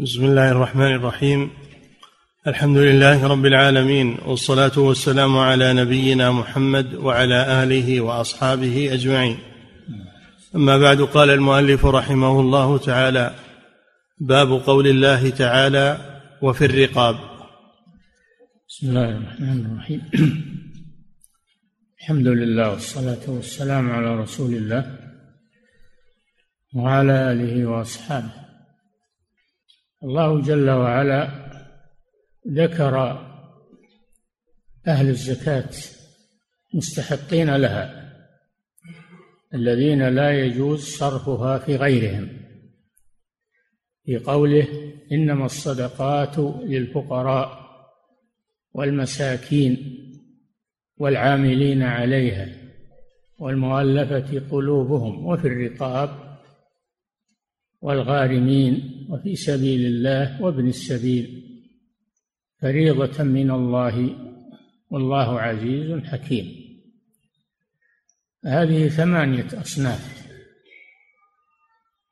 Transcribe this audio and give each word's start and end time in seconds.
بسم 0.00 0.24
الله 0.24 0.50
الرحمن 0.50 0.94
الرحيم. 0.94 1.50
الحمد 2.46 2.76
لله 2.76 3.26
رب 3.26 3.46
العالمين 3.46 4.18
والصلاة 4.26 4.78
والسلام 4.78 5.38
على 5.38 5.72
نبينا 5.72 6.32
محمد 6.32 6.94
وعلى 6.94 7.62
آله 7.62 8.00
وأصحابه 8.00 8.94
أجمعين. 8.94 9.38
أما 10.54 10.78
بعد 10.78 11.00
قال 11.00 11.30
المؤلف 11.30 11.86
رحمه 11.86 12.40
الله 12.40 12.78
تعالى 12.78 13.34
باب 14.20 14.52
قول 14.52 14.86
الله 14.86 15.30
تعالى 15.30 15.98
وفي 16.42 16.64
الرقاب. 16.64 17.16
بسم 18.68 18.88
الله 18.88 19.08
الرحمن 19.08 19.66
الرحيم. 19.66 20.02
الحمد 22.00 22.26
لله 22.26 22.70
والصلاة 22.70 23.24
والسلام 23.28 23.90
على 23.90 24.20
رسول 24.20 24.54
الله 24.54 24.96
وعلى 26.74 27.32
آله 27.32 27.66
وأصحابه. 27.66 28.47
الله 30.02 30.40
جل 30.40 30.70
وعلا 30.70 31.48
ذكر 32.48 32.98
أهل 34.86 35.08
الزكاة 35.08 35.70
مستحقين 36.74 37.56
لها 37.56 38.12
الذين 39.54 40.08
لا 40.08 40.44
يجوز 40.44 40.84
صرفها 40.84 41.58
في 41.58 41.76
غيرهم. 41.76 42.28
في 44.04 44.18
قوله 44.18 44.66
إنما 45.12 45.46
الصدقات 45.46 46.38
للفقراء 46.64 47.68
والمساكين 48.72 49.98
والعاملين 50.96 51.82
عليها 51.82 52.48
والمؤلفة 53.38 54.42
قلوبهم 54.50 55.26
وفي 55.26 55.48
الرقاب 55.48 56.27
والغارمين 57.80 59.06
وفي 59.10 59.36
سبيل 59.36 59.86
الله 59.86 60.42
وابن 60.42 60.68
السبيل 60.68 61.44
فريضة 62.60 63.22
من 63.22 63.50
الله 63.50 64.16
والله 64.90 65.40
عزيز 65.40 66.04
حكيم. 66.04 66.68
هذه 68.44 68.88
ثمانية 68.88 69.46
أصناف. 69.60 70.28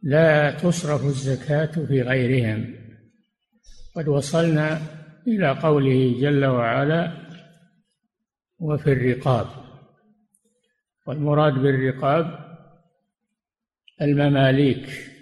لا 0.03 0.51
تصرف 0.51 1.05
الزكاة 1.05 1.87
في 1.87 2.03
غيرهم. 2.03 2.75
قد 3.97 4.09
وصلنا 4.09 4.81
إلى 5.27 5.51
قوله 5.51 6.21
جل 6.21 6.45
وعلا 6.45 7.27
وفي 8.59 8.93
الرقاب 8.93 9.47
والمراد 11.07 11.53
بالرقاب 11.53 12.57
المماليك. 14.03 15.16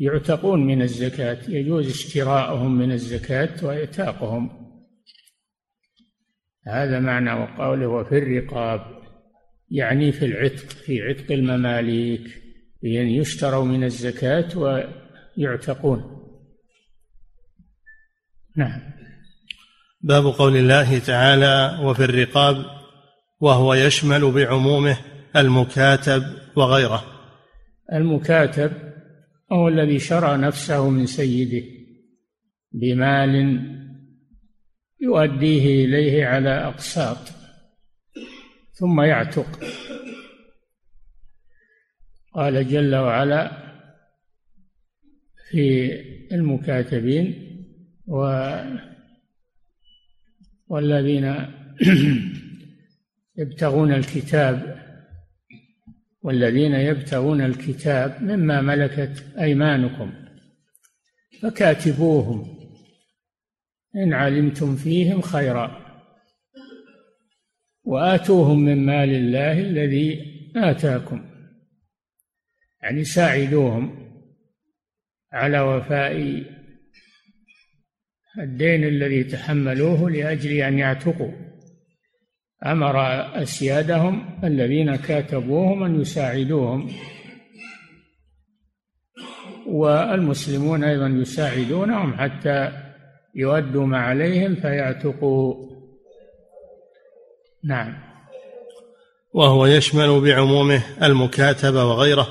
يعتقون 0.00 0.66
من 0.66 0.82
الزكاة 0.82 1.38
يجوز 1.48 1.88
اشتراؤهم 1.88 2.78
من 2.78 2.92
الزكاة 2.92 3.64
وإعتاقهم. 3.66 4.50
هذا 6.66 7.00
معنى 7.00 7.32
وقوله 7.32 7.86
وفي 7.86 8.18
الرقاب 8.18 8.80
يعني 9.70 10.12
في 10.12 10.24
العتق 10.24 10.68
في 10.68 11.02
عتق 11.02 11.32
المماليك 11.32 12.42
يعني 12.82 13.16
يشتروا 13.16 13.64
من 13.64 13.84
الزكاة 13.84 14.58
ويعتقون. 14.58 16.26
نعم. 18.56 18.80
باب 20.00 20.24
قول 20.24 20.56
الله 20.56 20.98
تعالى 20.98 21.78
وفي 21.82 22.04
الرقاب 22.04 22.64
وهو 23.40 23.74
يشمل 23.74 24.32
بعمومه 24.32 24.96
المكاتب 25.36 26.22
وغيره. 26.56 27.04
المكاتب 27.92 28.89
هو 29.52 29.68
الذي 29.68 29.98
شرى 29.98 30.36
نفسه 30.36 30.90
من 30.90 31.06
سيده 31.06 31.66
بمال 32.72 33.60
يؤديه 35.00 35.84
إليه 35.84 36.26
على 36.26 36.50
أقساط 36.50 37.18
ثم 38.72 39.00
يعتق. 39.00 39.60
قال 42.34 42.68
جل 42.68 42.96
وعلا 42.96 43.50
في 45.50 45.90
المكاتبين 46.32 47.50
و 48.06 48.50
والذين 50.68 51.46
يبتغون 53.38 53.92
الكتاب 53.92 54.80
والذين 56.22 56.74
يبتغون 56.74 57.40
الكتاب 57.40 58.22
مما 58.22 58.60
ملكت 58.60 59.24
أيمانكم 59.38 60.12
فكاتبوهم 61.42 62.60
إن 63.96 64.12
علمتم 64.12 64.76
فيهم 64.76 65.20
خيرا 65.20 65.90
وآتوهم 67.84 68.58
من 68.58 68.86
مال 68.86 69.08
الله 69.08 69.60
الذي 69.60 70.20
آتاكم 70.56 71.30
يعني 72.82 73.04
ساعدوهم 73.04 74.10
على 75.32 75.60
وفاء 75.60 76.44
الدين 78.38 78.84
الذي 78.84 79.24
تحملوه 79.24 80.10
لأجل 80.10 80.52
أن 80.52 80.78
يعتقوا 80.78 81.49
أمر 82.66 83.00
أسيادهم 83.42 84.38
الذين 84.44 84.96
كاتبوهم 84.96 85.82
أن 85.84 86.00
يساعدوهم. 86.00 86.90
والمسلمون 89.66 90.84
أيضا 90.84 91.06
يساعدونهم 91.06 92.14
حتى 92.14 92.72
يؤدوا 93.34 93.86
ما 93.86 93.98
عليهم 93.98 94.54
فيعتقوا. 94.54 95.70
نعم. 97.64 97.94
وهو 99.32 99.66
يشمل 99.66 100.20
بعمومه 100.20 100.82
المكاتبة 101.02 101.84
وغيره. 101.84 102.28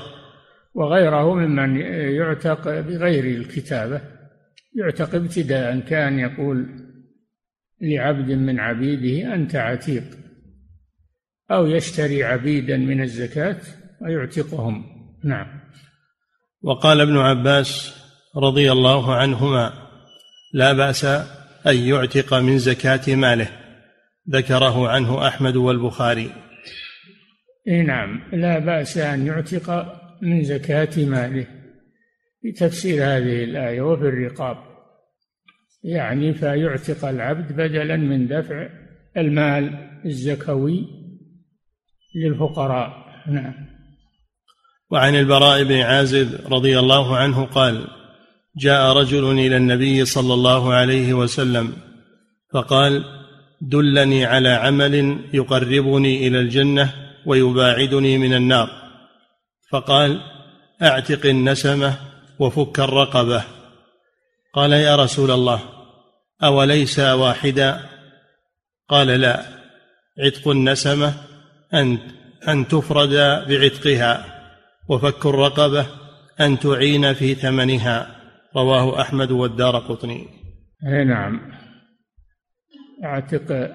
وغيره 0.74 1.34
ممن 1.34 1.80
يعتق 2.16 2.80
بغير 2.80 3.24
الكتابة 3.24 4.00
يعتق 4.74 5.14
ابتداء 5.14 5.78
كان 5.78 6.18
يقول 6.18 6.89
لعبد 7.82 8.30
من 8.30 8.60
عبيده 8.60 9.34
انت 9.34 9.56
عتيق 9.56 10.04
أو 11.50 11.66
يشتري 11.66 12.24
عبيدا 12.24 12.76
من 12.76 13.02
الزكاة 13.02 13.60
ويعتقهم. 14.00 14.84
نعم. 15.24 15.46
وقال 16.62 17.00
ابن 17.00 17.16
عباس 17.16 17.96
رضي 18.36 18.72
الله 18.72 19.14
عنهما 19.14 19.72
لا 20.54 20.72
بأس 20.72 21.04
أن 21.66 21.76
يعتق 21.76 22.34
من 22.34 22.58
زكاة 22.58 23.14
ماله. 23.14 23.48
ذكره 24.30 24.88
عنه 24.88 25.26
أحمد 25.26 25.56
والبخاري. 25.56 26.32
نعم. 27.66 28.22
لا 28.32 28.58
بأس 28.58 28.98
أن 28.98 29.26
يعتق 29.26 29.94
من 30.22 30.44
زكاة 30.44 31.04
ماله. 31.04 31.46
في 32.42 32.52
تفسير 32.52 33.04
هذه 33.04 33.44
الآية 33.44 33.80
وفي 33.80 34.02
الرقاب. 34.02 34.69
يعني 35.82 36.34
فيعتق 36.34 37.04
العبد 37.04 37.52
بدلا 37.52 37.96
من 37.96 38.28
دفع 38.28 38.68
المال 39.16 39.90
الزكوي 40.04 40.86
للفقراء. 42.14 43.10
نعم. 43.26 43.54
وعن 44.90 45.14
البراء 45.14 45.64
بن 45.64 45.80
عازب 45.80 46.52
رضي 46.52 46.78
الله 46.78 47.16
عنه 47.16 47.44
قال 47.44 47.84
جاء 48.56 48.92
رجل 48.96 49.32
إلى 49.32 49.56
النبي 49.56 50.04
صلى 50.04 50.34
الله 50.34 50.72
عليه 50.74 51.14
وسلم 51.14 51.72
فقال 52.52 53.04
دلني 53.60 54.24
على 54.24 54.48
عمل 54.48 55.18
يقربني 55.32 56.26
إلى 56.26 56.40
الجنة 56.40 56.92
ويباعدني 57.26 58.18
من 58.18 58.34
النار. 58.34 58.70
فقال 59.70 60.20
أعتق 60.82 61.26
النسمة 61.26 61.96
وفك 62.38 62.80
الرقبة. 62.80 63.59
قال 64.54 64.72
يا 64.72 64.96
رسول 64.96 65.30
الله 65.30 65.60
أوليس 66.42 66.98
واحدا؟ 66.98 67.80
قال 68.88 69.06
لا 69.06 69.42
عتق 70.18 70.48
النسمة 70.48 71.14
أن 71.74 71.98
أن 72.48 72.68
تفرد 72.68 73.14
بعتقها 73.48 74.24
وفك 74.88 75.26
الرقبة 75.26 75.86
أن 76.40 76.58
تعين 76.58 77.14
في 77.14 77.34
ثمنها. 77.34 78.16
رواه 78.56 79.00
أحمد 79.00 79.30
والدار 79.30 79.78
قطني. 79.78 80.26
أي 80.86 81.04
نعم. 81.04 81.52
أعتق 83.04 83.74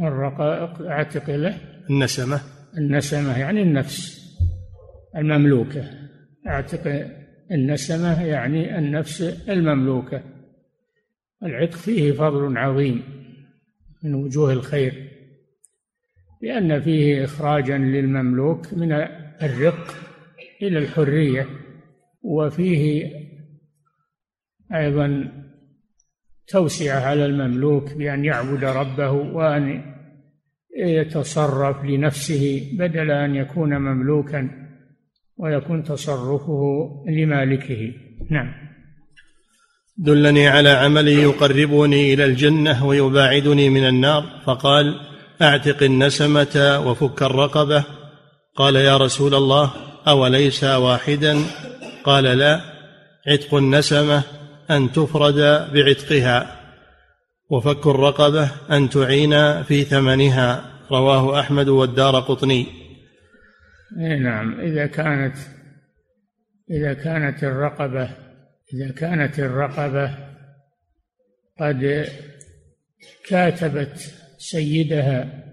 الرقائق 0.00 0.86
أعتق 0.86 1.30
له؟ 1.30 1.58
النسمة. 1.90 2.40
النسمة 2.78 3.38
يعني 3.38 3.62
النفس 3.62 4.20
المملوكة. 5.16 5.84
أعتق 6.46 7.06
النسمة 7.50 8.24
يعني 8.24 8.78
النفس 8.78 9.22
المملوكة. 9.48 10.22
العتق 11.42 11.76
فيه 11.76 12.12
فضل 12.12 12.58
عظيم 12.58 13.02
من 14.02 14.14
وجوه 14.14 14.52
الخير 14.52 15.12
لأن 16.42 16.80
فيه 16.80 17.24
إخراجا 17.24 17.78
للمملوك 17.78 18.74
من 18.74 18.92
الرق 19.42 19.94
إلى 20.62 20.78
الحرية 20.78 21.46
وفيه 22.22 23.10
أيضا 24.74 25.32
توسعة 26.46 27.00
على 27.00 27.26
المملوك 27.26 27.94
بأن 27.94 28.24
يعبد 28.24 28.64
ربه 28.64 29.10
وأن 29.10 29.94
يتصرف 30.76 31.84
لنفسه 31.84 32.70
بدل 32.78 33.10
أن 33.10 33.34
يكون 33.34 33.78
مملوكا. 33.78 34.65
ويكون 35.38 35.84
تصرفه 35.84 36.90
لمالكه. 37.08 37.92
نعم. 38.30 38.52
دلني 39.98 40.48
على 40.48 40.68
عمل 40.68 41.08
يقربني 41.08 42.14
إلى 42.14 42.24
الجنة 42.24 42.86
ويباعدني 42.86 43.70
من 43.70 43.88
النار 43.88 44.24
فقال 44.46 45.00
أعتق 45.42 45.82
النسمة 45.82 46.82
وفك 46.86 47.22
الرقبة. 47.22 47.84
قال 48.56 48.76
يا 48.76 48.96
رسول 48.96 49.34
الله 49.34 49.70
أوليس 50.08 50.64
واحدا؟ 50.64 51.38
قال 52.04 52.24
لا 52.24 52.60
عتق 53.26 53.54
النسمة 53.54 54.22
أن 54.70 54.92
تفرد 54.92 55.68
بعتقها 55.72 56.60
وفك 57.50 57.86
الرقبة 57.86 58.50
أن 58.70 58.90
تعين 58.90 59.62
في 59.62 59.84
ثمنها. 59.84 60.64
رواه 60.92 61.40
أحمد 61.40 61.68
والدار 61.68 62.20
قطني. 62.20 62.85
إيه 63.98 64.18
نعم. 64.18 64.60
إذا 64.60 64.86
كانت 64.86 65.36
إذا 66.70 66.94
كانت 66.94 67.44
الرقبة 67.44 68.10
إذا 68.74 68.92
كانت 68.92 69.38
الرقبة 69.38 70.18
قد 71.60 72.08
كاتبت 73.28 74.14
سيدها 74.38 75.44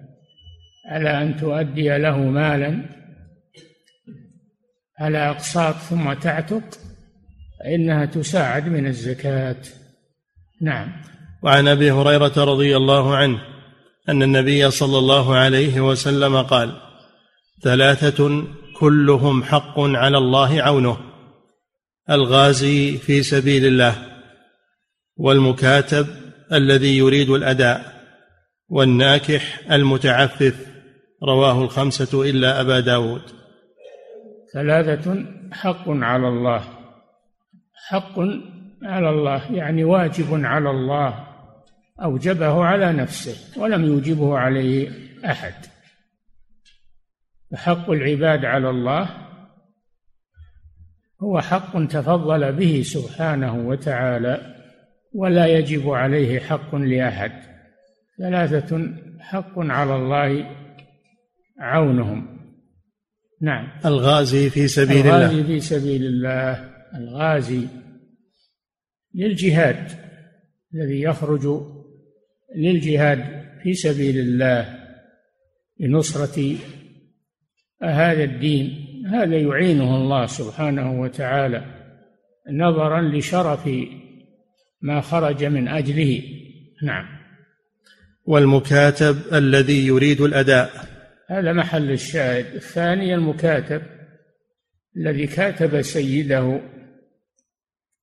على 0.85 1.21
أن 1.21 1.37
تؤدي 1.37 1.97
له 1.97 2.17
مالا 2.17 2.85
على 4.99 5.29
أقساط 5.29 5.75
ثم 5.75 6.13
تعتق 6.13 6.63
فإنها 7.59 8.05
تساعد 8.05 8.67
من 8.67 8.87
الزكاة. 8.87 9.55
نعم. 10.61 11.01
وعن 11.43 11.67
أبي 11.67 11.91
هريرة 11.91 12.43
رضي 12.43 12.77
الله 12.77 13.15
عنه 13.15 13.41
أن 14.09 14.23
النبي 14.23 14.71
صلى 14.71 14.97
الله 14.97 15.35
عليه 15.35 15.81
وسلم 15.81 16.41
قال 16.41 16.82
ثلاثة 17.63 18.43
كلهم 18.79 19.43
حق 19.43 19.79
على 19.79 20.17
الله 20.17 20.61
عونه 20.61 20.97
الغازي 22.09 22.97
في 22.97 23.23
سبيل 23.23 23.65
الله 23.65 23.95
والمكاتب 25.17 26.07
الذي 26.53 26.97
يريد 26.97 27.29
الأداء 27.29 27.93
والناكح 28.69 29.71
المتعفف 29.71 30.55
رواه 31.23 31.63
الخمسة 31.63 32.29
إلا 32.29 32.61
أبا 32.61 32.79
داود. 32.79 33.21
ثلاثة 34.53 35.25
حق 35.51 35.83
على 35.87 36.27
الله 36.27 36.63
حق 37.89 38.19
على 38.83 39.09
الله 39.09 39.51
يعني 39.51 39.83
واجب 39.83 40.45
على 40.45 40.69
الله 40.69 41.27
أوجبه 42.03 42.63
على 42.65 42.93
نفسه 42.93 43.61
ولم 43.61 43.85
يوجبه 43.85 44.37
عليه 44.37 44.91
أحد. 45.25 45.72
حق 47.55 47.89
العباد 47.89 48.45
على 48.45 48.69
الله 48.69 49.09
هو 51.21 51.41
حق 51.41 51.85
تفضل 51.85 52.51
به 52.51 52.81
سبحانه 52.85 53.67
وتعالى 53.67 54.55
ولا 55.13 55.47
يجب 55.47 55.89
عليه 55.89 56.39
حق 56.39 56.75
لأحد. 56.75 57.31
ثلاثة 58.17 58.93
حق 59.19 59.53
على 59.59 59.95
الله 59.95 60.55
عونهم. 61.59 62.39
نعم. 63.41 63.67
الغازي 63.85 64.49
في 64.49 64.67
سبيل 64.67 65.07
الغازي 65.07 65.15
الله. 65.15 65.25
الغازي 65.25 65.43
في 65.43 65.59
سبيل 65.59 66.05
الله. 66.05 66.73
الغازي 66.95 67.67
للجهاد 69.15 69.87
الذي 70.73 71.01
يخرج 71.01 71.63
للجهاد 72.55 73.43
في 73.63 73.73
سبيل 73.73 74.19
الله 74.19 74.79
لنصرة 75.79 76.55
هذا 77.89 78.23
الدين؟ 78.23 78.87
هذا 79.07 79.37
يعينه 79.37 79.95
الله 79.97 80.25
سبحانه 80.25 81.01
وتعالى 81.01 81.65
نظرا 82.51 83.01
لشرف 83.01 83.69
ما 84.81 85.01
خرج 85.01 85.43
من 85.43 85.67
أجله. 85.67 86.23
نعم. 86.83 87.05
والمكاتب 88.25 89.17
الذي 89.33 89.87
يريد 89.87 90.21
الأداء. 90.21 90.69
هذا 91.29 91.53
محل 91.53 91.91
الشاهد. 91.91 92.45
الثاني 92.55 93.15
المكاتب 93.15 93.81
الذي 94.97 95.27
كاتب 95.27 95.81
سيده. 95.81 96.61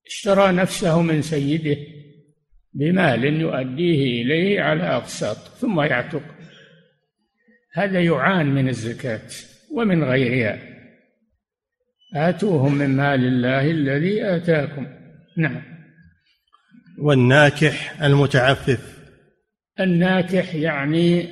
اشترى 0.07 0.53
نفسه 0.53 1.03
من 1.03 1.23
سيده 1.23 1.77
بمال 2.75 3.25
يؤديه 3.41 4.23
إليه 4.23 4.61
على 4.61 4.83
أقساط 4.83 5.37
ثم 5.37 5.81
يعتق. 5.81 6.23
هذا 7.75 8.01
يعان 8.01 8.47
من 8.47 8.69
الزكاة. 8.69 9.29
ومن 9.71 10.05
غيرها 10.05 10.59
آتوهم 12.15 12.75
من 12.75 12.97
مال 12.97 13.25
الله 13.25 13.71
الذي 13.71 14.25
آتاكم. 14.25 14.87
نعم. 15.37 15.63
والناكح 16.99 18.03
المتعفف. 18.03 18.99
الناكح 19.81 20.55
يعني 20.55 21.29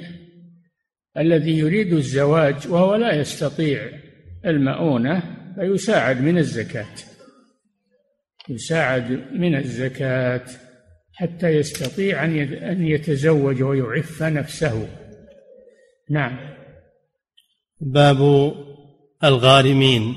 الذي 1.18 1.58
يريد 1.58 1.92
الزواج 1.92 2.68
وهو 2.68 2.94
لا 2.94 3.14
يستطيع 3.14 3.90
المؤونة 4.46 5.22
فيساعد 5.54 6.20
من 6.20 6.38
الزكاة. 6.38 6.94
يساعد 8.48 9.10
من 9.32 9.56
الزكاة 9.56 10.44
حتى 11.14 11.48
يستطيع 11.48 12.24
أن 12.24 12.86
يتزوج 12.86 13.62
ويعف 13.62 14.22
نفسه. 14.22 14.88
نعم. 16.10 16.57
باب 17.80 18.52
الغارمين. 19.24 20.14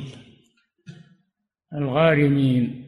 الغارمين 1.74 2.82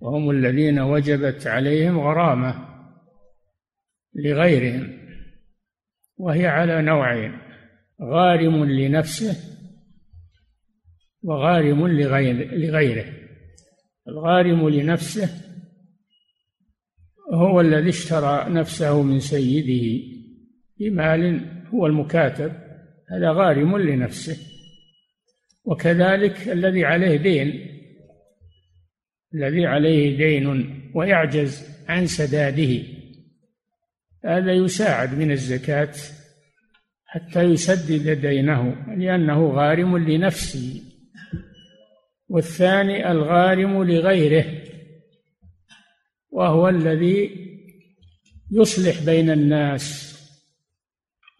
وهم 0.00 0.30
الذين 0.30 0.78
وجبت 0.78 1.46
عليهم 1.46 2.00
غرامة 2.00 2.68
لغيرهم 4.14 5.00
وهي 6.16 6.46
على 6.46 6.82
نوعين 6.82 7.38
غارم 8.02 8.64
لنفسه 8.64 9.36
وغارم 11.22 11.88
لغيره. 11.88 13.12
الغارم 14.08 14.68
لنفسه 14.68 15.28
هو 17.32 17.60
الذي 17.60 17.88
اشترى 17.88 18.46
نفسه 18.48 19.02
من 19.02 19.20
سيده 19.20 20.02
بمال 20.78 21.44
هو 21.74 21.86
المكاتب 21.86 22.59
هذا 23.10 23.30
غارم 23.30 23.78
لنفسه. 23.78 24.36
وكذلك 25.64 26.48
الذي 26.48 26.84
عليه 26.84 27.16
دين 27.16 27.66
الذي 29.34 29.66
عليه 29.66 30.16
دين 30.16 30.76
ويعجز 30.94 31.68
عن 31.88 32.06
سداده. 32.06 32.82
هذا 34.24 34.52
يساعد 34.52 35.18
من 35.18 35.30
الزكاة 35.30 35.92
حتى 37.06 37.42
يسدد 37.42 38.26
دينه 38.26 38.86
لأنه 38.96 39.50
غارم 39.50 39.98
لنفسه. 39.98 40.82
والثاني 42.28 43.10
الغارم 43.10 43.82
لغيره 43.82 44.44
وهو 46.30 46.68
الذي 46.68 47.30
يصلح 48.52 49.04
بين 49.04 49.30
الناس. 49.30 50.09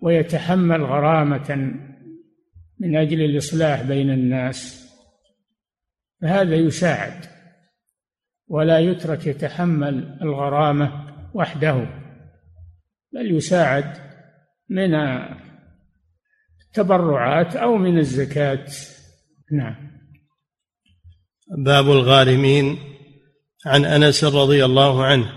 ويتحمل 0.01 0.85
غرامة 0.85 1.75
من 2.81 2.97
أجل 2.97 3.21
الإصلاح 3.21 3.83
بين 3.83 4.11
الناس 4.11 4.91
فهذا 6.23 6.55
يساعد 6.55 7.25
ولا 8.49 8.79
يترك 8.79 9.27
يتحمل 9.27 10.19
الغرامة 10.23 11.07
وحده 11.35 11.87
بل 13.13 13.37
يساعد 13.37 13.95
من 14.69 14.95
التبرعات 16.67 17.57
أو 17.57 17.77
من 17.77 17.99
الزكاة. 17.99 18.67
نعم. 19.53 19.91
باب 21.65 21.91
الغارمين. 21.91 22.79
عن 23.67 23.85
أنس 23.85 24.25
رضي 24.25 24.65
الله 24.65 25.05
عنه 25.05 25.33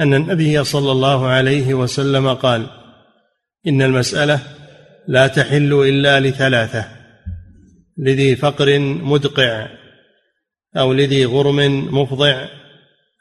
أن 0.00 0.14
النبي 0.14 0.64
صلى 0.64 0.92
الله 0.92 1.26
عليه 1.26 1.74
وسلم 1.74 2.34
قال 2.34 2.81
إن 3.66 3.82
المسألة 3.82 4.40
لا 5.08 5.26
تحل 5.26 5.72
إلا 5.72 6.20
لثلاثة 6.20 6.88
لذي 7.98 8.36
فقر 8.36 8.78
مدقع 8.78 9.68
أو 10.76 10.92
لذي 10.92 11.24
غرم 11.24 11.88
مفضع 11.98 12.48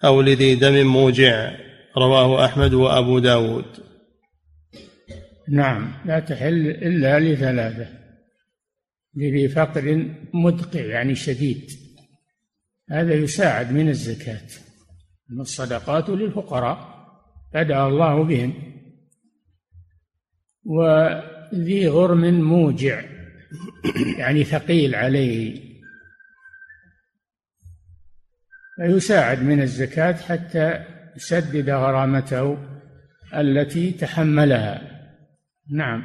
أو 0.06 0.22
لذي 0.22 0.56
دم 0.56 0.88
موجع 0.88 1.52
رواه 1.98 2.46
أحمد 2.46 2.74
وأبو 2.74 3.20
داود. 3.20 3.66
نعم 5.50 5.94
لا 6.06 6.20
تحل 6.20 6.68
إلا 6.68 7.20
لثلاثة 7.20 7.88
لذي 9.16 9.50
فقر 9.50 10.06
مدقع 10.34 10.80
يعني 10.80 11.16
شديد. 11.16 11.70
هذا 12.92 13.14
يساعد 13.14 13.72
من 13.72 13.90
الزكاة. 13.90 14.48
الصدقات 15.40 16.10
للفقراء 16.10 17.08
بدأ 17.54 17.88
الله 17.88 18.24
بهم. 18.24 18.71
وذي 20.66 21.88
غرم 21.88 22.42
موجع 22.42 23.02
يعني 24.18 24.44
ثقيل 24.44 24.96
عليه. 24.96 25.72
فيساعد 28.76 29.44
من 29.44 29.62
الزكاة 29.62 30.14
حتى 30.14 30.86
يسدد 31.16 31.70
غرامته 31.70 32.58
التي 33.36 33.92
تحملها. 33.92 34.82
نعم. 35.72 36.04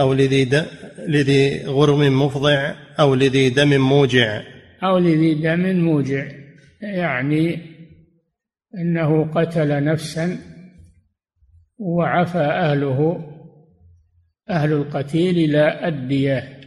أو 0.00 0.12
لذي, 0.12 0.44
د... 0.44 0.66
لذي 1.08 1.66
غرم 1.66 2.22
مفضع 2.22 2.74
أو 3.00 3.14
لذي 3.14 3.50
دم 3.50 3.80
موجع. 3.80 4.42
أو 4.82 4.98
لذي 4.98 5.34
دم 5.34 5.76
موجع. 5.76 6.26
يعني 6.80 7.74
أنه 8.78 9.24
قتل 9.24 9.84
نفسا 9.84 10.38
وعفى 11.78 12.38
أهله 12.38 13.30
أهل 14.50 14.72
القتيل 14.72 15.38
إلى 15.38 15.88
الدية 15.88 16.60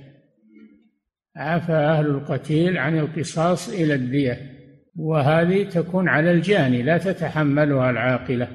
عفى 1.36 1.72
أهل 1.72 2.06
القتيل 2.06 2.78
عن 2.78 3.00
القصاص 3.00 3.70
إلى 3.70 3.94
الدية 3.94 4.58
وهذه 4.96 5.64
تكون 5.64 6.10
على 6.10 6.32
الجاني 6.32 6.82
لا 6.82 6.98
تتحملها 6.98 7.90
العاقلة. 7.90 8.48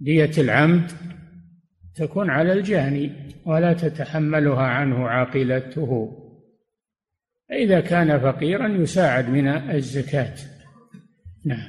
دية 0.00 0.30
العمد 0.38 0.90
تكون 1.94 2.30
على 2.30 2.52
الجاني 2.52 3.12
ولا 3.46 3.72
تتحملها 3.72 4.62
عنه 4.62 5.08
عاقلته. 5.08 6.18
إذا 7.52 7.80
كان 7.80 8.20
فقيرا 8.20 8.68
يساعد 8.68 9.28
من 9.28 9.48
الزكاة. 9.48 10.34
نعم. 11.44 11.68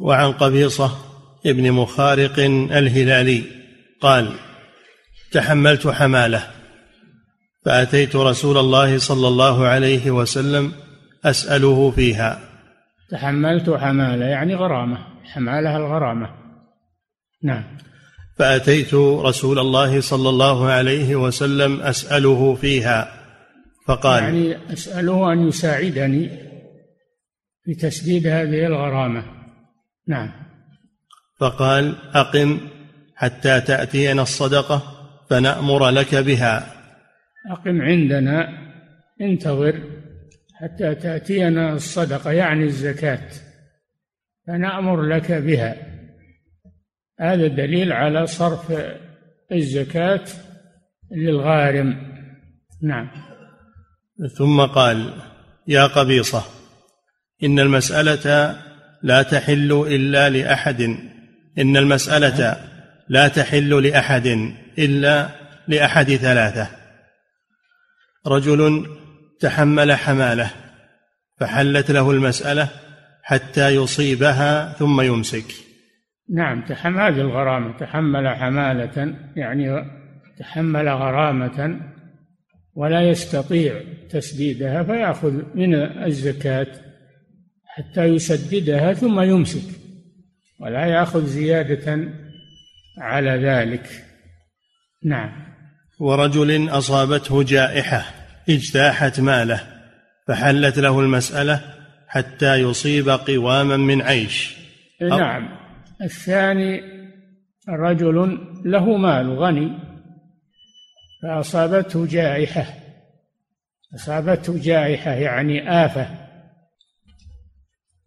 وعن 0.00 0.32
قبيصة 0.32 0.90
ابن 1.46 1.72
مخارق 1.72 2.38
الهلالي. 2.72 3.63
قال 4.04 4.32
تحملت 5.32 5.86
حماله 5.88 6.42
فأتيت 7.64 8.16
رسول 8.16 8.58
الله 8.58 8.98
صلى 8.98 9.28
الله 9.28 9.66
عليه 9.66 10.10
وسلم 10.10 10.72
أسأله 11.24 11.90
فيها. 11.90 12.40
تحملت 13.10 13.70
حمالة 13.70 14.26
يعني 14.26 14.54
غرامة 14.54 14.98
حمالها 15.24 15.76
الغرامة. 15.76 16.30
نعم. 17.42 17.64
فأتيت 18.38 18.94
رسول 18.94 19.58
الله 19.58 20.00
صلى 20.00 20.28
الله 20.28 20.70
عليه 20.70 21.16
وسلم 21.16 21.80
أسأله 21.80 22.54
فيها 22.54 23.08
فقال 23.86 24.22
يعني 24.22 24.72
أسأله 24.72 25.32
أن 25.32 25.48
يساعدني 25.48 26.30
في 27.64 27.74
تسديد 27.74 28.26
هذه 28.26 28.66
الغرامة. 28.66 29.24
نعم. 30.08 30.32
فقال 31.40 31.94
أقم 32.14 32.73
حتى 33.16 33.60
تأتينا 33.60 34.22
الصدقة 34.22 34.82
فنأمر 35.30 35.90
لك 35.90 36.14
بها. 36.14 36.74
أقم 37.50 37.82
عندنا 37.82 38.48
انتظر 39.20 39.80
حتى 40.54 40.94
تأتينا 40.94 41.72
الصدقة 41.72 42.32
يعني 42.32 42.64
الزكاة 42.64 43.28
فنأمر 44.46 45.02
لك 45.02 45.32
بها. 45.32 45.76
هذا 47.20 47.46
دليل 47.46 47.92
على 47.92 48.26
صرف 48.26 48.72
الزكاة 49.52 50.24
للغارم. 51.12 52.14
نعم. 52.82 53.10
ثم 54.38 54.60
قال 54.60 55.12
يا 55.68 55.86
قبيصة 55.86 56.42
إن 57.42 57.58
المسألة 57.58 58.56
لا 59.02 59.22
تحل 59.22 59.72
إلا 59.72 60.30
لأحد. 60.30 60.80
إن 61.58 61.76
المسألة 61.76 62.73
لا 63.08 63.28
تحل 63.28 63.82
لأحد 63.82 64.26
إلا 64.78 65.28
لأحد 65.68 66.06
ثلاثة. 66.06 66.68
رجل 68.26 68.86
تحمل 69.40 69.92
حمالة 69.92 70.50
فحلت 71.40 71.90
له 71.90 72.10
المسألة 72.10 72.68
حتى 73.22 73.68
يصيبها 73.68 74.72
ثم 74.72 75.00
يمسك. 75.00 75.54
نعم 76.30 76.64
تحمل 76.64 77.20
الغرامة 77.20 77.78
تحمل 77.78 78.28
حمالة 78.28 79.14
يعني 79.36 79.84
تحمل 80.38 80.88
غرامة 80.88 81.80
ولا 82.74 83.08
يستطيع 83.08 83.82
تسديدها 84.10 84.82
فيأخذ 84.82 85.42
من 85.54 85.74
الزكاة 85.74 86.66
حتى 87.66 88.04
يسددها 88.04 88.92
ثم 88.92 89.20
يمسك 89.20 89.80
ولا 90.60 90.86
يأخذ 90.86 91.26
زيادة 91.26 92.08
على 92.98 93.30
ذلك. 93.30 94.04
نعم. 95.04 95.30
ورجل 96.00 96.68
أصابته 96.68 97.42
جائحة 97.42 98.04
اجتاحت 98.48 99.20
ماله 99.20 99.60
فحلت 100.28 100.78
له 100.78 101.00
المسألة 101.00 101.60
حتى 102.08 102.54
يصيب 102.54 103.08
قواما 103.08 103.76
من 103.76 104.02
عيش. 104.02 104.56
نعم. 105.00 105.48
الثاني 106.02 106.80
رجل 107.68 108.38
له 108.64 108.96
مال 108.96 109.38
غني 109.38 109.78
فأصابته 111.22 112.06
جائحة. 112.06 112.66
أصابته 113.94 114.58
جائحة 114.62 115.10
يعني 115.10 115.84
آفة. 115.84 116.08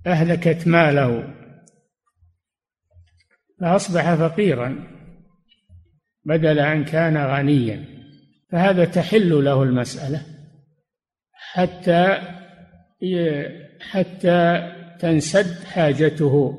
أهلكت 0.08 0.68
ماله. 0.68 1.34
فأصبح 3.62 4.16
فقيرا 4.16 4.88
بدل 6.26 6.60
أن 6.60 6.86
كان 6.86 7.18
غنيا. 7.18 7.86
فهذا 8.52 8.86
تحل 8.86 9.44
له 9.44 9.64
المسألة 9.64 10.22
حتى 11.34 12.18
حتى 13.82 14.72
تنسد 15.00 15.64
حاجته 15.64 16.58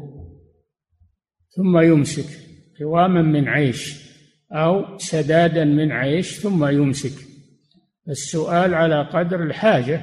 ثم 1.56 1.78
يمسك 1.78 2.38
قواما 2.80 3.22
من 3.22 3.48
عيش 3.48 4.08
أو 4.52 4.98
سدادا 4.98 5.64
من 5.64 5.92
عيش 5.92 6.40
ثم 6.40 6.64
يمسك. 6.68 7.24
السؤال 8.08 8.74
على 8.74 9.02
قدر 9.02 9.42
الحاجة 9.42 10.00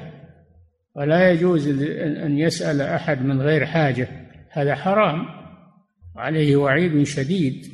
ولا 0.96 1.32
يجوز 1.32 1.68
أن 1.98 2.38
يسأل 2.38 2.82
أحد 2.82 3.22
من 3.22 3.42
غير 3.42 3.66
حاجة 3.66 4.08
هذا 4.52 4.76
حرام. 4.76 5.45
وعليه 6.16 6.56
وعيد 6.56 7.04
شديد 7.04 7.68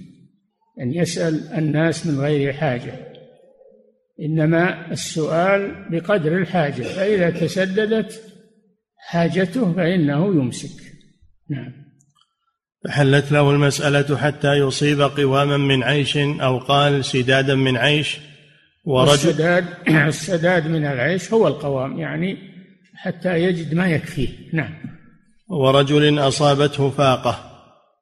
أن 0.81 0.93
يسأل 0.93 1.53
الناس 1.57 2.07
من 2.07 2.19
غير 2.19 2.53
حاجة. 2.53 2.93
إنما 4.21 4.91
السؤال 4.91 5.85
بقدر 5.91 6.37
الحاجة 6.37 6.81
فإذا 6.81 7.29
تسددت 7.29 8.21
حاجته 8.97 9.73
فإنه 9.73 10.27
يمسك. 10.27 10.83
نعم. 11.49 11.73
فحلت 12.85 13.31
له 13.31 13.51
المسألة 13.51 14.17
حتى 14.17 14.53
يصيب 14.53 15.01
قواما 15.01 15.57
من 15.57 15.83
عيش 15.83 16.17
أو 16.17 16.57
قال 16.57 17.05
سدادا 17.05 17.55
من 17.55 17.77
عيش 17.77 18.19
ورجل 18.85 19.11
السداد 19.13 19.65
السداد 20.07 20.67
من 20.67 20.85
العيش 20.85 21.33
هو 21.33 21.47
القوام 21.47 21.99
يعني 21.99 22.37
حتى 22.95 23.43
يجد 23.43 23.73
ما 23.73 23.87
يكفيه. 23.87 24.29
نعم. 24.53 24.73
ورجل 25.49 26.19
أصابته 26.19 26.89
فاقة. 26.89 27.50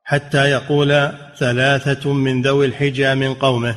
حتى 0.10 0.50
يقول 0.52 1.12
ثلاثة 1.38 2.14
من 2.14 2.42
ذوي 2.42 2.66
الحجى 2.66 3.16
من 3.16 3.34
قومه 3.34 3.76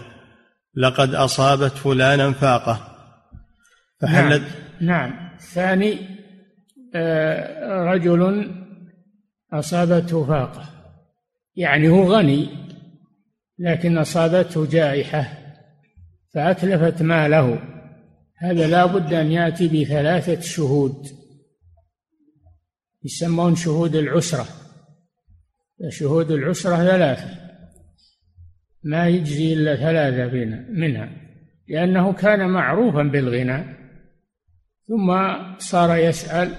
لقد 0.74 1.14
أصابت 1.14 1.72
فلانا 1.72 2.32
فاقة. 2.32 2.96
فحلت 4.00 4.42
نعم, 4.80 5.10
نعم. 5.10 5.38
ثاني 5.54 5.98
آه، 6.94 7.84
رجل 7.84 8.50
أصابته 9.52 10.26
فاقة. 10.26 10.68
يعني 11.56 11.88
هو 11.88 12.14
غني 12.14 12.48
لكن 13.58 13.98
أصابته 13.98 14.66
جائحة 14.66 15.38
فأتلفت 16.34 17.02
ماله. 17.02 17.58
هذا 18.38 18.66
لا 18.66 18.86
بد 18.86 19.12
أن 19.12 19.32
يأتي 19.32 19.68
بثلاثة 19.68 20.40
شهود 20.40 21.06
يسمون 23.04 23.56
شهود 23.56 23.96
العسرة. 23.96 24.61
شهود 25.88 26.30
العسرة 26.30 26.76
ثلاثة. 26.76 27.42
ما 28.84 29.08
يجزي 29.08 29.52
إلا 29.52 29.76
ثلاثة 29.76 30.34
منها 30.68 31.08
لأنه 31.68 32.12
كان 32.12 32.48
معروفا 32.48 33.02
بالغنى 33.02 33.64
ثم 34.88 35.12
صار 35.58 35.96
يسأل 35.96 36.52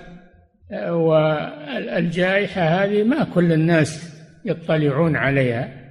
والجائحة 0.89 2.61
هذه 2.61 3.03
ما 3.03 3.23
كل 3.23 3.53
الناس 3.53 4.13
يطلعون 4.45 5.15
عليها 5.15 5.83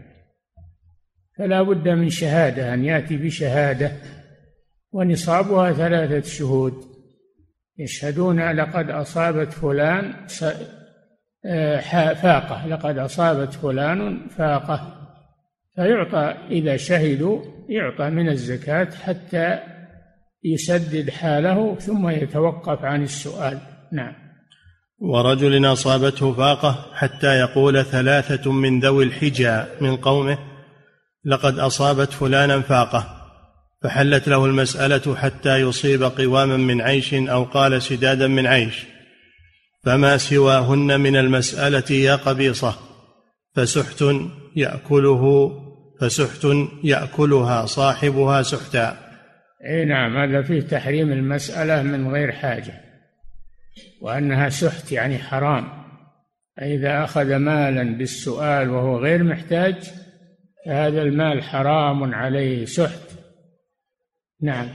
فلا 1.38 1.62
بد 1.62 1.88
من 1.88 2.08
شهادة 2.08 2.74
أن 2.74 2.84
يأتي 2.84 3.16
بشهادة 3.16 3.92
ونصابها 4.92 5.72
ثلاثة 5.72 6.28
شهود. 6.28 6.74
يشهدون 7.78 8.50
لقد 8.50 8.90
أصابت 8.90 9.52
فلان 9.52 10.14
فاقة 12.14 12.66
لقد 12.66 12.98
أصابت 12.98 13.52
فلان 13.52 14.28
فاقة. 14.38 14.98
فيعطى 15.74 16.34
إذا 16.50 16.76
شهدوا 16.76 17.42
يعطى 17.68 18.10
من 18.10 18.28
الزكاة 18.28 18.88
حتى 19.04 19.58
يسدد 20.44 21.10
حاله 21.10 21.74
ثم 21.74 22.08
يتوقف 22.08 22.84
عن 22.84 23.02
السؤال. 23.02 23.58
نعم. 23.92 24.12
ورجل 24.98 25.72
أصابته 25.72 26.32
فاقة 26.32 26.86
حتى 26.94 27.38
يقول 27.38 27.84
ثلاثة 27.84 28.52
من 28.52 28.80
ذوي 28.80 29.04
الحجى 29.04 29.62
من 29.80 29.96
قومه 29.96 30.38
لقد 31.24 31.58
أصابت 31.58 32.12
فلانا 32.12 32.60
فاقة. 32.60 33.06
فحلت 33.82 34.28
له 34.28 34.44
المسألة 34.44 35.16
حتى 35.16 35.56
يصيب 35.56 36.02
قواما 36.02 36.56
من 36.56 36.80
عيش 36.80 37.14
أو 37.14 37.44
قال 37.44 37.82
سدادا 37.82 38.26
من 38.26 38.46
عيش. 38.46 38.91
فما 39.84 40.16
سواهن 40.16 41.00
من 41.00 41.16
المسألة 41.16 41.96
يا 41.96 42.16
قبيصة 42.16 42.74
فسحت 43.54 44.04
يأكله 44.56 45.52
فسحت 46.00 46.46
يأكلها 46.84 47.66
صاحبها 47.66 48.42
سحتا. 48.42 48.96
أي 49.66 49.84
نعم 49.84 50.16
هذا 50.16 50.42
فيه 50.42 50.60
تحريم 50.60 51.12
المسألة 51.12 51.82
من 51.82 52.08
غير 52.08 52.32
حاجة 52.32 52.80
وأنها 54.00 54.48
سحت 54.48 54.92
يعني 54.92 55.18
حرام. 55.18 55.68
إذا 56.62 57.04
أخذ 57.04 57.36
مالا 57.36 57.98
بالسؤال 57.98 58.70
وهو 58.70 58.98
غير 58.98 59.24
محتاج 59.24 59.76
فهذا 60.66 61.02
المال 61.02 61.42
حرام 61.42 62.14
عليه 62.14 62.64
سحت. 62.64 63.00
نعم. 64.42 64.68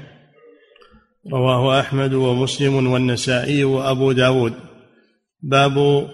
رواه 1.33 1.79
أحمد 1.79 2.13
ومسلم 2.13 2.91
والنسائي 2.91 3.63
وأبو 3.63 4.11
داود. 4.11 4.53
باب 5.41 6.07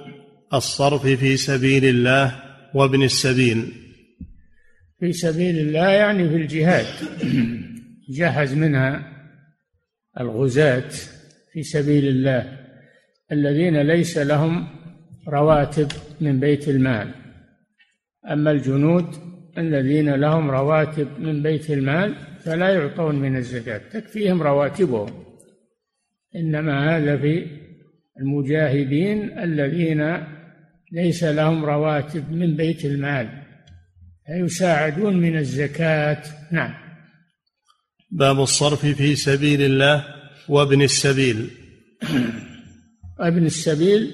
الصرف 0.53 1.07
في 1.07 1.37
سبيل 1.37 1.85
الله 1.85 2.43
وابن 2.73 3.03
السبيل. 3.03 3.73
في 4.99 5.13
سبيل 5.13 5.59
الله 5.59 5.89
يعني 5.89 6.29
في 6.29 6.35
الجهاد. 6.35 6.85
جهز 8.09 8.53
منها 8.53 9.13
الغزاة 10.19 10.89
في 11.53 11.63
سبيل 11.63 12.07
الله 12.07 12.59
الذين 13.31 13.81
ليس 13.81 14.17
لهم 14.17 14.67
رواتب 15.27 15.87
من 16.21 16.39
بيت 16.39 16.69
المال. 16.69 17.13
أما 18.31 18.51
الجنود 18.51 19.05
الذين 19.57 20.09
لهم 20.09 20.51
رواتب 20.51 21.07
من 21.19 21.43
بيت 21.43 21.71
المال 21.71 22.15
فلا 22.39 22.69
يعطون 22.69 23.15
من 23.15 23.35
الزكاة 23.35 23.81
تكفيهم 23.89 24.43
رواتبهم. 24.43 25.23
إنما 26.35 26.97
هذا 26.97 27.17
في 27.17 27.62
المجاهدين 28.19 29.39
الذين 29.39 30.17
ليس 30.91 31.23
لهم 31.23 31.65
رواتب 31.65 32.31
من 32.31 32.55
بيت 32.55 32.85
المال 32.85 33.43
فيساعدون 34.25 35.17
من 35.17 35.37
الزكاة. 35.37 36.23
نعم. 36.51 36.73
باب 38.11 38.39
الصرف 38.39 38.85
في 38.85 39.15
سبيل 39.15 39.61
الله 39.61 40.05
وابن 40.49 40.81
السبيل. 40.81 41.49
ابن 43.19 43.45
السبيل 43.45 44.11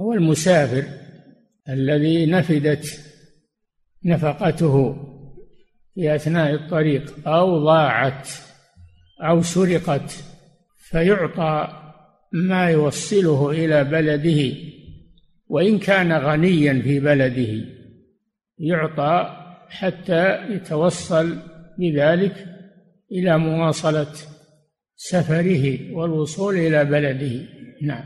هو 0.00 0.12
المسافر 0.12 0.84
الذي 1.68 2.26
نفدت 2.26 3.00
نفقته 4.04 4.96
في 5.94 6.14
أثناء 6.14 6.54
الطريق 6.54 7.28
أو 7.28 7.64
ضاعت 7.64 8.28
أو 9.22 9.42
سرقت 9.42 10.24
فيعطى 10.76 11.87
ما 12.32 12.70
يوصله 12.70 13.50
إلى 13.50 13.84
بلده 13.84 14.56
وإن 15.48 15.78
كان 15.78 16.12
غنيا 16.12 16.82
في 16.82 17.00
بلده 17.00 17.64
يعطى 18.58 19.36
حتى 19.68 20.52
يتوصل 20.52 21.38
بذلك 21.78 22.46
إلى 23.12 23.38
مواصلة 23.38 24.12
سفره 24.96 25.94
والوصول 25.94 26.56
إلى 26.56 26.84
بلده. 26.84 27.48
نعم. 27.82 28.04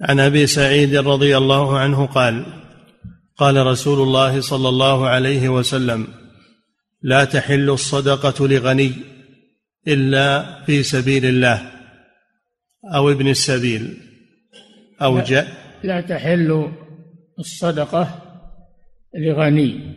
عن 0.00 0.20
أبي 0.20 0.46
سعيد 0.46 0.96
رضي 0.96 1.36
الله 1.36 1.78
عنه 1.78 2.06
قال 2.06 2.46
قال 3.36 3.66
رسول 3.66 4.02
الله 4.02 4.40
صلى 4.40 4.68
الله 4.68 5.06
عليه 5.06 5.48
وسلم 5.48 6.06
لا 7.02 7.24
تحل 7.24 7.70
الصدقة 7.70 8.48
لغني 8.48 8.92
إلا 9.88 10.64
في 10.64 10.82
سبيل 10.82 11.24
الله. 11.26 11.77
أو 12.94 13.10
ابن 13.10 13.28
السبيل 13.28 13.96
أو 15.02 15.20
جاء. 15.20 15.46
لا 15.84 16.00
تحل 16.00 16.72
الصدقة 17.38 18.22
لغني. 19.14 19.94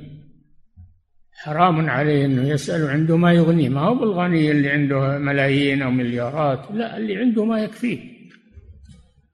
حرام 1.34 1.90
عليه 1.90 2.26
إنه 2.26 2.48
يسأل 2.48 2.90
عنده 2.90 3.18
ما 3.18 3.34
يغنيه. 3.34 3.70
ما 3.70 3.82
هو 3.82 3.96
بالغني 3.96 4.52
اللي 4.52 4.70
عنده 4.70 5.18
ملايين 5.18 5.82
أو 5.82 5.92
مليارات. 5.92 6.72
لا 6.72 6.98
اللي 6.98 7.18
عنده 7.18 7.46
ما 7.46 7.64
يكفيه. 7.64 8.00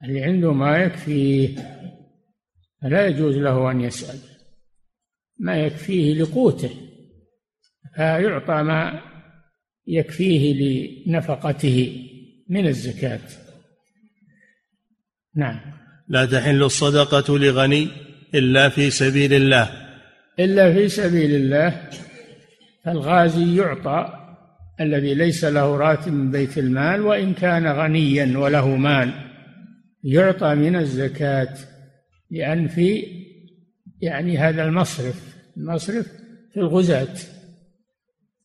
اللي 0.04 0.22
عنده 0.22 0.52
ما 0.52 0.78
يكفيه 0.78 1.48
فلا 2.82 3.06
يجوز 3.06 3.36
له 3.36 3.70
أن 3.70 3.80
يسأل. 3.80 4.18
ما 5.38 5.56
يكفيه 5.56 6.14
لقوته. 6.14 6.70
فيعطى 7.94 8.62
ما 8.62 9.00
يكفيه 9.86 10.54
لنفقته 11.06 12.06
من 12.48 12.66
الزكاة. 12.66 13.20
نعم. 15.38 15.60
لا 16.08 16.26
تحل 16.26 16.62
الصدقة 16.62 17.38
لغني 17.38 17.88
إلا 18.34 18.68
في 18.68 18.90
سبيل 18.90 19.34
الله. 19.34 19.70
إلا 20.38 20.72
في 20.72 20.88
سبيل 20.88 21.34
الله 21.34 21.88
فالغازي 22.84 23.56
يعطى 23.56 24.12
الذي 24.80 25.14
ليس 25.14 25.44
له 25.44 25.76
راتب 25.76 26.12
من 26.12 26.30
بيت 26.30 26.58
المال 26.58 27.00
وإن 27.00 27.34
كان 27.34 27.66
غنيا 27.66 28.38
وله 28.38 28.76
مال 28.76 29.12
يعطى 30.04 30.54
من 30.54 30.76
الزكاة. 30.76 31.54
لأن 32.30 32.68
في 32.68 33.04
يعني 34.00 34.38
هذا 34.38 34.64
المصرف 34.64 35.36
المصرف 35.56 36.06
في 36.52 36.60
الغزاة. 36.60 37.14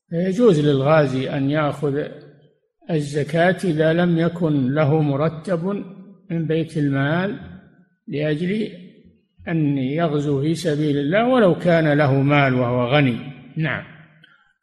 فيجوز 0.09 0.59
للغازي 0.59 1.29
أن 1.29 1.49
يأخذ 1.49 2.03
الزكاة 2.91 3.57
إذا 3.63 3.93
لم 3.93 4.17
يكن 4.17 4.73
له 4.73 5.01
مرتب 5.01 5.83
من 6.31 6.45
بيت 6.45 6.77
المال 6.77 7.39
لأجل 8.07 8.67
أن 9.47 9.77
يغزو 9.77 10.41
في 10.41 10.55
سبيل 10.55 10.97
الله 10.97 11.27
ولو 11.27 11.55
كان 11.55 11.97
له 11.97 12.21
مال 12.21 12.53
وهو 12.53 12.95
غني. 12.95 13.17
نعم. 13.57 13.83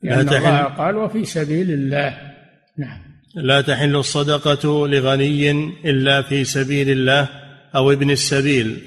لأن 0.02 0.28
الله 0.28 0.62
قال 0.62 0.96
وفي 0.96 1.24
سبيل 1.24 1.70
الله. 1.70 2.18
نعم. 2.78 2.98
لا 3.34 3.60
تحل 3.60 3.96
الصدقة 3.96 4.88
لغني 4.88 5.50
إلا 5.84 6.22
في 6.22 6.44
سبيل 6.44 6.90
الله 6.90 7.28
أو 7.74 7.92
ابن 7.92 8.10
السبيل. 8.10 8.78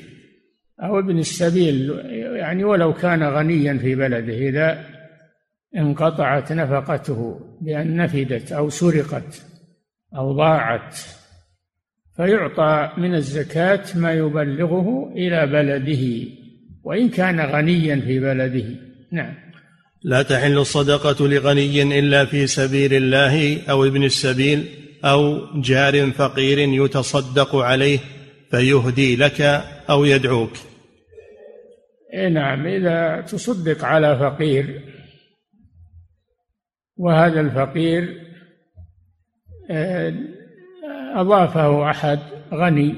أو 0.83 0.99
ابن 0.99 1.17
السبيل 1.17 1.91
يعني 2.35 2.63
ولو 2.63 2.93
كان 2.93 3.23
غنيا 3.23 3.77
في 3.77 3.95
بلده 3.95 4.33
إذا 4.49 4.85
انقطعت 5.77 6.51
نفقته 6.51 7.39
بأن 7.61 7.95
نفدت 7.95 8.51
أو 8.51 8.69
سرقت 8.69 9.45
أو 10.15 10.31
ضاعت 10.31 10.97
فيعطى 12.15 12.91
من 12.97 13.15
الزكاة 13.15 13.83
ما 13.95 14.13
يبلغه 14.13 15.13
إلى 15.15 15.47
بلده 15.47 16.31
وإن 16.83 17.09
كان 17.09 17.39
غنيا 17.39 17.95
في 17.95 18.19
بلده. 18.19 18.65
نعم. 19.11 19.33
لا 20.03 20.21
تحل 20.21 20.57
الصدقة 20.57 21.27
لغني 21.27 21.99
إلا 21.99 22.25
في 22.25 22.47
سبيل 22.47 22.93
الله 22.93 23.61
أو 23.69 23.85
ابن 23.85 24.03
السبيل 24.03 24.65
أو 25.05 25.39
جار 25.61 26.11
فقير 26.11 26.59
يتصدق 26.59 27.55
عليه 27.55 27.99
فيهدي 28.51 29.15
لك 29.15 29.41
أو 29.89 30.05
يدعوك. 30.05 30.51
نعم 32.31 32.67
إذا 32.67 33.21
تصدق 33.21 33.85
على 33.85 34.19
فقير 34.19 34.81
وهذا 36.97 37.41
الفقير 37.41 38.23
آه، 39.71 40.13
أضافه 41.13 41.89
أحد 41.89 42.19
غني 42.53 42.95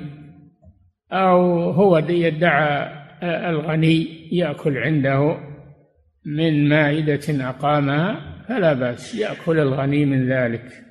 أو 1.11 1.69
هو 1.71 1.97
يدعى 1.97 2.89
الغني 3.23 4.27
يأكل 4.31 4.77
عنده 4.77 5.37
من 6.25 6.69
مائدة 6.69 7.49
أقامها 7.49 8.35
فلا 8.47 8.73
بأس 8.73 9.15
يأكل 9.15 9.59
الغني 9.59 10.05
من 10.05 10.31
ذلك 10.31 10.85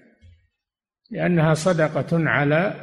لأنها 1.11 1.55
صدقة 1.55 2.29
على 2.29 2.75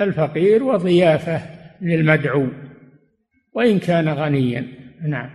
الفقير 0.00 0.62
وضيافة 0.62 1.42
للمدعو 1.82 2.46
وإن 3.52 3.78
كان 3.78 4.08
غنيا. 4.08 4.66
نعم. 5.08 5.30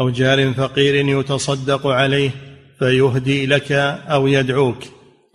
أو 0.00 0.10
جار 0.10 0.52
فقير 0.52 1.18
يتصدق 1.18 1.86
عليه 1.86 2.30
فيهدي 2.78 3.46
لك 3.46 3.72
أو 3.72 4.26
يدعوك 4.26 4.84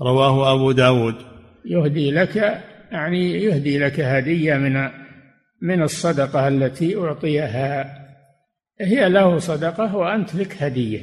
رواه 0.01 0.53
أبو 0.53 0.71
داود. 0.71 1.28
يهدي 1.65 2.11
لك 2.11 2.63
يعني 2.91 3.43
يهدي 3.43 3.79
لك 3.79 3.99
هدية 3.99 4.55
من 4.55 4.89
من 5.61 5.81
الصدقة 5.81 6.47
التي 6.47 6.97
أعطيها. 6.97 7.99
هي 8.81 9.09
له 9.09 9.37
صدقة 9.37 9.95
وأنت 9.95 10.35
لك 10.35 10.63
هدية. 10.63 11.01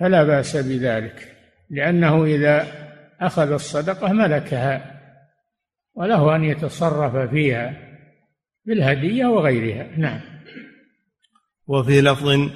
فلا 0.00 0.24
بأس 0.24 0.56
بذلك 0.56 1.36
لأنه 1.70 2.24
إذا 2.24 2.66
أخذ 3.20 3.52
الصدقة 3.52 4.12
ملكها 4.12 5.00
وله 5.94 6.36
أن 6.36 6.44
يتصرف 6.44 7.30
فيها 7.30 7.76
بالهدية 8.64 9.26
وغيرها. 9.26 9.86
نعم. 9.96 10.20
وفي 11.66 12.00
لفظ 12.00 12.50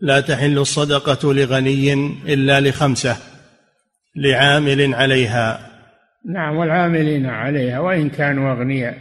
لا 0.00 0.20
تحل 0.20 0.58
الصدقة 0.58 1.34
لغني 1.34 1.92
إلا 2.34 2.60
لخمسة 2.60 3.16
لعامل 4.16 4.94
عليها. 4.94 5.73
نعم 6.32 6.56
والعاملين 6.56 7.26
عليها 7.26 7.80
وإن 7.80 8.10
كانوا 8.10 8.52
أغنياء 8.52 8.98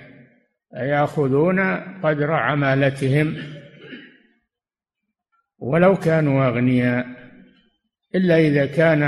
يأخذون 0.74 1.60
قدر 2.04 2.32
عمالتهم. 2.32 3.38
ولو 5.60 5.96
كانوا 5.96 6.48
أغنياء 6.48 7.06
إلا 8.16 8.38
إذا 8.40 8.66
كان 8.66 9.04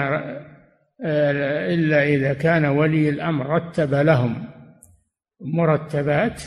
إلا 1.75 2.03
إذا 2.03 2.33
كان 2.33 2.65
ولي 2.65 3.09
الأمر 3.09 3.45
رتب 3.45 3.93
لهم. 3.93 4.47
مرتبات 5.41 6.41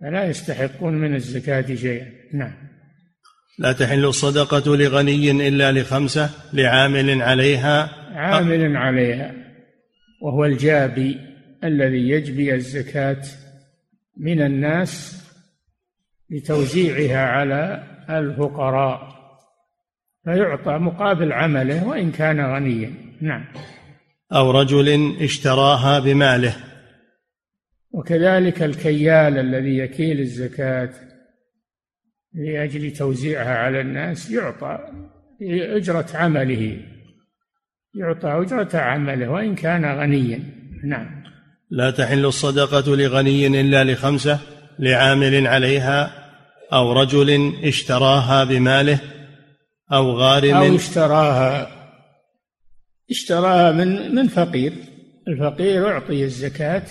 فلا 0.00 0.24
يستحقون 0.24 0.94
من 0.94 1.14
الزكاة 1.14 1.74
شيئا. 1.74 2.06
نعم. 2.34 2.52
لا 3.58 3.72
تحل 3.72 4.04
الصدقة 4.04 4.76
لغني 4.76 5.48
إلا 5.48 5.72
لخمسة 5.72 6.30
لعامل 6.52 7.22
عليها. 7.22 7.90
عامل 8.14 8.76
عليها. 8.76 9.39
وهو 10.20 10.44
الجابي 10.44 11.18
الذي 11.64 12.08
يجبي 12.08 12.54
الزكاة 12.54 13.22
من 14.16 14.42
الناس 14.42 15.22
لتوزيعها 16.30 17.26
على 17.26 17.82
الفقراء 18.10 19.20
فيعطى 20.24 20.78
مقابل 20.78 21.32
عمله 21.32 21.88
وإن 21.88 22.12
كان 22.12 22.40
غنيا. 22.40 22.94
نعم. 23.20 23.44
أو 24.32 24.50
رجل 24.50 25.16
اشتراها 25.20 25.98
بماله. 25.98 26.56
وكذلك 27.90 28.62
الكيال 28.62 29.38
الذي 29.38 29.78
يكيل 29.78 30.20
الزكاة 30.20 30.90
لأجل 32.34 32.92
توزيعها 32.92 33.58
على 33.58 33.80
الناس 33.80 34.30
يعطى 34.30 34.78
أجرة 35.42 36.06
عمله. 36.14 36.82
يعطى 37.94 38.28
أجرة 38.28 38.78
عمله 38.78 39.28
وإن 39.28 39.54
كان 39.54 39.84
غنيا. 39.84 40.42
نعم. 40.84 41.22
لا 41.70 41.90
تحل 41.90 42.26
الصدقة 42.26 42.96
لغني 42.96 43.46
إلا 43.46 43.84
لخمسة 43.84 44.38
لعامل 44.78 45.46
عليها 45.46 46.12
أو 46.72 46.92
رجل 46.92 47.52
اشتراها 47.64 48.44
بماله 48.44 48.98
أو 49.92 50.10
غارم 50.10 50.56
أو 50.56 50.76
اشتراها 50.76 51.68
اشتراها 53.10 53.72
من 53.72 54.14
من 54.14 54.28
فقير. 54.28 54.72
الفقير 55.28 55.88
أعطي 55.88 56.24
الزكاة 56.24 56.82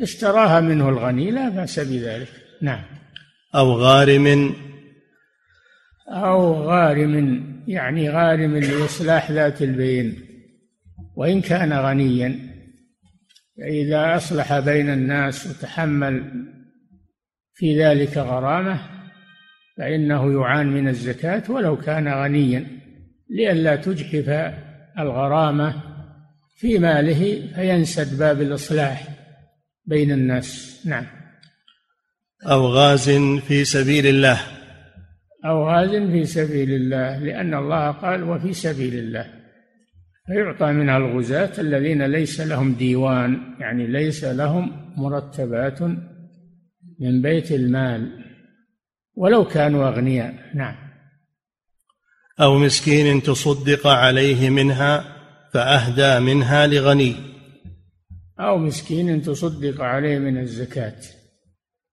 اشتراها 0.00 0.60
منه 0.60 0.88
الغني 0.88 1.30
لا 1.30 1.48
بأس 1.48 1.80
بذلك. 1.80 2.28
نعم. 2.62 2.84
أو 3.54 3.72
غارم 3.72 4.54
أو 6.08 6.52
غارم 6.52 7.44
يعني 7.68 8.10
غارم 8.10 8.56
لإصلاح 8.56 9.30
ذات 9.30 9.62
البين 9.62 10.14
وإن 11.16 11.40
كان 11.40 11.72
غنيا 11.72 12.38
فإذا 13.58 14.16
أصلح 14.16 14.58
بين 14.58 14.90
الناس 14.90 15.46
وتحمل 15.46 16.44
في 17.54 17.82
ذلك 17.84 18.16
غرامة 18.18 18.80
فإنه 19.76 20.32
يعان 20.32 20.66
من 20.66 20.88
الزكاة 20.88 21.42
ولو 21.48 21.76
كان 21.76 22.08
غنيا 22.08 22.66
لئلا 23.30 23.76
تجحف 23.76 24.54
الغرامة 24.98 25.82
في 26.56 26.78
ماله 26.78 27.52
فينسد 27.54 28.18
باب 28.18 28.40
الإصلاح 28.40 29.08
بين 29.86 30.12
الناس. 30.12 30.80
نعم. 30.86 31.06
أو 32.50 32.66
غاز 32.66 33.10
في 33.48 33.64
سبيل 33.64 34.06
الله. 34.06 34.57
أو 35.44 35.68
غاز 35.68 35.90
في 35.90 36.24
سبيل 36.24 36.70
الله 36.70 37.18
لأن 37.18 37.54
الله 37.54 37.90
قال 37.90 38.22
وفي 38.22 38.52
سبيل 38.52 38.94
الله. 38.94 39.26
فيعطى 40.26 40.72
منها 40.72 40.96
الغزاة 40.96 41.52
الذين 41.58 42.02
ليس 42.02 42.40
لهم 42.40 42.74
ديوان 42.74 43.56
يعني 43.60 43.86
ليس 43.86 44.24
لهم 44.24 44.92
مرتبات 44.96 45.82
من 47.00 47.22
بيت 47.22 47.52
المال 47.52 48.24
ولو 49.14 49.44
كانوا 49.44 49.88
أغنياء. 49.88 50.34
نعم. 50.54 50.74
أو 52.40 52.58
مسكين 52.58 53.22
تصدق 53.22 53.86
عليه 53.86 54.50
منها 54.50 55.04
فأهدى 55.52 56.24
منها 56.24 56.66
لغني. 56.66 57.14
أو 58.40 58.58
مسكين 58.58 59.22
تصدق 59.22 59.80
عليه 59.80 60.18
من 60.18 60.38
الزكاة. 60.38 61.17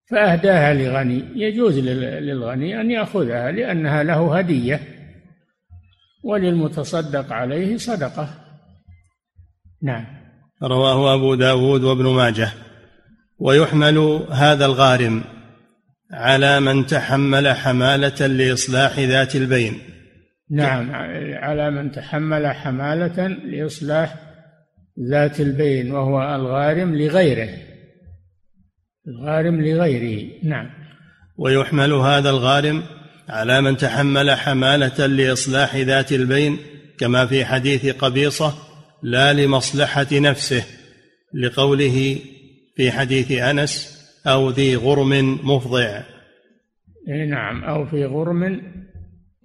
فأهداها 0.05 0.73
لغني. 0.73 1.23
يجوز 1.35 1.79
للغني 1.79 2.81
أن 2.81 2.91
يأخذها 2.91 3.51
لأنها 3.51 4.03
له 4.03 4.37
هدية 4.37 4.79
وللمتصدق 6.23 7.33
عليه 7.33 7.77
صدقة. 7.77 8.29
نعم. 9.83 10.05
رواه 10.63 11.15
أبو 11.15 11.35
داود 11.35 11.83
وابن 11.83 12.05
ماجه. 12.05 12.49
ويحمل 13.39 13.97
هذا 14.31 14.65
الغارم 14.65 15.23
على 16.11 16.59
من 16.59 16.85
تحمل 16.85 17.47
حمالة 17.47 18.27
لإصلاح 18.27 18.99
ذات 18.99 19.35
البين. 19.35 19.79
نعم 20.51 20.91
على 21.35 21.71
من 21.71 21.91
تحمل 21.91 22.47
حمالة 22.47 23.27
لإصلاح 23.27 24.15
ذات 25.09 25.39
البين 25.39 25.91
وهو 25.91 26.35
الغارم 26.35 26.95
لغيره. 26.95 27.49
الغارم 29.07 29.61
لغيره. 29.61 30.31
نعم. 30.43 30.69
ويحمل 31.37 31.93
هذا 31.93 32.29
الغارم 32.29 32.83
على 33.29 33.61
من 33.61 33.77
تحمل 33.77 34.31
حمالة 34.31 35.05
لإصلاح 35.05 35.75
ذات 35.75 36.11
البين 36.11 36.57
كما 36.97 37.25
في 37.25 37.45
حديث 37.45 37.85
قبيصة 37.85 38.53
لا 39.03 39.33
لمصلحة 39.33 40.07
نفسه 40.11 40.63
لقوله 41.33 42.19
في 42.75 42.91
حديث 42.91 43.31
أنس 43.31 43.95
أو 44.27 44.49
ذي 44.49 44.75
غرم 44.75 45.39
مفضع. 45.43 46.03
نعم 47.07 47.63
أو 47.63 47.85
في 47.85 48.05
غرم 48.05 48.61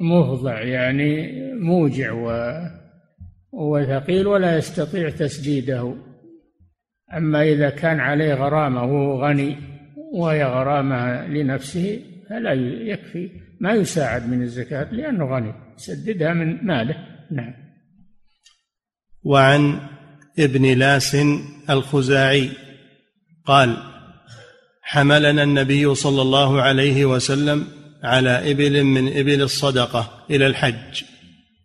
مفضع 0.00 0.62
يعني 0.62 1.32
موجع 1.54 2.12
و 2.12 2.52
وثقيل 3.52 4.26
ولا 4.26 4.56
يستطيع 4.56 5.10
تسديده. 5.10 5.94
أما 7.16 7.42
إذا 7.42 7.70
كان 7.70 8.00
عليه 8.00 8.34
غرامة 8.34 8.84
وهو 8.84 9.26
غني 9.26 9.56
وهي 10.12 10.44
غرامة 10.44 11.26
لنفسه 11.26 12.02
فلا 12.30 12.52
يكفي 12.92 13.30
ما 13.60 13.72
يساعد 13.72 14.28
من 14.28 14.42
الزكاة 14.42 14.92
لأنه 14.92 15.24
غني. 15.24 15.54
سددها 15.76 16.34
من 16.34 16.66
ماله. 16.66 16.94
نعم. 17.30 17.54
وعن 19.22 19.80
ابن 20.38 20.78
لاس 20.78 21.16
الخزاعي 21.70 22.50
قال 23.46 23.76
حملنا 24.82 25.42
النبي 25.42 25.94
صلى 25.94 26.22
الله 26.22 26.62
عليه 26.62 27.04
وسلم 27.04 27.66
على 28.02 28.50
إبل 28.50 28.84
من 28.84 29.18
إبل 29.18 29.42
الصدقة 29.42 30.26
إلى 30.30 30.46
الحج. 30.46 31.04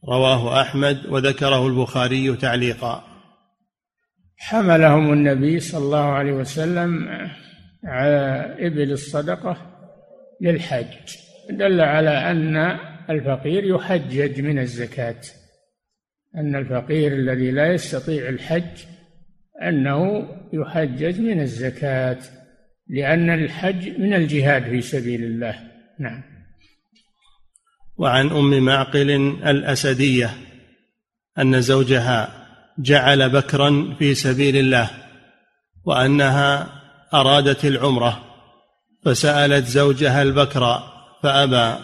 رواه 0.10 0.62
أحمد 0.62 1.06
وذكره 1.10 1.68
البخاري 1.68 2.36
تعليقا. 2.36 3.15
حملهم 4.38 5.14
النبي 5.14 5.60
صلى 5.60 5.86
الله 5.86 6.06
عليه 6.06 6.34
وسلم 6.34 7.08
على 7.84 8.56
إبل 8.60 8.92
الصدقة 8.92 9.58
للحج. 10.42 11.16
دل 11.50 11.82
على 11.82 12.10
أن 12.10 12.78
الفقير 13.10 13.64
يحجج 13.64 14.42
من 14.42 14.60
الزكاة. 14.60 15.22
أن 16.36 16.56
الفقير 16.56 17.14
الذي 17.14 17.52
لا 17.52 17.74
يستطيع 17.74 18.30
الحج 18.30 18.86
أنه 19.64 20.28
يحجج 20.54 21.20
من 21.22 21.42
الزكاة 21.42 22.18
لأن 22.88 23.30
الحج 23.30 24.00
من 24.00 24.14
الجهاد 24.14 24.64
في 24.64 24.82
سبيل 24.82 25.24
الله. 25.24 25.60
نعم. 26.00 26.24
وعن 27.98 28.30
أم 28.30 28.66
معقل 28.66 29.12
الأسدية 29.46 30.30
أن 31.40 31.62
زوجها 31.62 32.45
جعل 32.80 33.30
بكرا 33.30 33.96
في 34.00 34.16
سبيل 34.16 34.58
الله 34.58 34.90
وأنها 35.86 36.68
أرادت 37.14 37.66
العمرة 37.66 38.22
فسألت 39.06 39.66
زوجها 39.66 40.22
البكر 40.22 40.80
فأبى 41.24 41.76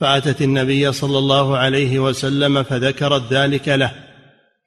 فأتت 0.00 0.42
النبي 0.42 0.92
صلى 0.92 1.18
الله 1.18 1.56
عليه 1.56 1.98
وسلم 1.98 2.62
فذكرت 2.62 3.32
ذلك 3.32 3.68
له 3.68 3.92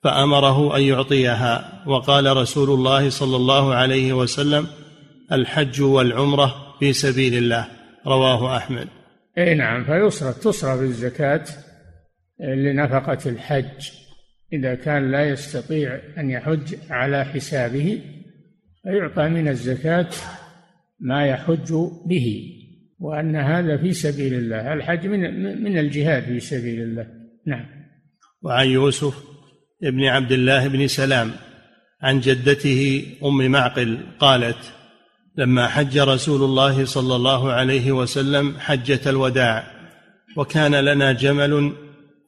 فأمره 0.04 0.78
أن 0.78 0.82
يعطيها 0.82 1.84
وقال 1.88 2.38
رسول 2.38 2.70
الله 2.70 3.10
صلى 3.10 3.36
الله 3.36 3.74
عليه 3.74 4.14
وسلم 4.14 4.68
الحج 5.32 5.82
والعمرة 5.82 6.76
في 6.80 6.94
سبيل 6.94 7.34
الله. 7.34 7.68
رواه 8.08 8.58
أحمد. 8.58 8.88
أي 9.38 9.54
نعم 9.54 9.84
فيصرف 9.84 10.38
تصرف 10.38 10.82
الزكاة 10.82 11.44
لنفقة 12.40 13.30
الحج. 13.30 14.05
إذا 14.54 14.76
كان 14.76 15.12
لا 15.12 15.30
يستطيع 15.30 16.00
أن 16.18 16.30
يحج 16.30 16.76
على 16.90 17.26
حسابه 17.26 18.02
فيعطى 18.84 19.30
من 19.30 19.48
الزكاة 19.48 20.10
ما 21.00 21.28
يحج 21.28 21.74
به. 22.06 22.52
وأن 23.00 23.36
هذا 23.36 23.78
في 23.78 23.94
سبيل 23.94 24.34
الله 24.34 24.74
الحج 24.74 25.08
من 25.08 25.20
من 25.64 25.78
الجهاد 25.78 26.24
في 26.24 26.40
سبيل 26.40 26.82
الله. 26.82 27.08
نعم. 27.48 27.66
وعن 28.42 28.68
يوسف 28.68 29.24
ابن 29.84 30.04
عبد 30.04 30.32
الله 30.32 30.68
بن 30.68 30.88
سلام 30.88 31.32
عن 32.02 32.20
جدته 32.20 33.06
أم 33.24 33.52
معقل 33.52 33.98
قالت 34.20 34.74
لما 35.38 35.68
حج 35.68 35.98
رسول 35.98 36.44
الله 36.44 36.86
صلى 36.86 37.16
الله 37.16 37.52
عليه 37.52 37.92
وسلم 37.92 38.58
حجة 38.60 39.10
الوداع 39.10 39.64
وكان 40.38 40.76
لنا 40.76 41.12
جمل 41.12 41.74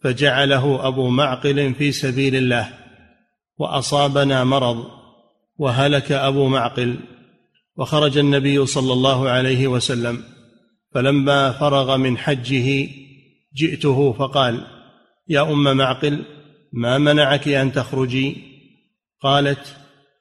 فجعله 0.03 0.87
أبو 0.87 1.09
معقل 1.09 1.73
في 1.73 1.91
سبيل 1.91 2.35
الله 2.35 2.69
وأصابنا 3.57 4.43
مرض 4.43 4.85
وهلك 5.57 6.11
أبو 6.11 6.47
معقل 6.47 6.95
وخرج 7.77 8.17
النبي 8.17 8.65
صلى 8.65 8.93
الله 8.93 9.29
عليه 9.29 9.67
وسلم 9.67 10.23
فلما 10.93 11.51
فرغ 11.51 11.97
من 11.97 12.17
حجه 12.17 12.89
جئته 13.55 14.13
فقال 14.13 14.61
يا 15.29 15.41
أم 15.41 15.77
معقل 15.77 16.23
ما 16.73 16.97
منعك 16.97 17.47
أن 17.47 17.71
تخرجي؟ 17.71 18.37
قالت 19.21 19.75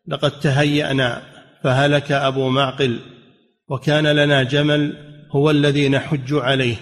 لقد 0.07 0.41
تهيأنا 0.41 1.23
فهلك 1.63 2.13
أبو 2.13 2.49
معقل 2.49 2.99
وكان 3.69 4.07
لنا 4.07 4.43
جمل 4.43 4.97
هو 5.31 5.51
الذي 5.51 5.89
نحج 5.89 6.35
عليه. 6.35 6.77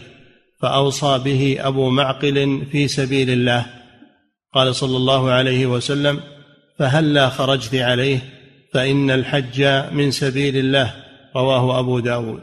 فأوصى 0.65 1.19
به 1.25 1.57
أبو 1.61 1.91
معقل 1.91 2.67
في 2.73 2.89
سبيل 2.89 3.31
الله. 3.31 3.67
قال 4.53 4.75
صلى 4.75 4.97
الله 4.97 5.31
عليه 5.31 5.67
وسلم 5.67 6.21
فهلا 6.79 7.29
خرجت 7.29 7.75
عليه 7.75 8.19
فإن 8.73 9.11
الحج 9.11 9.63
من 9.93 10.11
سبيل 10.11 10.57
الله. 10.57 10.95
رواه 11.37 11.79
أبو 11.81 11.99
داود. 11.99 12.43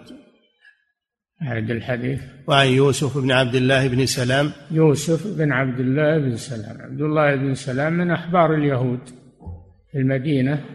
أعد 1.42 1.72
الحديث. 1.72 2.22
وعن 2.48 2.68
يوسف 2.68 3.18
بن 3.18 3.32
عبد 3.32 3.56
الله 3.56 3.88
بن 3.88 4.06
سلام. 4.06 4.52
يوسف 4.72 5.38
بن 5.38 5.52
عبد 5.52 5.80
الله 5.80 6.18
بن 6.18 6.36
سلام. 6.36 6.82
عبد 6.82 7.02
الله 7.02 7.36
بن 7.36 7.56
سلام 7.56 7.94
من 7.94 8.12
أحبار 8.12 8.56
اليهود 8.56 9.00
في 9.92 9.98
المدينة 9.98 10.66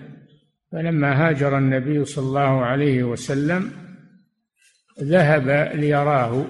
فلما 0.72 1.28
هاجر 1.28 1.58
النبي 1.58 2.04
صلى 2.04 2.26
الله 2.26 2.64
عليه 2.64 3.04
وسلم 3.04 3.70
ذهب 5.02 5.70
ليراه. 5.74 6.44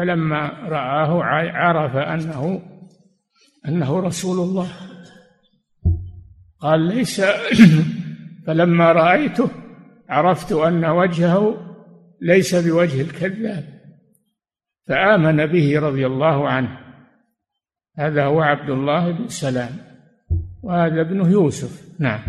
فلما 0.00 0.48
رآه 0.48 1.22
عرف 1.52 1.96
أنه 1.96 2.62
أنه 3.68 4.00
رسول 4.00 4.48
الله. 4.48 4.68
قال 6.60 6.80
ليس. 6.80 7.22
فلما 8.46 8.92
رأيته 8.92 9.50
عرفت 10.08 10.52
أن 10.52 10.84
وجهه 10.84 11.56
ليس 12.22 12.54
بوجه 12.54 13.00
الكذاب 13.02 13.64
فآمن 14.88 15.46
به 15.46 15.80
رضي 15.80 16.06
الله 16.06 16.48
عنه. 16.48 16.78
هذا 17.98 18.24
هو 18.24 18.40
عبد 18.40 18.70
الله 18.70 19.10
بن 19.10 19.28
سلام 19.28 19.76
وهذا 20.62 21.00
ابنه 21.00 21.28
يوسف. 21.28 22.00
نعم. 22.00 22.20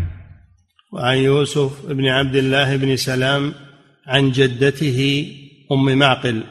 وعن 0.92 1.16
يوسف 1.16 1.86
بن 1.86 2.06
عبد 2.06 2.36
الله 2.36 2.76
بن 2.76 2.96
سلام 2.96 3.54
عن 4.06 4.30
جدته 4.30 5.32
أم 5.72 5.98
معقل. 5.98 6.42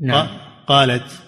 نعم. 0.00 0.28
قالت 0.66 1.22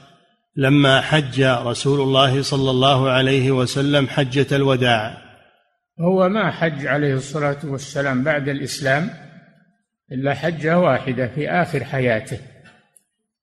لما 0.57 1.01
حج 1.01 1.43
رسول 1.43 2.01
الله 2.01 2.43
صلى 2.43 2.71
الله 2.71 3.11
عليه 3.11 3.51
وسلم 3.51 4.07
حجة 4.07 4.57
الوداع. 4.57 5.19
هو 6.01 6.29
ما 6.29 6.51
حج 6.51 6.87
عليه 6.87 7.15
الصلاة 7.15 7.59
والسلام 7.65 8.25
بعد 8.25 8.49
الإسلام 8.49 9.11
إلا 10.13 10.35
حجة 10.35 10.79
واحدة 10.79 11.27
في 11.27 11.51
آخر 11.51 11.85
حياته. 11.85 12.39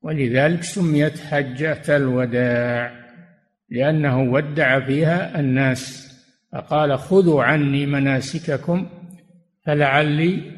ولذلك 0.01 0.63
سميت 0.63 1.19
حجة 1.19 1.97
الوداع 1.97 3.03
لأنه 3.69 4.21
ودع 4.21 4.85
فيها 4.85 5.39
الناس 5.39 6.13
فقال 6.53 6.99
خذوا 6.99 7.43
عني 7.43 7.85
مناسككم 7.85 8.89
فلعلي 9.65 10.51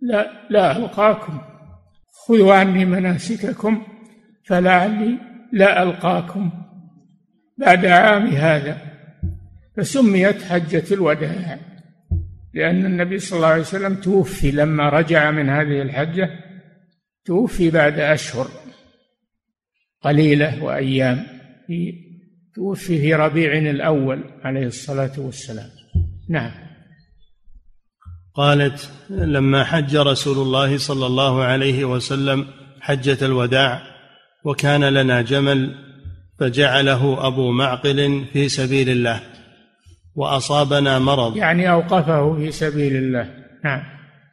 لا 0.00 0.46
لا 0.50 0.76
ألقاكم. 0.76 1.55
خذوا 2.24 2.54
عني 2.54 2.84
مناسككم 2.84 3.82
فلعلي 4.44 5.18
لا 5.52 5.82
ألقاكم. 5.82 6.50
بعد 7.58 7.86
عام 7.86 8.26
هذا 8.26 8.78
فسميت 9.76 10.42
حجة 10.42 10.94
الوداع 10.94 11.58
لأن 12.54 12.86
النبي 12.86 13.18
صلى 13.18 13.36
الله 13.36 13.48
عليه 13.48 13.60
وسلم 13.60 13.94
توفي 13.94 14.50
لما 14.50 14.88
رجع 14.88 15.30
من 15.30 15.48
هذه 15.48 15.82
الحجة 15.82 16.30
توفي 17.24 17.70
بعد 17.70 17.98
أشهر 17.98 18.48
قليلة 20.00 20.64
وأيام. 20.64 21.26
في 21.66 21.94
توفي 22.54 22.98
في 22.98 23.14
ربيع 23.14 23.52
الأول 23.58 24.24
عليه 24.44 24.66
الصلاة 24.66 25.12
والسلام. 25.18 25.70
نعم. 26.28 26.65
قالت 28.36 28.90
لما 29.10 29.64
حج 29.64 29.96
رسول 29.96 30.38
الله 30.38 30.78
صلى 30.78 31.06
الله 31.06 31.42
عليه 31.42 31.84
وسلم 31.84 32.46
حجة 32.80 33.26
الوداع 33.26 33.82
وكان 34.44 34.84
لنا 34.84 35.22
جمل 35.22 35.74
فجعله 36.40 37.26
أبو 37.26 37.50
معقل 37.50 38.24
في 38.32 38.48
سبيل 38.48 38.88
الله 38.88 39.20
وأصابنا 40.14 40.98
مرض. 40.98 41.36
يعني 41.36 41.70
أوقفه 41.70 42.36
في 42.36 42.52
سبيل 42.52 42.96
الله. 42.96 43.34
نعم. 43.64 43.82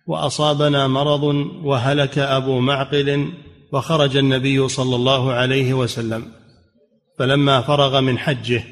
وأصابنا 0.07 0.87
مرض 0.87 1.23
وهلك 1.63 2.17
أبو 2.17 2.59
معقل 2.59 3.33
وخرج 3.71 4.17
النبي 4.17 4.67
صلى 4.67 4.95
الله 4.95 5.31
عليه 5.33 5.73
وسلم. 5.73 6.25
فلما 7.19 7.61
فرغ 7.61 8.01
من 8.01 8.17
حجه 8.17 8.63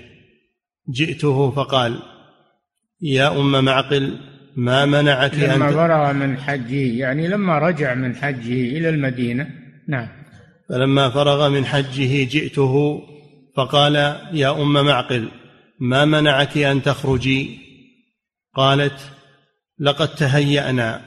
جئته 0.90 1.52
فقال 1.52 2.00
يا 3.02 3.40
أم 3.40 3.66
معقل 3.66 4.31
ما 4.56 4.86
منعك 4.86 5.36
لما 5.36 5.70
أن 5.70 5.74
فرغ 5.74 6.14
من 6.14 6.38
حجه 6.38 6.98
يعني 7.00 7.28
لما 7.28 7.58
رجع 7.60 7.94
من 7.94 8.16
حجه 8.16 8.78
إلى 8.78 8.90
المدينة. 8.90 9.50
نعم. 9.88 10.08
فلما 10.70 11.10
فرغ 11.10 11.50
من 11.50 11.66
حجه 11.66 12.24
جئته 12.24 13.02
فقال 13.56 13.96
يا 14.34 14.62
أم 14.62 14.74
معقل 14.86 15.28
ما 15.80 16.06
منعك 16.06 16.58
أن 16.58 16.82
تخرجي؟ 16.82 17.58
قالت 18.56 19.00
لقد 19.80 20.08
تهيأنا 20.08 21.02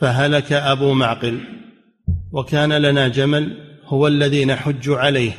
فهلك 0.00 0.52
أبو 0.52 0.94
معقل 0.94 1.40
وكان 2.32 2.72
لنا 2.72 3.08
جمل 3.08 3.56
هو 3.84 4.06
الذي 4.06 4.44
نحج 4.44 4.90
عليه 4.90 5.32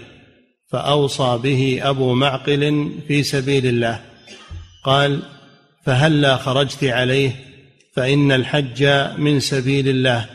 فأوصى 0.71 1.39
به 1.43 1.79
أبو 1.83 2.13
معقل 2.13 2.91
في 3.07 3.23
سبيل 3.23 3.65
الله. 3.65 3.99
قال 4.83 5.21
فهلا 5.87 6.35
خرجت 6.35 6.83
عليه؟ 6.83 7.31
فإن 7.93 8.31
الحج 8.31 8.85
من 9.17 9.39
سبيل 9.39 9.89
الله 9.89 10.25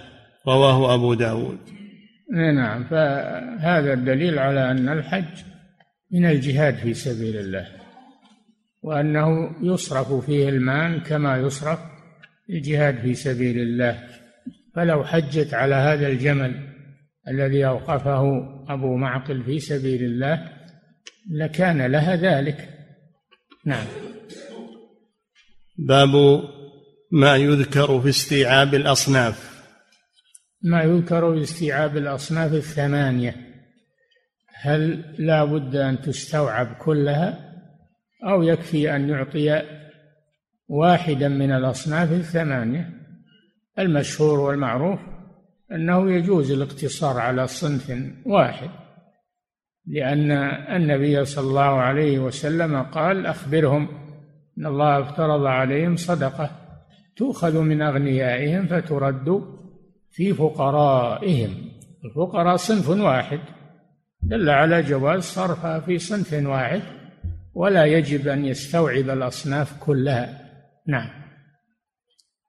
رواه 0.48 0.94
أبو 0.94 1.14
داود. 1.14 1.58
نعم 2.54 2.84
فهذا 2.84 3.92
الدليل 3.92 4.38
على 4.38 4.70
أن 4.70 4.88
الحج 4.88 5.44
من 6.12 6.26
الجهاد 6.26 6.74
في 6.74 6.94
سبيل 6.94 7.36
الله 7.36 7.66
وأنه 8.82 9.50
يصرف 9.62 10.26
فيه 10.26 10.48
المال 10.48 11.02
كما 11.02 11.36
يصرف 11.36 11.78
الجهاد 12.50 13.00
في 13.00 13.14
سبيل 13.14 13.58
الله. 13.58 13.98
فلو 14.74 15.04
حجت 15.04 15.54
على 15.54 15.74
هذا 15.74 16.08
الجمل 16.08 16.68
الذي 17.28 17.66
أوقفه 17.66 18.22
أبو 18.68 18.96
معقل 18.96 19.42
في 19.42 19.58
سبيل 19.58 20.04
الله 20.04 20.48
لكان 21.30 21.82
لها 21.86 22.16
ذلك. 22.16 22.68
نعم. 23.66 23.86
باب 25.76 26.42
ما 27.12 27.36
يذكر 27.36 28.00
في 28.00 28.08
استيعاب 28.08 28.74
الأصناف. 28.74 29.64
ما 30.62 30.82
يذكر 30.82 31.34
في 31.34 31.42
استيعاب 31.42 31.96
الأصناف 31.96 32.52
الثمانية. 32.52 33.36
هل 34.62 35.14
لا 35.18 35.44
بد 35.44 35.76
أن 35.76 36.00
تستوعب 36.00 36.76
كلها 36.84 37.52
أو 38.24 38.42
يكفي 38.42 38.96
أن 38.96 39.08
يعطي 39.08 39.62
واحدا 40.68 41.28
من 41.28 41.52
الأصناف 41.52 42.12
الثمانية؟ 42.12 42.90
المشهور 43.78 44.40
والمعروف 44.40 45.00
أنه 45.72 46.12
يجوز 46.12 46.50
الاقتصار 46.50 47.18
على 47.18 47.46
صنف 47.46 47.92
واحد 48.26 48.70
لأن 49.86 50.30
النبي 50.76 51.24
صلى 51.24 51.48
الله 51.48 51.80
عليه 51.80 52.18
وسلم 52.18 52.82
قال 52.82 53.26
أخبرهم 53.26 54.01
أن 54.58 54.66
الله 54.66 55.00
افترض 55.00 55.44
عليهم 55.44 55.96
صدقة. 55.96 56.50
تؤخذ 57.16 57.58
من 57.58 57.82
أغنيائهم 57.82 58.66
فترد 58.66 59.42
في 60.10 60.34
فقرائهم. 60.34 61.70
الفقراء 62.04 62.56
صنف 62.56 62.88
واحد. 62.88 63.40
دل 64.22 64.50
على 64.50 64.82
جواز 64.82 65.22
صرفها 65.22 65.80
في 65.80 65.98
صنف 65.98 66.32
واحد. 66.32 66.82
ولا 67.54 67.84
يجب 67.84 68.28
أن 68.28 68.44
يستوعب 68.44 69.10
الأصناف 69.10 69.78
كلها. 69.80 70.50
نعم. 70.86 71.08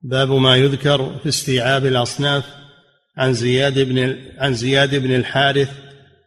باب 0.02 0.32
ما 0.32 0.56
يذكر 0.56 1.20
في 1.20 1.30
استيعاب 1.30 1.86
الأصناف 1.86 2.56
عن 3.18 3.34
زياد 3.34 3.80
بن 3.80 4.16
عن 4.38 4.54
زياد 4.54 4.96
بن 4.96 5.16
الحارث 5.16 5.80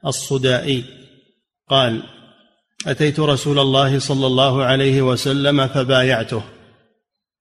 الصدائي. 0.07 0.85
قال 1.69 2.03
أتيت 2.87 3.21
رسول 3.21 3.59
الله 3.59 3.99
صلى 3.99 4.27
الله 4.27 4.65
عليه 4.65 5.03
وسلم 5.03 5.67
فبايعته 5.67 6.43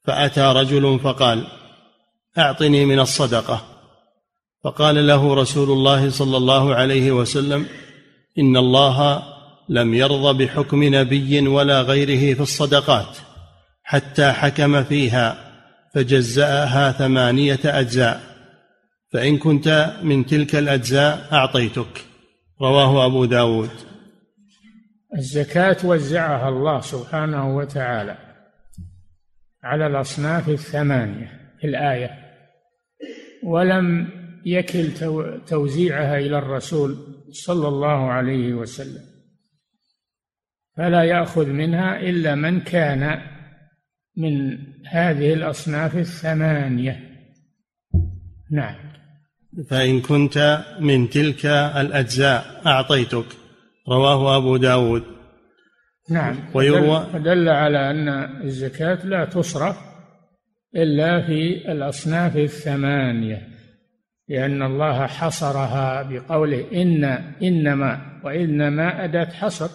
فأتى 0.04 0.42
رجل 0.42 1.00
فقال 1.04 1.44
أعطني 2.38 2.86
من 2.86 3.00
الصدقة. 3.00 3.62
فقال 4.64 5.08
له 5.08 5.34
رسول 5.34 5.72
الله 5.72 6.10
صلى 6.10 6.38
الله 6.38 6.76
عليه 6.76 7.12
وسلم 7.12 7.66
إن 8.40 8.58
الله 8.58 9.24
لم 9.70 9.94
يرض 9.94 10.38
بحكم 10.38 10.84
نبي 10.84 11.48
ولا 11.48 11.82
غيره 11.82 12.36
في 12.36 12.42
الصدقات 12.42 13.18
حتى 13.84 14.32
حكم 14.32 14.84
فيها 14.84 15.38
فجزأها 15.94 16.92
ثمانية 16.92 17.60
أجزاء. 17.66 18.22
فإن 19.14 19.38
كنت 19.38 19.94
من 20.04 20.26
تلك 20.26 20.56
الأجزاء 20.56 21.28
أعطيتك. 21.34 22.06
رواه 22.62 23.06
أبو 23.06 23.26
داود. 23.26 23.70
الزكاة 25.16 25.78
وزعها 25.84 26.50
الله 26.50 26.82
سبحانه 26.82 27.58
وتعالى 27.58 28.18
على 29.64 29.88
الأصناف 29.88 30.50
الثمانية 30.50 31.56
في 31.60 31.68
الآية. 31.68 32.10
ولم 33.44 34.08
يكل 34.46 34.92
توزيعها 35.48 36.18
إلى 36.18 36.38
الرسول 36.38 36.98
صلى 37.32 37.68
الله 37.68 38.12
عليه 38.12 38.54
وسلم. 38.54 39.02
فلا 40.78 41.04
يأخذ 41.04 41.46
منها 41.46 42.00
إلا 42.00 42.36
من 42.36 42.62
كان 42.62 43.22
من 44.18 44.58
هذه 44.88 45.34
الأصناف 45.34 45.96
الثمانية. 45.96 47.00
نعم. 48.52 48.76
فإن 49.70 50.02
كنت 50.02 50.66
من 50.80 51.10
تلك 51.10 51.46
الأجزاء 51.46 52.62
أعطيتك. 52.66 53.45
رواه 53.90 54.38
أبو 54.38 54.58
داود. 54.58 55.04
نعم. 56.10 56.36
ويروى 56.54 57.08
دل 57.14 57.50
على 57.50 57.92
أن 57.92 58.10
الزكاة 58.44 59.06
لا 59.06 59.26
تصرف 59.26 59.78
إلا 60.76 61.22
في 61.22 61.72
الأصناف 61.72 62.38
الثمانية 62.38 63.48
لأن 64.30 64.62
الله 64.62 65.08
حصرها 65.08 66.04
بقوله 66.04 66.66
إن 66.74 67.04
إنما 67.44 68.22
وإنما 68.24 69.04
أداة 69.04 69.26
حصر 69.30 69.70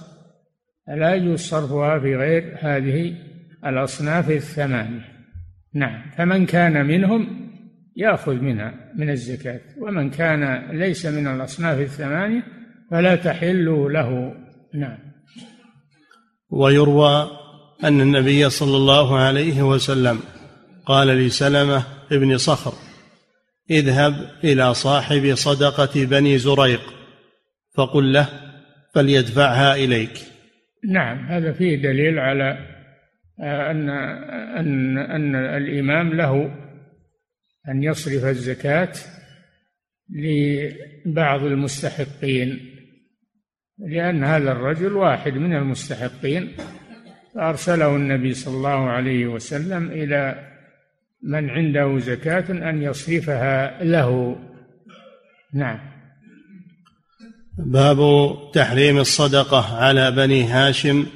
لا 0.88 1.14
يجوز 1.14 1.40
صرفها 1.40 1.99
في 1.99 2.16
غير 2.16 2.57
هذه 2.61 3.14
الأصناف 3.66 4.31
الثمانية. 4.31 5.09
نعم. 5.75 6.11
فمن 6.16 6.46
كان 6.46 6.87
منهم 6.87 7.51
يأخذ 7.96 8.35
منها 8.35 8.75
من 8.96 9.11
الزكاة 9.11 9.61
ومن 9.79 10.11
كان 10.11 10.70
ليس 10.79 11.07
من 11.07 11.27
الأصناف 11.27 11.81
الثمانية 11.81 12.42
فلا 12.90 13.16
تحل 13.16 13.64
له. 13.92 14.35
نعم. 14.74 14.98
ويروى 16.50 17.31
أن 17.85 18.00
النبي 18.00 18.50
صلى 18.50 18.76
الله 18.76 19.18
عليه 19.18 19.62
وسلم 19.62 20.20
قال 20.87 21.09
لسلمة 21.09 21.83
ابن 22.12 22.38
صخر 22.38 22.72
اذهب 23.70 24.31
إلى 24.44 24.74
صاحب 24.74 25.35
صدقة 25.35 26.05
بني 26.05 26.38
زريق. 26.38 26.81
فقل 27.74 28.12
له 28.12 28.29
فليدفعها 28.94 29.74
إليك. 29.74 30.20
نعم 30.88 31.26
هذا 31.26 31.53
فيه 31.53 31.76
دليل 31.76 32.18
على 32.18 32.59
أن 33.40 33.90
أن 34.59 34.98
أن 34.98 35.35
الإمام 35.35 36.14
له 36.14 36.55
أن 37.68 37.83
يصرف 37.83 38.24
الزكاة 38.24 38.92
لبعض 40.11 41.44
المستحقين. 41.44 42.70
لأن 43.88 44.25
هذا 44.25 44.53
الرجل 44.53 44.93
واحد 44.93 45.35
من 45.35 45.57
المستحقين. 45.57 46.53
فأرسله 47.35 47.97
النبي 47.97 48.35
صلى 48.35 48.57
الله 48.57 48.88
عليه 48.90 49.27
وسلم 49.27 49.87
إلى 49.90 50.51
من 51.23 51.51
عنده 51.51 51.99
زكاة 51.99 52.71
أن 52.71 52.83
يصرفها 52.83 53.85
له. 53.85 54.37
نعم. 55.55 55.79
باب 57.59 57.99
تحريم 58.53 58.99
الصدقة 58.99 59.77
على 59.77 60.11
بني 60.11 60.45
هاشم 60.45 61.07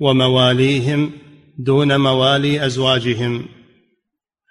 ومواليهم 0.00 1.12
دون 1.58 2.00
موالي 2.00 2.66
أزواجهم. 2.66 3.46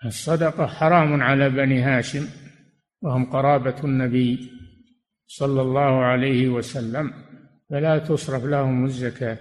الصدقة 0.05 0.67
حرام 0.67 1.21
على 1.21 1.49
بني 1.49 1.81
هاشم 1.81 2.27
وهم 3.01 3.25
قرابة 3.25 3.75
النبي 3.83 4.51
صلى 5.27 5.61
الله 5.61 6.03
عليه 6.03 6.49
وسلم. 6.49 7.13
فلا 7.69 7.97
تصرف 7.97 8.43
لهم 8.43 8.85
الزكاة 8.85 9.37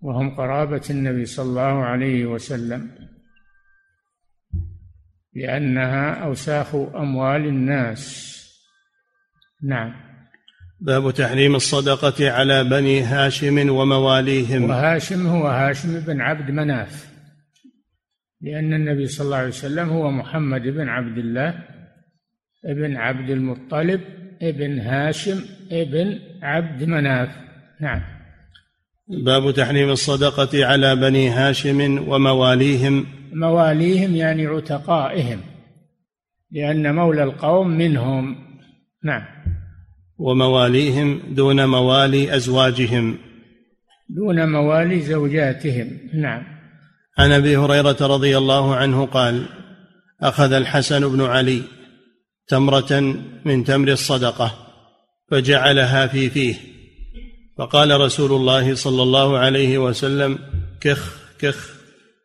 وهم 0.00 0.36
قرابة 0.36 0.82
النبي 0.90 1.24
صلى 1.24 1.48
الله 1.48 1.84
عليه 1.84 2.26
وسلم 2.26 2.90
لأنها 5.34 6.14
أوساخ 6.14 6.74
أموال 6.74 7.46
الناس. 7.46 8.34
نعم. 9.62 9.94
باب 10.80 11.10
تحريم 11.10 11.54
الصدقة 11.54 12.30
على 12.30 12.64
بني 12.64 13.02
هاشم 13.02 13.70
ومواليهم. 13.70 14.70
وهاشم 14.70 15.26
هو 15.26 15.46
هاشم 15.46 16.00
بن 16.00 16.20
عبد 16.20 16.50
مناف 16.50 17.08
لأن 18.40 18.74
النبي 18.74 19.06
صلى 19.06 19.24
الله 19.24 19.36
عليه 19.36 19.48
وسلم 19.48 19.88
هو 19.88 20.10
محمد 20.10 20.62
بن 20.62 20.88
عبد 20.88 21.18
الله 21.18 21.64
ابن 22.64 22.96
عبد 22.96 23.30
المطلب 23.30 24.00
ابن 24.42 24.80
هاشم 24.80 25.40
ابن 25.72 26.18
عبد 26.42 26.84
مناف. 26.84 27.28
نعم. 27.80 28.02
باب 29.08 29.50
تحريم 29.50 29.90
الصدقة 29.90 30.66
على 30.66 30.96
بني 30.96 31.28
هاشم 31.28 32.08
ومواليهم. 32.08 33.06
مواليهم 33.32 34.14
يعني 34.14 34.46
عتقائهم 34.46 35.40
لأن 36.52 36.94
مولى 36.94 37.22
القوم 37.22 37.68
منهم. 37.68 38.36
نعم. 39.04 39.22
ومواليهم 40.18 41.20
دون 41.30 41.66
موالي 41.66 42.36
أزواجهم. 42.36 43.18
دون 44.08 44.48
موالي 44.48 45.00
زوجاتهم. 45.00 45.98
نعم. 46.14 46.42
عن 47.18 47.32
أبي 47.32 47.56
هريرة 47.56 47.96
رضي 48.00 48.38
الله 48.38 48.76
عنه 48.76 49.06
قال 49.06 49.46
أخذ 50.22 50.52
الحسن 50.52 51.08
بن 51.08 51.20
علي 51.20 51.62
تمرة 52.48 53.00
من 53.44 53.64
تمر 53.64 53.88
الصدقة 53.88 54.54
فجعلها 55.30 56.06
في 56.06 56.30
فيه. 56.30 56.54
فقال 57.58 58.00
رسول 58.00 58.32
الله 58.32 58.74
صلى 58.74 59.02
الله 59.02 59.38
عليه 59.38 59.78
وسلم 59.78 60.38
كخ 60.80 61.18
كخ 61.38 61.74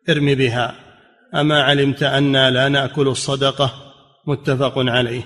ارم 0.08 0.34
بها. 0.34 0.74
أما 1.34 1.62
علمت 1.62 2.02
أنا 2.02 2.50
لا 2.50 2.68
نأكل 2.68 3.08
الصدقة. 3.08 3.72
متفق 4.26 4.74
عليه. 4.76 5.22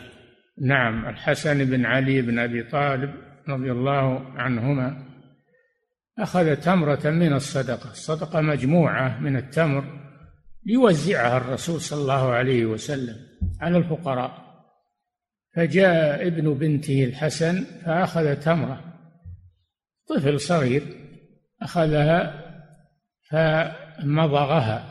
نعم 0.60 1.08
الحسن 1.08 1.64
بن 1.64 1.86
علي 1.86 2.22
بن 2.22 2.38
أبي 2.38 2.62
طالب 2.62 3.14
رضي 3.48 3.72
الله 3.72 4.20
عنهما 4.36 5.08
أخذ 6.18 6.56
تمرة 6.56 7.10
من 7.10 7.32
الصدقة. 7.32 7.90
الصدقة 7.90 8.40
مجموعة 8.40 9.20
من 9.20 9.36
التمر 9.36 9.84
ليوزعها 10.66 11.36
الرسول 11.36 11.80
صلى 11.80 12.00
الله 12.00 12.30
عليه 12.30 12.66
وسلم 12.66 13.16
على 13.60 13.78
الفقراء. 13.78 14.47
فجاء 15.58 16.26
ابن 16.26 16.54
بنته 16.54 17.04
الحسن 17.04 17.64
فاخذ 17.84 18.34
تمرة 18.34 18.84
طفل 20.08 20.40
صغير 20.40 20.82
أخذها 21.62 22.44
فمضغها 23.30 24.84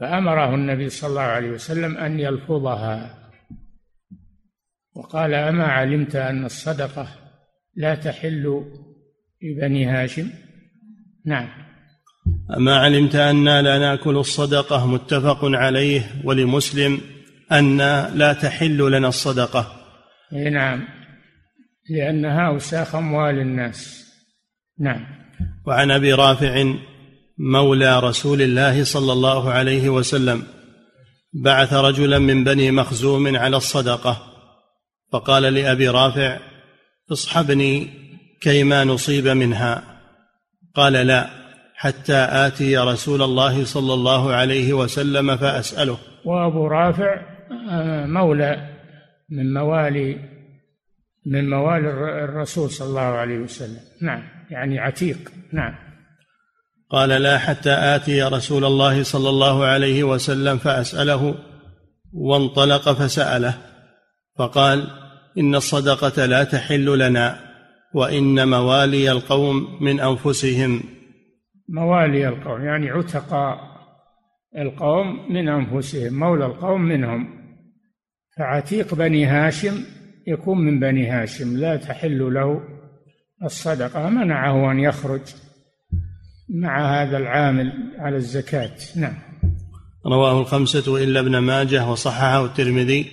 فأمره 0.00 0.54
النبي 0.54 0.88
صلى 0.88 1.10
الله 1.10 1.22
عليه 1.22 1.50
وسلم 1.50 1.96
أن 1.96 2.20
يلفظها 2.20 3.18
وقال 4.96 5.34
أما 5.34 5.64
علمت 5.64 6.16
أن 6.16 6.44
الصدقة 6.44 7.08
لا 7.74 7.94
تحل 7.94 8.64
لبني 9.42 9.86
هاشم؟ 9.86 10.30
نعم. 11.26 11.48
أما 12.56 12.76
علمت 12.76 13.14
أنا 13.14 13.62
لا 13.62 13.78
نأكل 13.78 14.16
الصدقة 14.16 14.86
متفق 14.86 15.38
عليه 15.42 16.02
ولمسلم 16.24 17.00
أن 17.52 17.78
لا 18.14 18.32
تحل 18.32 18.90
لنا 18.92 19.08
الصدقة. 19.08 19.72
نعم. 20.32 20.88
لأنها 21.90 22.48
أوساخ 22.48 22.94
أموال 22.94 23.38
الناس. 23.38 24.06
نعم. 24.78 25.06
وعن 25.66 25.90
أبي 25.90 26.12
رافع 26.12 26.74
مولى 27.38 28.00
رسول 28.00 28.42
الله 28.42 28.84
صلى 28.84 29.12
الله 29.12 29.50
عليه 29.50 29.88
وسلم 29.88 30.42
بعث 31.32 31.72
رجلا 31.72 32.18
من 32.18 32.44
بني 32.44 32.70
مخزوم 32.70 33.36
على 33.36 33.56
الصدقة. 33.56 34.16
فقال 35.12 35.42
لأبي 35.42 35.88
رافع 35.88 36.38
اصحبني 37.12 37.88
كيما 38.40 38.84
نصيب 38.84 39.28
منها. 39.28 39.82
قال 40.74 40.92
لا 40.92 41.30
حتى 41.74 42.26
آتي 42.30 42.78
رسول 42.78 43.22
الله 43.22 43.64
صلى 43.64 43.94
الله 43.94 44.32
عليه 44.32 44.72
وسلم 44.72 45.36
فأسأله. 45.36 45.98
وأبو 46.24 46.66
رافع 46.66 47.39
مولى 48.06 48.68
من 49.30 49.54
موالي 49.54 50.16
من 51.26 51.50
موالي 51.50 51.90
الرسول 52.24 52.70
صلى 52.70 52.88
الله 52.88 53.00
عليه 53.00 53.38
وسلم. 53.38 53.80
نعم 54.02 54.22
يعني 54.50 54.78
عتيق. 54.78 55.32
نعم. 55.52 55.74
قال 56.90 57.08
لا 57.08 57.38
حتى 57.38 57.70
آتي 57.70 58.22
رسول 58.22 58.64
الله 58.64 59.02
صلى 59.02 59.28
الله 59.28 59.64
عليه 59.64 60.04
وسلم 60.04 60.58
فأسأله 60.58 61.34
وانطلق 62.12 62.92
فسأله 62.92 63.54
فقال 64.38 64.90
إن 65.38 65.54
الصدقة 65.54 66.26
لا 66.26 66.44
تحل 66.44 66.98
لنا 66.98 67.38
وإن 67.94 68.48
موالي 68.48 69.10
القوم 69.12 69.78
من 69.80 70.00
أنفسهم. 70.00 70.82
موالي 71.68 72.28
القوم 72.28 72.64
يعني 72.64 72.90
عتقاء 72.90 73.58
القوم 74.58 75.32
من 75.32 75.48
أنفسهم 75.48 76.14
مولى 76.14 76.46
القوم 76.46 76.80
منهم. 76.80 77.39
فعتيق 78.40 78.94
بني 78.94 79.26
هاشم 79.26 79.84
يكون 80.26 80.58
من 80.58 80.80
بني 80.80 81.10
هاشم 81.10 81.56
لا 81.56 81.76
تحل 81.76 82.34
له 82.34 82.60
الصدقة. 83.44 84.08
منعه 84.08 84.72
أن 84.72 84.80
يخرج 84.80 85.20
مع 86.48 87.02
هذا 87.02 87.16
العامل 87.16 87.72
على 87.98 88.16
الزكاة. 88.16 88.76
نعم. 88.96 89.14
رواه 90.06 90.40
الخمسة 90.40 91.04
إلا 91.04 91.20
ابن 91.20 91.38
ماجه 91.38 91.86
وصححه 91.86 92.44
الترمذي. 92.44 93.06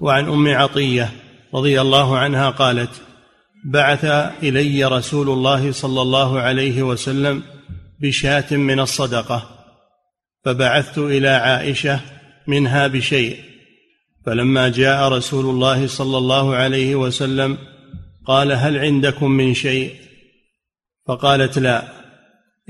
وعن 0.00 0.28
أم 0.28 0.48
عطية 0.48 1.08
رضي 1.54 1.80
الله 1.80 2.18
عنها 2.18 2.50
قالت 2.50 3.02
بعث 3.64 4.04
إلي 4.42 4.84
رسول 4.84 5.30
الله 5.30 5.72
صلى 5.72 6.02
الله 6.02 6.40
عليه 6.40 6.82
وسلم 6.82 7.42
بشاة 8.00 8.56
من 8.56 8.80
الصدقة 8.80 9.42
فبعثت 10.44 10.98
إلى 10.98 11.28
عائشة 11.28 12.00
منها 12.46 12.86
بشيء. 12.86 13.53
فلما 14.26 14.68
جاء 14.68 15.08
رسول 15.08 15.44
الله 15.44 15.86
صلى 15.86 16.18
الله 16.18 16.54
عليه 16.54 16.94
وسلم 16.94 17.58
قال 18.26 18.52
هل 18.52 18.78
عندكم 18.78 19.30
من 19.30 19.54
شيء؟ 19.54 19.94
فقالت 21.06 21.58
لا 21.58 21.82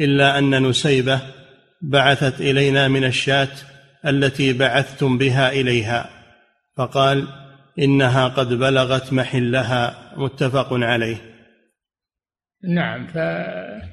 إلا 0.00 0.38
أن 0.38 0.68
نسيبة 0.68 1.20
بعثت 1.82 2.40
إلينا 2.40 2.88
من 2.88 3.04
الشاة 3.04 3.48
التي 4.06 4.52
بعثتم 4.52 5.18
بها 5.18 5.52
إليها. 5.52 6.10
فقال 6.76 7.28
إنها 7.78 8.28
قد 8.28 8.48
بلغت 8.48 9.12
محلها 9.12 10.12
متفق 10.16 10.68
عليه. 10.72 11.16
نعم 12.68 13.06
فهذا 13.06 13.84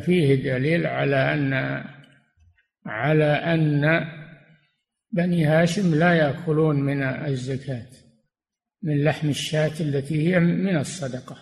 فيه 0.00 0.34
دليل 0.34 0.86
على 0.86 1.34
ان 1.34 1.84
على 2.86 3.24
أن 3.24 4.19
بني 5.12 5.44
هاشم 5.44 5.94
لا 5.94 6.14
يأكلون 6.14 6.80
من 6.80 7.02
الزكاة 7.02 7.86
من 8.82 9.04
لحم 9.04 9.28
الشاة 9.28 9.80
التي 9.80 10.28
هي 10.28 10.40
من 10.40 10.76
الصدقة 10.76 11.36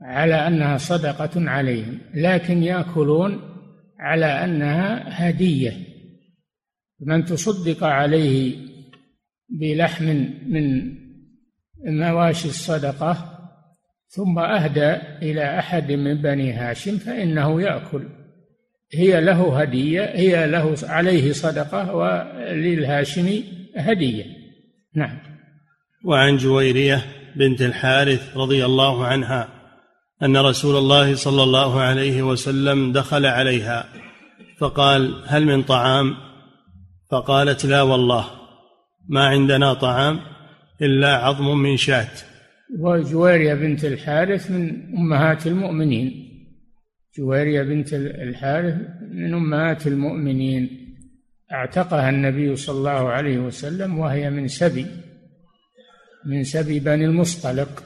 على 0.00 0.46
أنها 0.46 0.76
صدقة 0.76 1.50
عليهم 1.50 1.98
لكن 2.14 2.62
يأكلون 2.62 3.56
على 3.98 4.26
أنها 4.26 5.04
هدية. 5.06 5.72
من 7.00 7.24
تصدق 7.24 7.84
عليه 7.84 8.56
بلحم 9.48 10.04
من 10.46 10.96
مواشي 11.84 12.48
الصدقة 12.48 13.38
ثم 14.08 14.38
أهدى 14.38 14.92
إلى 15.22 15.58
أحد 15.58 15.92
من 15.92 16.22
بني 16.22 16.52
هاشم 16.52 16.98
فإنه 16.98 17.62
يأكل. 17.62 18.08
هي 18.96 19.20
له 19.20 19.60
هدية 19.60 20.02
هي 20.02 20.46
له 20.46 20.74
عليه 20.82 21.32
صدقة 21.32 21.94
وللهاشمي 21.94 23.44
هدية. 23.76 24.24
نعم. 24.94 25.18
وعن 26.04 26.36
جويرية 26.36 27.02
بنت 27.36 27.62
الحارث 27.62 28.36
رضي 28.36 28.64
الله 28.64 29.06
عنها 29.06 29.48
أن 30.22 30.36
رسول 30.36 30.76
الله 30.76 31.14
صلى 31.14 31.42
الله 31.42 31.80
عليه 31.80 32.22
وسلم 32.22 32.92
دخل 32.92 33.26
عليها 33.26 33.84
فقال 34.58 35.22
هل 35.26 35.44
من 35.44 35.62
طعام؟ 35.62 36.14
فقالت 37.10 37.66
لا 37.66 37.82
والله 37.82 38.24
ما 39.08 39.24
عندنا 39.26 39.74
طعام 39.74 40.20
إلا 40.82 41.16
عظم 41.16 41.58
من 41.58 41.76
شاة. 41.76 42.08
وجويرية 42.78 43.54
بنت 43.54 43.84
الحارث 43.84 44.50
من 44.50 44.96
أمهات 44.98 45.46
المؤمنين. 45.46 46.25
جويرية 47.18 47.62
بنت 47.62 47.94
الحارث 47.94 48.74
من 49.12 49.34
أمهات 49.34 49.86
المؤمنين. 49.86 50.86
اعتقها 51.52 52.10
النبي 52.10 52.56
صلى 52.56 52.78
الله 52.78 53.08
عليه 53.08 53.38
وسلم 53.38 53.98
وهي 53.98 54.30
من 54.30 54.48
سبي 54.48 54.86
من 56.26 56.44
سبي 56.44 56.80
بني 56.80 57.04
المصطلق. 57.04 57.82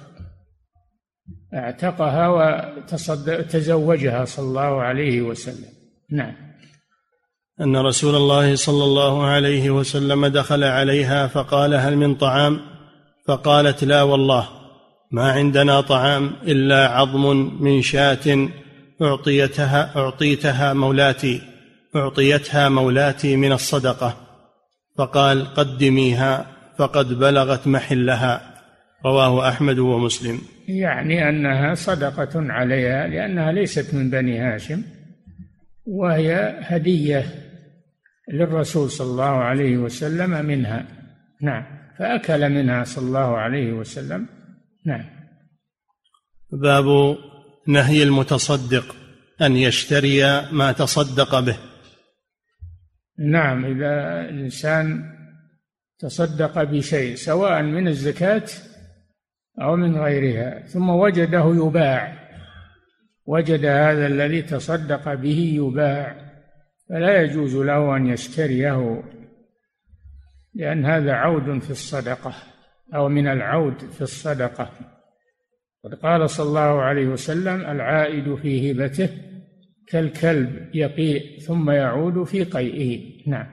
اعتقها 1.54 2.28
وتزوجها 2.28 4.24
صلى 4.24 4.48
الله 4.48 4.82
عليه 4.82 5.22
وسلم. 5.22 5.68
نعم. 6.10 6.34
أن 7.60 7.76
رسول 7.76 8.14
الله 8.14 8.54
صلى 8.54 8.84
الله 8.84 9.26
عليه 9.26 9.70
وسلم 9.70 10.26
دخل 10.26 10.64
عليها 10.64 11.26
فقال 11.26 11.74
هل 11.74 11.96
من 11.96 12.14
طعام؟ 12.14 12.60
فقالت 13.28 13.84
لا 13.84 14.02
والله 14.02 14.48
ما 15.10 15.32
عندنا 15.32 15.80
طعام 15.80 16.30
إلا 16.42 16.88
عظم 16.88 17.52
من 17.62 17.82
شاة 17.82 18.48
أعطيتها 19.02 19.96
أعطيتها 19.96 20.72
مولاتي 20.72 21.42
أعطيتها 21.96 22.68
مولاتي 22.68 23.36
من 23.36 23.52
الصدقة. 23.52 24.16
فقال 24.98 25.54
قدميها 25.54 26.46
فقد 26.78 27.18
بلغت 27.18 27.66
محلها. 27.66 28.54
رواه 29.06 29.48
أحمد 29.48 29.78
ومسلم. 29.78 30.38
يعني 30.68 31.28
أنها 31.28 31.74
صدقة 31.74 32.52
عليها 32.52 33.06
لأنها 33.06 33.52
ليست 33.52 33.94
من 33.94 34.10
بني 34.10 34.38
هاشم 34.38 34.82
وهي 35.86 36.58
هدية 36.60 37.24
للرسول 38.32 38.90
صلى 38.90 39.10
الله 39.10 39.24
عليه 39.24 39.76
وسلم 39.76 40.46
منها. 40.46 40.86
نعم. 41.42 41.64
فأكل 41.98 42.50
منها 42.50 42.84
صلى 42.84 43.06
الله 43.06 43.36
عليه 43.36 43.72
وسلم. 43.72 44.26
نعم. 44.86 45.04
باب 46.52 47.16
نهي 47.66 48.02
المتصدق 48.02 48.96
أن 49.42 49.56
يشتري 49.56 50.22
ما 50.52 50.72
تصدق 50.72 51.40
به. 51.40 51.56
نعم 53.18 53.64
إذا 53.64 54.20
الإنسان 54.20 55.02
تصدق 55.98 56.62
بشيء 56.62 57.14
سواء 57.14 57.62
من 57.62 57.88
الزكاة 57.88 58.46
أو 59.60 59.76
من 59.76 59.96
غيرها 59.96 60.66
ثم 60.66 60.88
وجده 60.88 61.54
يباع. 61.54 62.20
وجد 63.26 63.64
هذا 63.64 64.06
الذي 64.06 64.42
تصدق 64.42 65.14
به 65.14 65.52
يباع 65.56 66.16
فلا 66.88 67.22
يجوز 67.22 67.56
له 67.56 67.96
أن 67.96 68.06
يشتريه 68.06 69.02
لأن 70.54 70.86
هذا 70.86 71.12
عود 71.12 71.58
في 71.58 71.70
الصدقة 71.70 72.34
أو 72.94 73.08
من 73.08 73.28
العود 73.28 73.90
في 73.90 74.00
الصدقة. 74.00 74.70
قد 75.84 75.94
قال 75.94 76.30
صلى 76.30 76.46
الله 76.46 76.82
عليه 76.82 77.06
وسلم 77.06 77.60
العائد 77.60 78.34
في 78.34 78.72
هبته 78.72 79.08
كالكلب 79.88 80.70
يقيء 80.74 81.40
ثم 81.40 81.70
يعود 81.70 82.24
في 82.24 82.44
قيئه. 82.44 83.00
نعم. 83.26 83.46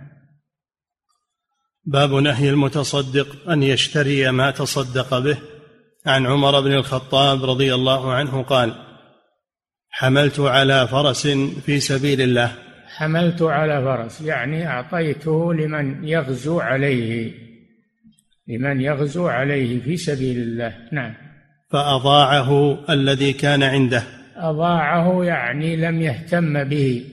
باب 1.85 2.13
نهي 2.13 2.49
المتصدق 2.49 3.49
أن 3.49 3.63
يشتري 3.63 4.31
ما 4.31 4.51
تصدق 4.51 5.19
به. 5.19 5.37
عن 6.05 6.25
عمر 6.25 6.61
بن 6.61 6.73
الخطاب 6.73 7.43
رضي 7.43 7.73
الله 7.73 8.13
عنه 8.13 8.43
قال 8.43 8.73
حملت 9.89 10.39
على 10.39 10.87
فرس 10.87 11.27
في 11.65 11.79
سبيل 11.79 12.21
الله. 12.21 12.55
حملت 12.87 13.41
على 13.41 13.81
فرس 13.83 14.21
يعني 14.21 14.67
أعطيته 14.67 15.53
لمن 15.53 16.07
يغزو 16.07 16.59
عليه 16.59 17.33
لمن 18.47 18.81
يغزو 18.81 19.27
عليه 19.27 19.79
في 19.81 19.97
سبيل 19.97 20.37
الله. 20.37 20.87
نعم. 20.91 21.26
فأضاعه 21.69 22.79
الذي 22.89 23.33
كان 23.33 23.63
عنده. 23.63 24.03
أضاعه 24.35 25.23
يعني 25.23 25.75
لم 25.75 26.01
يهتم 26.01 26.63
به 26.63 27.03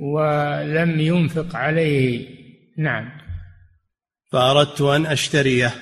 ولم 0.00 1.00
ينفق 1.00 1.56
عليه. 1.56 2.28
نعم. 2.78 3.10
فأردت 4.32 4.80
أن 4.80 5.06
أشتريه 5.06 5.74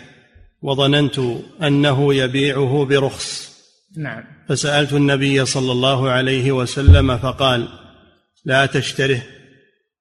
وظننت 0.62 1.20
أنه 1.62 2.14
يبيعه 2.14 2.84
برخص. 2.84 3.52
نعم. 3.96 4.24
فسألت 4.48 4.92
النبي 4.92 5.44
صلى 5.44 5.72
الله 5.72 6.10
عليه 6.10 6.52
وسلم 6.52 7.18
فقال 7.18 7.68
لا 8.44 8.66
تشتره 8.66 9.22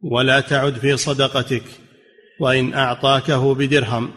ولا 0.01 0.39
تعد 0.39 0.73
في 0.73 0.97
صدقتك 0.97 1.63
وإن 2.39 2.73
أعطاكه 2.73 3.55
بدرهم 3.55 4.11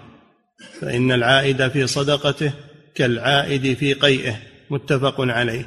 فإن 0.80 1.12
العائد 1.12 1.68
في 1.68 1.86
صدقته 1.86 2.52
كالعائد 2.94 3.76
في 3.76 3.92
قيئه 3.92 4.36
متفق 4.70 5.20
عليه. 5.20 5.64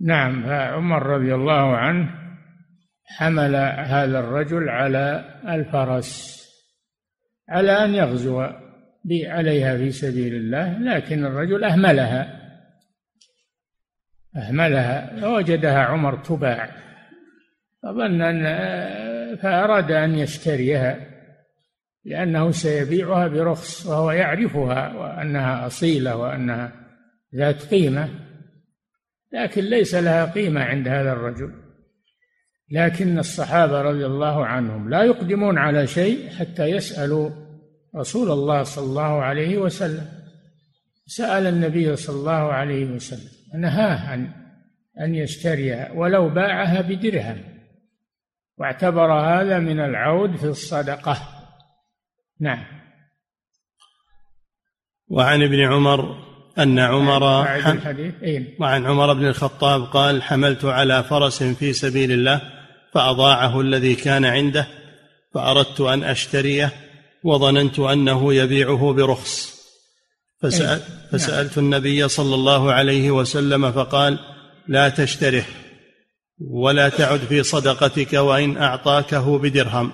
نعم 0.00 0.42
فعمر 0.42 1.02
رضي 1.02 1.34
الله 1.34 1.76
عنه 1.76 2.10
حمل 3.04 3.56
هذا 3.86 4.18
الرجل 4.18 4.68
على 4.68 5.24
الفرس 5.48 6.36
على 7.48 7.72
أن 7.84 7.94
يغزو 7.94 8.40
عليها 9.10 9.76
في 9.76 9.90
سبيل 9.90 10.34
الله 10.34 10.78
لكن 10.78 11.24
الرجل 11.24 11.64
أهملها. 11.64 12.42
أهملها 14.36 15.20
فوجدها 15.20 15.78
عمر 15.78 16.16
تباع 16.16 16.70
فظن 17.82 18.22
أن 18.22 18.46
فأراد 19.36 19.90
أن 19.92 20.18
يشتريها. 20.18 21.05
لأنه 22.06 22.50
سيبيعها 22.50 23.28
برخص 23.28 23.86
وهو 23.86 24.10
يعرفها 24.10 24.94
وأنها 24.94 25.66
أصيلة 25.66 26.16
وأنها 26.16 26.72
ذات 27.34 27.62
قيمة 27.62 28.08
لكن 29.32 29.64
ليس 29.64 29.94
لها 29.94 30.24
قيمة 30.24 30.60
عند 30.60 30.88
هذا 30.88 31.12
الرجل. 31.12 31.52
لكن 32.70 33.18
الصحابة 33.18 33.82
رضي 33.82 34.06
الله 34.06 34.46
عنهم 34.46 34.88
لا 34.88 35.02
يقدمون 35.02 35.58
على 35.58 35.86
شيء 35.86 36.30
حتى 36.30 36.64
يسألوا 36.64 37.30
رسول 37.96 38.30
الله 38.30 38.62
صلى 38.62 38.84
الله 38.84 39.22
عليه 39.22 39.58
وسلم. 39.58 40.06
سأل 41.06 41.46
النبي 41.46 41.96
صلى 41.96 42.16
الله 42.16 42.52
عليه 42.52 42.84
وسلم 42.84 43.60
نهاه 43.60 44.10
عن 44.10 44.28
أن 45.00 45.14
يشتريها 45.14 45.92
ولو 45.92 46.28
باعها 46.28 46.80
بدرهم 46.80 47.38
واعتبر 48.58 49.12
هذا 49.12 49.58
من 49.58 49.80
العود 49.80 50.36
في 50.36 50.44
الصدقة. 50.46 51.35
نعم 52.40 52.64
وعن 55.08 55.42
ابن 55.42 55.60
عمر 55.60 56.26
أن 56.58 56.78
عمر 56.78 57.44
حم... 57.44 57.76
الحديث 57.76 58.14
إيه؟ 58.22 58.56
وعن 58.60 58.86
عمر 58.86 59.12
بن 59.12 59.26
الخطاب 59.26 59.84
قال 59.84 60.22
حملت 60.22 60.64
على 60.64 61.02
فرس 61.02 61.42
في 61.42 61.72
سبيل 61.72 62.12
الله 62.12 62.40
فأضاعه 62.94 63.60
الذي 63.60 63.94
كان 63.94 64.24
عنده 64.24 64.66
فأردت 65.34 65.80
أن 65.80 66.04
أشتريه 66.04 66.72
وظننت 67.24 67.78
أنه 67.78 68.34
يبيعه 68.34 68.92
برخص 68.92 69.56
فسأل 70.42 70.80
إيه؟ 70.80 71.08
فسألت 71.12 71.58
نعم. 71.58 71.66
النبي 71.66 72.08
صلى 72.08 72.34
الله 72.34 72.72
عليه 72.72 73.10
وسلم 73.10 73.72
فقال 73.72 74.18
لا 74.68 74.88
تشتره 74.88 75.44
ولا 76.40 76.88
تعد 76.88 77.18
في 77.18 77.42
صدقتك 77.42 78.12
وإن 78.12 78.56
أعطاكه 78.56 79.38
بدرهم 79.38 79.92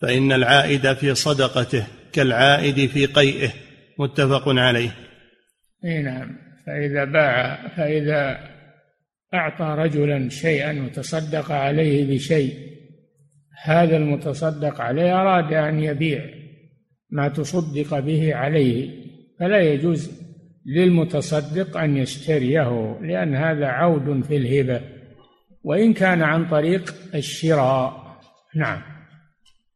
فإن 0.00 0.32
العائد 0.32 0.92
في 0.92 1.14
صدقته 1.14 1.86
كالعائد 2.12 2.86
في 2.86 3.06
قيئه 3.06 3.50
متفق 3.98 4.48
عليه. 4.48 4.90
إي 5.84 6.02
نعم. 6.02 6.36
فإذا 6.66 7.04
باع 7.04 7.68
فإذا 7.76 8.38
أعطى 9.34 9.74
رجلا 9.78 10.28
شيئا 10.28 10.82
وتصدق 10.82 11.52
عليه 11.52 12.14
بشيء 12.14 12.54
هذا 13.62 13.96
المتصدق 13.96 14.80
عليه 14.80 15.20
أراد 15.20 15.52
أن 15.52 15.80
يبيع 15.80 16.24
ما 17.10 17.28
تصدق 17.28 17.98
به 17.98 18.34
عليه. 18.34 18.90
فلا 19.40 19.60
يجوز 19.60 20.20
للمتصدق 20.66 21.76
أن 21.76 21.96
يشتريه 21.96 22.98
لأن 23.02 23.34
هذا 23.34 23.66
عود 23.66 24.24
في 24.24 24.36
الهبة. 24.36 24.80
وإن 25.62 25.92
كان 25.92 26.22
عن 26.22 26.48
طريق 26.48 26.94
الشراء. 27.14 28.16
نعم. 28.56 28.82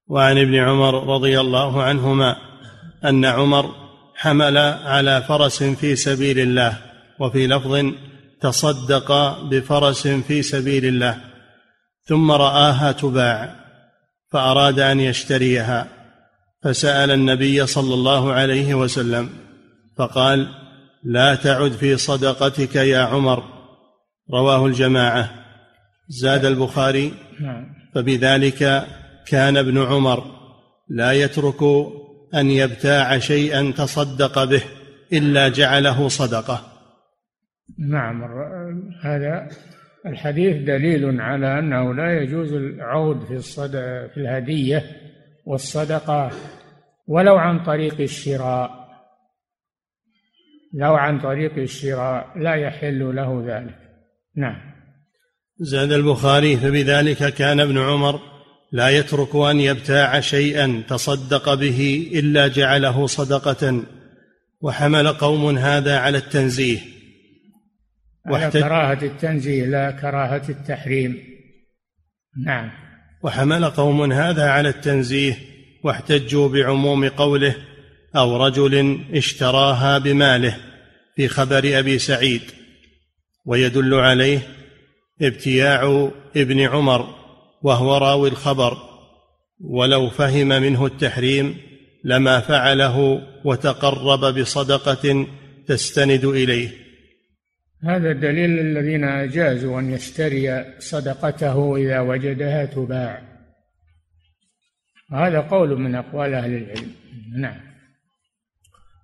وعن 0.09 0.39
ابن 0.39 0.55
عمر 0.55 1.15
رضي 1.15 1.41
الله 1.41 1.83
عنهما 1.83 2.37
أن 3.05 3.25
عمر 3.25 3.75
حمل 4.17 4.59
على 4.85 5.23
فرس 5.23 5.63
في 5.63 5.97
سبيل 5.97 6.39
الله 6.39 6.79
وفي 7.21 7.47
لفظ 7.47 7.85
تصدق 8.41 9.41
بفرس 9.43 10.09
في 10.09 10.43
سبيل 10.43 10.85
الله 10.85 11.21
ثم 12.05 12.31
رآها 12.31 12.93
تباع 12.93 13.55
فأراد 14.33 14.81
أن 14.81 15.01
يشتريها 15.01 15.89
فسأل 16.63 17.11
النبي 17.11 17.67
صلى 17.67 17.95
الله 17.95 18.33
عليه 18.33 18.75
وسلم 18.75 19.31
فقال 19.97 20.49
لا 21.05 21.35
تعد 21.35 21.73
في 21.73 21.97
صدقتك 21.97 22.77
يا 22.77 22.99
عمر. 22.99 23.43
رواه 24.33 24.67
الجماعة. 24.67 25.31
زاد 26.09 26.45
البخاري. 26.45 27.13
نعم. 27.41 27.67
فبذلك 27.95 28.87
كان 29.27 29.57
ابن 29.57 29.79
عمر 29.79 30.25
لا 30.89 31.13
يترك 31.13 31.63
أن 32.35 32.51
يبتاع 32.51 33.19
شيئا 33.19 33.73
تصدق 33.77 34.45
به 34.45 34.63
إلا 35.13 35.49
جعله 35.49 36.09
صدقة. 36.09 36.61
نعم 37.79 38.23
هذا 39.03 39.49
الحديث 40.07 40.57
دليل 40.57 41.21
على 41.21 41.59
أنه 41.59 41.95
لا 41.95 42.23
يجوز 42.23 42.53
العود 42.53 43.25
في 43.25 43.35
الصدقه 43.35 44.07
في 44.07 44.17
الهدية 44.17 44.85
والصدقة 45.47 46.31
ولو 47.07 47.37
عن 47.37 47.65
طريق 47.65 48.01
الشراء. 48.01 48.85
لو 50.75 50.95
عن 50.95 51.21
طريق 51.21 51.59
الشراء 51.59 52.39
لا 52.39 52.55
يحل 52.55 53.17
له 53.17 53.45
ذلك. 53.47 53.79
نعم. 54.37 54.75
زاد 55.59 55.93
البخاري 55.93 56.57
فبذلك 56.57 57.35
كان 57.35 57.61
ابن 57.61 57.79
عمر 57.79 58.34
لا 58.75 58.89
يترك 58.89 59.37
أن 59.37 59.61
يبتاع 59.61 60.21
شيئا 60.21 60.83
تصدق 60.89 61.55
به 61.55 62.11
إلا 62.15 62.49
جعله 62.49 63.07
صدقة 63.07 63.83
وحمل 64.61 65.09
قوم 65.09 65.59
هذا 65.59 65.99
على 65.99 66.19
التنزيه. 66.19 66.79
على 68.27 68.51
كراهة 68.51 69.03
التنزيه 69.03 69.65
لا 69.65 69.91
كراهة 69.91 70.43
التحريم. 70.49 71.19
نعم. 72.47 72.71
وحمل 73.23 73.65
قوم 73.65 74.13
هذا 74.13 74.49
على 74.49 74.69
التنزيه 74.69 75.39
واحتجوا 75.85 76.49
بعموم 76.49 77.09
قوله 77.09 77.57
أو 78.17 78.47
رجل 78.47 79.01
اشتراها 79.13 79.99
بماله 79.99 80.57
في 81.17 81.29
خبر 81.29 81.79
أبي 81.79 81.99
سعيد. 81.99 82.43
ويدل 83.45 83.95
عليه 83.95 84.39
ابتياع 85.23 86.11
ابن 86.37 86.61
عمر. 86.61 87.24
وهو 87.65 87.97
راوي 87.97 88.29
الخبر 88.29 88.77
ولو 89.61 90.11
فهم 90.11 90.49
منه 90.49 90.87
التحريم 90.87 91.57
لما 92.05 92.41
فعله 92.41 93.23
وتقرب 93.45 94.39
بصدقة 94.39 95.27
تستند 95.67 96.25
إليه. 96.25 96.71
هذا 97.83 98.13
دليل 98.13 98.59
الذين 98.59 99.05
أجازوا 99.05 99.81
أن 99.81 99.93
يشتري 99.93 100.75
صدقته 100.79 101.77
إذا 101.77 102.01
وجدها 102.01 102.65
تباع. 102.65 103.23
هذا 105.13 105.41
قول 105.41 105.81
من 105.81 105.95
أقوال 105.95 106.35
أهل 106.35 106.55
العلم. 106.55 106.93
نعم. 107.37 107.61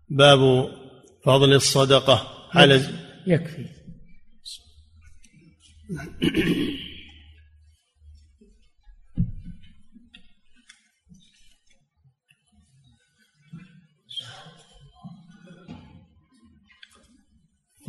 باب 0.09 0.69
فضل 1.25 1.53
الصدقة 1.53 2.27
على 2.55 2.81
يكفي. 3.27 3.65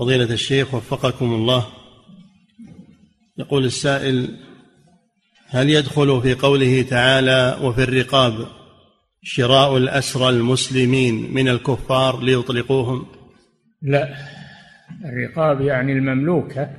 فضيلة 0.01 0.33
الشيخ 0.33 0.73
وفقكم 0.73 1.33
الله. 1.33 1.67
يقول 3.37 3.65
السائل 3.65 4.37
هل 5.47 5.69
يدخل 5.69 6.21
في 6.21 6.33
قوله 6.33 6.81
تعالى 6.81 7.57
وفي 7.63 7.83
الرقاب 7.83 8.33
شراء 9.23 9.77
الأسرى 9.77 10.29
المسلمين 10.29 11.33
من 11.33 11.47
الكفار 11.47 12.23
ليطلقوهم؟ 12.23 13.05
لا. 13.81 14.15
الرقاب 15.05 15.61
يعني 15.61 15.91
المملوكة 15.91 16.69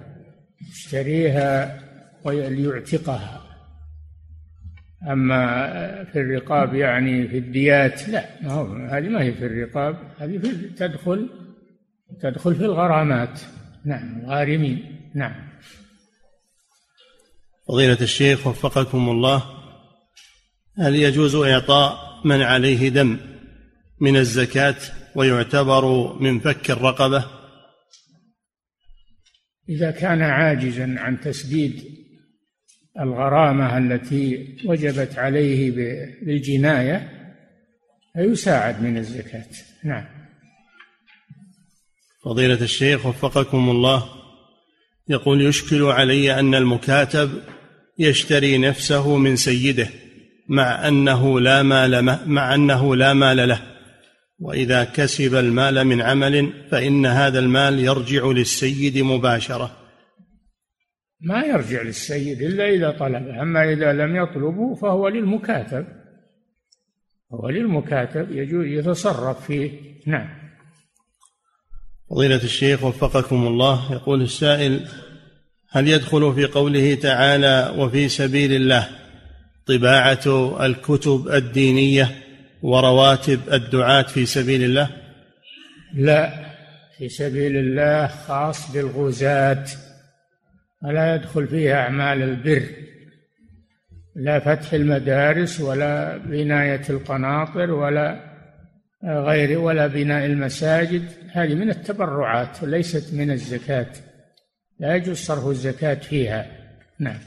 يشتريها 0.70 1.80
وليعتقها 2.24 3.42
أما 5.10 6.04
في 6.12 6.20
الرقاب 6.20 6.74
يعني 6.74 7.28
في 7.28 7.38
الديات 7.38 8.08
لا. 8.08 8.24
ما 8.42 8.52
هو 8.52 8.66
هذه 8.74 9.08
ما 9.08 9.22
هي 9.22 9.32
في 9.32 9.46
الرقاب 9.46 9.96
هذه 10.18 10.38
في 10.38 10.68
تدخل 10.76 11.41
تدخل 12.20 12.54
في 12.54 12.64
الغرامات. 12.64 13.40
نعم 13.84 14.20
الغارمين. 14.20 15.10
نعم. 15.14 15.52
فضيلة 17.68 17.98
الشيخ 18.00 18.46
وفقكم 18.46 19.08
الله 19.08 19.42
هل 20.78 20.94
يجوز 20.94 21.34
إعطاء 21.34 22.20
من 22.24 22.42
عليه 22.42 22.88
دم 22.88 23.18
من 24.00 24.16
الزكاة 24.16 24.76
ويعتبر 25.14 26.14
من 26.20 26.40
فك 26.40 26.70
الرقبة؟ 26.70 27.24
إذا 29.68 29.90
كان 29.90 30.22
عاجزا 30.22 30.94
عن 30.98 31.20
تسديد 31.20 31.84
الغرامة 33.00 33.78
التي 33.78 34.56
وجبت 34.66 35.18
عليه 35.18 35.70
بالجناية 36.26 37.10
فيساعد 38.14 38.82
من 38.82 38.96
الزكاة. 38.96 39.46
نعم. 39.84 40.21
فضيلة 42.24 42.62
الشيخ 42.62 43.06
وفقكم 43.06 43.70
الله. 43.70 44.04
يقول 45.08 45.46
يشكل 45.46 45.82
علي 45.82 46.38
أن 46.38 46.54
المكاتب 46.54 47.30
يشتري 47.98 48.58
نفسه 48.58 49.16
من 49.16 49.36
سيده 49.36 49.88
مع 50.48 50.88
أنه 50.88 51.40
لا 51.40 51.62
مال 51.62 52.18
مع 52.26 52.54
أنه 52.54 52.96
لا 52.96 53.12
مال 53.12 53.48
له. 53.48 53.62
وإذا 54.38 54.84
كسب 54.84 55.34
المال 55.34 55.84
من 55.84 56.00
عمل 56.00 56.52
فإن 56.70 57.06
هذا 57.06 57.38
المال 57.38 57.78
يرجع 57.78 58.26
للسيد 58.26 58.98
مباشرة. 58.98 59.76
ما 61.20 61.44
يرجع 61.44 61.82
للسيد 61.82 62.42
إلا 62.42 62.68
إذا 62.68 62.90
طلبه 62.90 63.42
أما 63.42 63.72
إذا 63.72 63.92
لم 63.92 64.16
يطلبه 64.16 64.74
فهو 64.74 65.08
للمكاتب. 65.08 65.86
هو 67.32 67.48
للمكاتب 67.48 68.30
يجوز 68.30 68.66
يتصرف 68.66 69.46
فيه. 69.46 69.70
نعم. 70.06 70.41
فضيلة 72.12 72.42
الشيخ 72.44 72.84
وفقكم 72.84 73.46
الله. 73.46 73.92
يقول 73.92 74.22
السائل 74.22 74.80
هل 75.70 75.88
يدخل 75.88 76.34
في 76.34 76.44
قوله 76.44 76.94
تعالى 76.94 77.74
وفي 77.78 78.08
سبيل 78.08 78.52
الله 78.52 78.88
طباعة 79.66 80.56
الكتب 80.66 81.28
الدينية 81.28 82.10
ورواتب 82.62 83.40
الدعاة 83.52 84.02
في 84.02 84.26
سبيل 84.26 84.62
الله؟ 84.64 84.88
لا 85.94 86.32
في 86.98 87.08
سبيل 87.08 87.56
الله 87.56 88.06
خاص 88.06 88.72
بالغزاة 88.72 89.64
ولا 90.82 91.14
يدخل 91.14 91.48
فيها 91.48 91.74
أعمال 91.74 92.22
البر 92.22 92.62
لا 94.16 94.38
فتح 94.38 94.72
المدارس 94.72 95.60
ولا 95.60 96.16
بناية 96.16 96.82
القناطر 96.90 97.70
ولا 97.70 98.32
غير 99.04 99.58
ولا 99.58 99.86
بناء 99.86 100.26
المساجد. 100.26 101.21
هذه 101.32 101.54
من 101.54 101.70
التبرعات 101.70 102.62
وليست 102.62 103.14
من 103.14 103.30
الزكاة. 103.30 103.92
لا 104.80 104.96
يجوز 104.96 105.16
صرف 105.16 105.46
الزكاة 105.46 105.94
فيها. 105.94 106.46
نعم. 107.00 107.18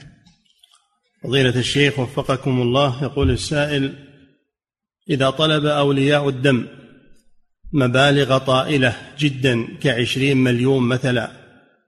فضيلة 1.22 1.58
الشيخ 1.58 1.98
وفقكم 1.98 2.62
الله 2.62 3.04
يقول 3.04 3.30
السائل 3.30 3.94
إذا 5.10 5.30
طلب 5.30 5.66
أولياء 5.66 6.28
الدم 6.28 6.66
مبالغ 7.72 8.38
طائلة 8.38 8.96
جدا 9.18 9.66
كعشرين 9.80 10.36
مليون 10.36 10.82
مثلا 10.82 11.30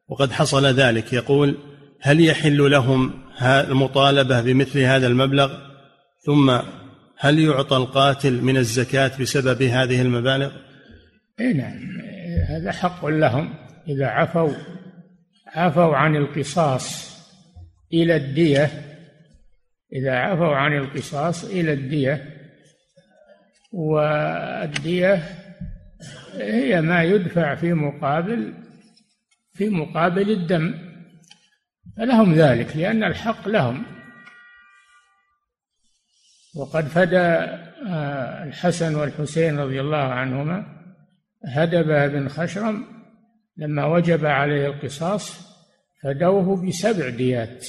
وقد 0.09 0.33
حصل 0.33 0.67
ذلك 0.67 1.13
يقول 1.13 1.59
هل 2.01 2.25
يحل 2.25 2.71
لهم 2.71 3.13
المطالبة 3.43 4.41
بمثل 4.41 4.79
هذا 4.79 5.07
المبلغ؟ 5.07 5.59
ثم 6.27 6.59
هل 7.19 7.39
يعطى 7.39 7.77
القاتل 7.77 8.43
من 8.43 8.57
الزكاة 8.57 9.13
بسبب 9.21 9.63
هذه 9.63 10.03
المبالغ؟ 10.03 10.51
اي 11.41 11.53
نعم. 11.53 12.08
هذا 12.59 12.73
حق 12.73 13.07
لهم. 13.07 13.55
إذا 13.89 14.07
عفوا 14.07 14.53
عفوا 15.47 15.97
عن 15.97 16.17
القصاص 16.17 17.19
إلى 17.93 18.17
الدية. 18.17 18.71
إذا 19.93 20.13
عفوا 20.19 20.57
عن 20.57 20.77
القصاص 20.77 21.45
إلى 21.45 21.73
الدية 21.73 22.35
والدية 23.73 25.23
هي 26.35 26.81
ما 26.81 27.03
يدفع 27.03 27.55
في 27.55 27.73
مقابل 27.73 28.55
في 29.53 29.69
مقابل 29.69 30.31
الدم. 30.31 30.75
فلهم 31.97 32.35
ذلك 32.35 32.77
لأن 32.77 33.05
الحق 33.05 33.49
لهم. 33.49 33.85
وقد 36.57 36.87
فدى 36.87 37.59
آه، 37.89 38.45
الحسن 38.45 38.95
والحسين 38.95 39.59
رضي 39.59 39.81
الله 39.81 39.97
عنهما 39.97 40.78
هدبه 41.45 42.07
بن 42.07 42.29
خشرم 42.29 42.87
لما 43.57 43.87
وجب 43.87 44.27
عليه 44.27 44.67
القصاص 44.67 45.49
فدوه 46.03 46.67
بسبع 46.67 47.09
ديات 47.09 47.67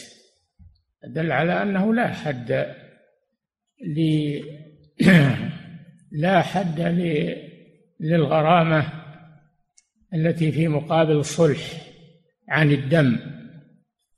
دل 1.03 1.31
على 1.31 1.61
أنه 1.61 1.93
لا 1.93 2.07
حد 2.07 2.75
ل 3.81 3.99
لا 6.23 6.41
حد 6.41 6.79
للغرامة 7.99 8.91
التي 10.13 10.51
في 10.51 10.67
مقابل 10.67 11.15
الصلح 11.15 11.59
عن 12.49 12.71
الدم. 12.71 13.19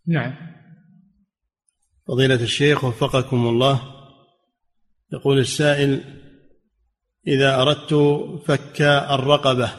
نعم. 0.07 0.35
فضيلة 2.07 2.43
الشيخ 2.43 2.83
وفقكم 2.83 3.47
الله 3.47 3.81
يقول 5.13 5.39
السائل 5.39 6.20
إذا 7.27 7.61
أردت 7.61 7.93
فك 8.45 8.81
الرقبة 9.11 9.71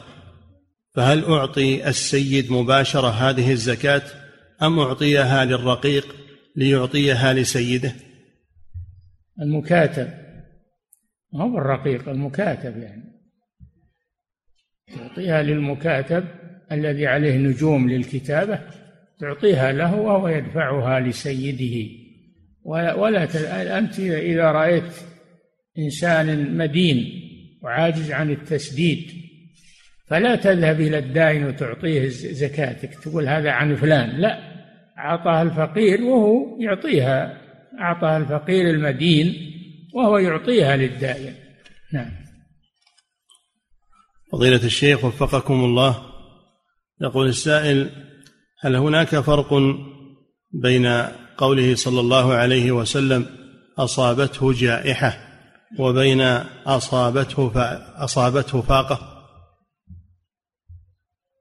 فهل 0.94 1.24
أعطي 1.24 1.88
السيد 1.88 2.52
مباشرة 2.52 3.08
هذه 3.08 3.52
الزكاة 3.52 4.02
أم 4.62 4.78
أعطيها 4.78 5.44
للرقيق 5.44 6.16
ليعطيها 6.56 7.32
لسيده؟ 7.32 7.92
المكاتب. 9.42 10.08
ما 11.32 11.44
هو 11.44 11.58
الرقيق 11.58 12.08
المكاتب 12.08 12.76
يعني. 12.82 13.02
تعطيها 14.96 15.42
للمكاتب 15.42 16.24
الذي 16.72 17.06
عليه 17.06 17.36
نجوم 17.36 17.90
للكتابة 17.90 18.60
تعطيها 19.20 19.72
له 19.72 19.94
وهو 19.94 20.28
يدفعها 20.28 21.00
لسيده. 21.00 21.90
ولا, 22.64 22.94
ولا 22.94 23.78
أنت 23.78 23.98
إذا 24.00 24.52
رأيت 24.52 24.92
إنسان 25.78 26.56
مدين 26.56 27.21
وعاجز 27.62 28.10
عن 28.12 28.30
التسديد. 28.30 29.12
فلا 30.06 30.36
تذهب 30.36 30.80
إلى 30.80 30.98
الدائن 30.98 31.44
وتعطيه 31.44 32.08
زكاتك. 32.08 32.94
تقول 32.94 33.28
هذا 33.28 33.50
عن 33.50 33.76
فلان. 33.76 34.20
لا 34.20 34.38
أعطاها 34.98 35.42
الفقير 35.42 36.02
وهو 36.02 36.60
يعطيها. 36.60 37.42
أعطاها 37.80 38.16
الفقير 38.16 38.70
المدين 38.70 39.52
وهو 39.94 40.18
يعطيها 40.18 40.76
للدائن 40.76 41.34
نعم. 41.92 42.10
فضيلة 44.32 44.64
الشيخ 44.64 45.04
وفقكم 45.04 45.64
الله 45.64 46.02
يقول 47.00 47.28
السائل 47.28 47.90
هل 48.60 48.76
هناك 48.76 49.20
فرق 49.20 49.54
بين 50.52 50.86
قوله 51.36 51.74
صلى 51.74 52.00
الله 52.00 52.34
عليه 52.34 52.72
وسلم 52.72 53.26
أصابته 53.78 54.52
جائحة 54.52 55.31
وبين 55.78 56.20
أصابته 56.66 57.52
أصابته 58.04 58.62
فاقة. 58.62 59.08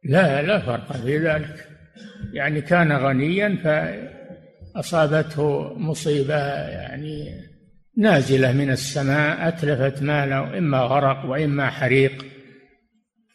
لا 0.03 0.41
لا 0.41 0.59
فرق 0.65 0.91
في 0.91 1.17
ذلك. 1.17 1.67
يعني 2.33 2.61
كان 2.61 2.91
غنيا 2.91 3.57
فأصابته 4.75 5.73
مصيبة 5.73 6.37
يعني 6.69 7.41
نازلة 7.97 8.51
من 8.51 8.71
السماء 8.71 9.47
أتلفت 9.47 10.03
ماله 10.03 10.57
إما 10.57 10.79
غرق 10.79 11.25
وإما 11.25 11.69
حريق 11.69 12.25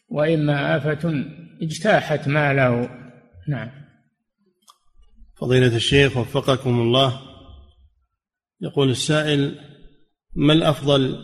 وإما 0.09 0.77
آفة 0.77 1.25
اجتاحت 1.61 2.27
ماله. 2.27 2.89
نعم. 3.47 3.69
فضيلة 5.35 5.75
الشيخ 5.75 6.17
وفقكم 6.17 6.79
الله. 6.79 7.21
يقول 8.61 8.89
السائل 8.89 9.59
ما 10.37 10.53
الأفضل 10.53 11.17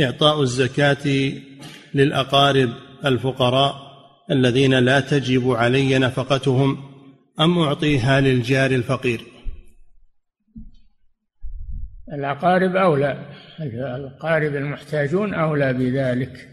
إعطاء 0.00 0.42
الزكاة 0.42 1.32
للأقارب 1.94 2.70
الفقراء 3.04 3.90
الذين 4.30 4.74
لا 4.74 5.00
تجب 5.00 5.50
علي 5.50 5.98
نفقتهم 5.98 6.78
أم 7.40 7.58
أعطيها 7.58 8.20
للجار 8.20 8.70
الفقير؟ 8.70 9.20
الأقارب 12.12 12.76
أولى 12.76 13.26
الاقارب 13.60 14.56
المحتاجون 14.56 15.34
أولى 15.34 15.72
بذلك 15.72 16.48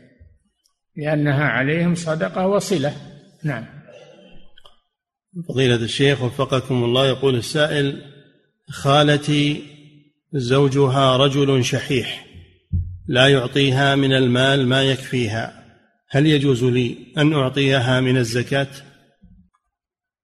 لأنها 0.95 1.45
عليهم 1.45 1.95
صدقة 1.95 2.47
وصلة. 2.47 2.93
نعم. 3.43 3.65
فضيلة 5.49 5.75
الشيخ 5.75 6.21
وفقكم 6.21 6.83
الله 6.83 7.07
يقول 7.07 7.35
السائل 7.35 8.01
خالتي 8.69 9.76
زوجها 10.37 11.17
رجل 11.17 11.65
شحيح 11.65 12.25
لا 13.07 13.27
يعطيها 13.27 13.95
من 13.95 14.13
المال 14.13 14.67
ما 14.67 14.83
يكفيها. 14.83 15.63
هل 16.09 16.25
يجوز 16.25 16.63
لي 16.63 17.13
أن 17.17 17.33
أعطيها 17.33 18.01
من 18.01 18.17
الزكاة؟ 18.17 18.67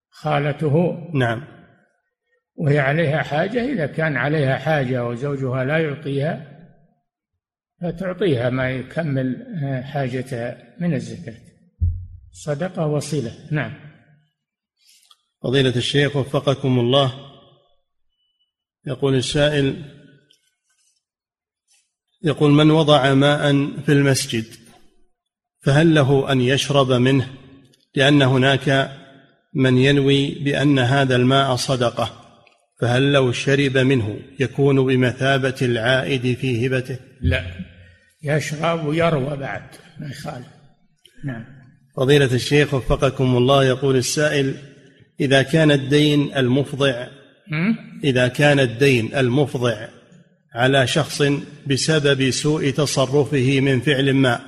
خالته؟ 0.09 0.97
نعم. 1.14 1.43
وهي 2.55 2.80
عليها 2.80 3.22
حاجة؟ 3.24 3.74
إذا 3.74 3.86
كان 3.86 4.18
عليها 4.18 4.57
حاجة 4.57 5.05
وزوجها 5.05 5.64
لا 5.64 5.78
يعطيها 5.78 6.53
فتعطيها 7.82 8.49
ما 8.49 8.72
يكمل 8.72 9.45
حاجتها 9.84 10.76
من 10.80 10.93
الزكاة. 10.93 11.38
صدقة 12.32 12.88
وصلة. 12.88 13.32
نعم. 13.51 13.74
فضيلة 15.43 15.76
الشيخ 15.76 16.16
وفقكم 16.16 16.80
الله 16.80 17.14
يقول 18.88 19.16
السائل 19.16 19.93
يقول 22.24 22.51
من 22.51 22.71
وضع 22.71 23.13
ماء 23.13 23.51
في 23.86 23.91
المسجد 23.91 24.45
فهل 25.61 25.95
له 25.95 26.32
أن 26.32 26.41
يشرب 26.41 26.91
منه؟ 26.91 27.28
لأن 27.95 28.21
هناك 28.21 28.91
من 29.53 29.78
ينوي 29.78 30.30
بأن 30.30 30.80
هذا 30.80 31.15
الماء 31.15 31.55
صدقة 31.55 32.24
فهل 32.82 33.13
لو 33.13 33.32
شرب 33.32 33.78
منه 33.78 34.19
يكون 34.39 34.86
بمثابة 34.86 35.55
العائد 35.61 36.38
في 36.38 36.67
هبته؟ 36.67 36.99
لا 37.21 37.43
يشرب 38.24 38.86
ويروى 38.86 39.38
بعد 39.38 39.63
ما 39.99 40.07
يخالف. 40.07 40.47
نعم. 41.26 41.45
فضيلة 41.97 42.34
الشيخ 42.34 42.74
وفقكم 42.74 43.38
الله 43.38 43.63
يقول 43.65 43.95
السائل 43.95 44.55
إذا 45.19 45.41
كان 45.41 45.71
الدين 45.71 46.38
المفضع 46.38 47.07
إذا 48.03 48.28
كان 48.28 48.59
الدين 48.59 49.15
المفضع 49.15 49.88
على 50.56 50.88
شخص 50.88 51.24
بسبب 51.68 52.30
سوء 52.30 52.70
تصرفه 52.70 53.60
من 53.60 53.80
فعل 53.80 54.14
ما 54.14 54.39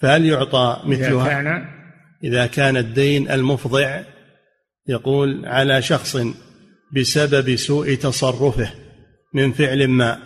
فهل 0.00 0.24
يعطى 0.24 0.82
مثلها؟ 0.84 1.26
إذا 1.26 1.42
كان 1.42 1.64
إذا 2.24 2.46
كان 2.46 2.76
الدين 2.76 3.30
المفضع 3.30 4.00
يقول 4.88 5.46
على 5.46 5.82
شخص 5.82 6.16
بسبب 6.92 7.56
سوء 7.56 7.94
تصرفه 7.94 8.70
من 9.34 9.52
فعل 9.52 9.88
ما 9.88 10.18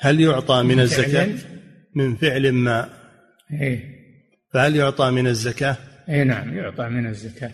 هل 0.00 0.20
يعطى 0.20 0.62
من 0.62 0.80
الزكاة؟ 0.80 1.28
من 1.94 2.16
فعل 2.16 2.52
ما. 2.52 2.88
إيه. 3.60 3.84
فهل 4.52 4.76
يعطى 4.76 5.10
من 5.10 5.26
الزكاة؟ 5.26 5.76
إيه 6.08 6.22
نعم 6.22 6.56
يعطى 6.56 6.88
من 6.88 7.06
الزكاة. 7.06 7.52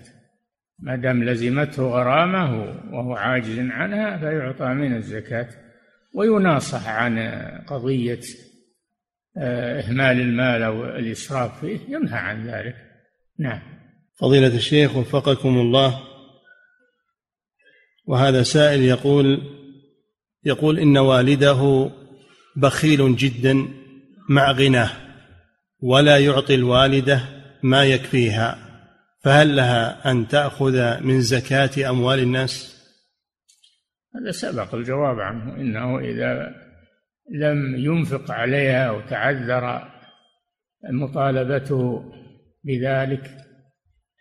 ما 0.79 0.97
دام 0.97 1.25
لزمته 1.25 1.83
غرامة 1.83 2.61
وهو 2.93 3.15
عاجز 3.15 3.59
عنها 3.59 4.19
فيعطى 4.19 4.75
من 4.75 4.97
الزكاة. 4.97 5.49
ويناصح 6.19 6.89
عن 6.89 7.19
قضية 7.67 8.21
آه، 9.37 9.81
إهمال 9.81 10.21
المال 10.21 10.63
أو 10.63 10.85
الإسراف 10.85 11.61
فيه 11.61 11.79
ينهى 11.89 12.19
عن 12.19 12.47
ذلك. 12.47 12.75
نعم. 13.39 13.61
فضيلة 14.21 14.57
الشيخ 14.57 14.97
وفقكم 14.97 15.59
الله. 15.59 16.01
وهذا 18.07 18.43
سائل 18.43 18.83
يقول 18.83 19.43
يقول 20.45 20.79
إن 20.79 20.99
والده 20.99 21.91
بخيل 22.57 23.17
جدا 23.17 23.69
مع 24.29 24.53
غناه 24.53 24.91
ولا 25.81 26.19
يعطي 26.19 26.55
الوالدة 26.55 27.21
ما 27.63 27.85
يكفيها 27.85 28.59
فهل 29.25 29.57
لها 29.57 30.11
أن 30.11 30.29
تأخذ 30.29 31.01
من 31.01 31.21
زكاة 31.21 31.91
أموال 31.91 32.19
الناس؟ 32.19 32.78
هذا 34.19 34.31
سبق 34.31 34.75
الجواب 34.75 35.21
عنه 35.21 35.57
إنه 35.57 35.99
إذا 35.99 36.55
لم 37.35 37.77
ينفق 37.77 38.31
عليها 38.31 38.91
وتعذر 38.91 39.89
مطالبته 40.93 42.05
بذلك 42.65 43.31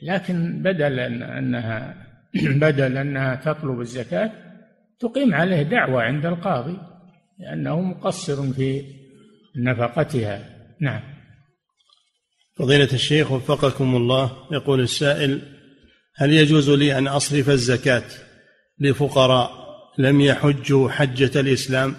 لكن 0.03 0.61
بدل 0.63 0.99
أنها 1.23 2.07
بدل 2.65 2.97
أنها 2.97 3.35
تطلب 3.35 3.79
الزكاة 3.79 4.31
تقيم 4.99 5.33
عليه 5.33 5.61
دعوة 5.61 6.01
عند 6.01 6.25
القاضي 6.25 6.77
لأنه 7.39 7.81
مقصر 7.81 8.53
في 8.53 8.83
نفقتها. 9.57 10.49
نعم. 10.81 11.01
فضيلة 12.55 12.93
الشيخ 12.93 13.31
وفقكم 13.31 13.95
الله 13.95 14.31
يقول 14.51 14.79
السائل 14.79 15.41
هل 16.15 16.33
يجوز 16.33 16.69
لي 16.69 16.97
أن 16.97 17.07
أصرف 17.07 17.49
الزكاة 17.49 18.03
لفقراء؟ 18.79 19.66
لم 19.97 20.21
يحجوا 20.21 20.89
حجة 20.89 21.39
الإسلام؟ 21.39 21.95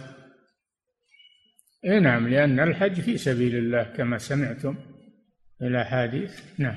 اي 1.85 2.01
نعم 2.01 2.29
لأن 2.29 2.61
الحج 2.61 3.01
في 3.01 3.19
سبيل 3.19 3.57
الله 3.57 3.83
كما 3.83 4.19
سمعتم 4.19 4.75
في 5.59 5.67
الأحاديث 5.67 6.41
نعم. 6.59 6.77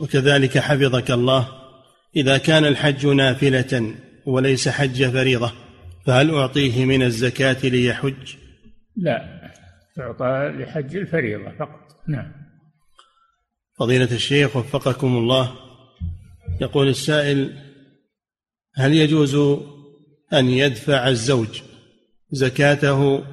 وكذلك 0.00 0.58
حفظك 0.58 1.10
الله 1.10 1.48
إذا 2.16 2.38
كان 2.38 2.64
الحج 2.64 3.06
نافلة 3.06 3.94
وليس 4.26 4.68
حج 4.68 5.10
فريضة 5.10 5.52
فهل 6.06 6.34
أعطيه 6.34 6.84
من 6.84 7.02
الزكاة 7.02 7.68
ليحج؟ 7.68 8.34
لا 8.96 9.40
تعطى 9.96 10.52
لحج 10.58 10.96
الفريضة 10.96 11.50
فقط. 11.58 11.80
نعم. 12.08 12.32
فضيلة 13.78 14.12
الشيخ 14.12 14.56
وفقكم 14.56 15.16
الله 15.16 15.52
يقول 16.60 16.88
السائل 16.88 17.56
هل 18.74 18.94
يجوز 18.94 19.34
أن 20.32 20.48
يدفع 20.48 21.08
الزوج 21.08 21.62
زكاته 22.30 23.24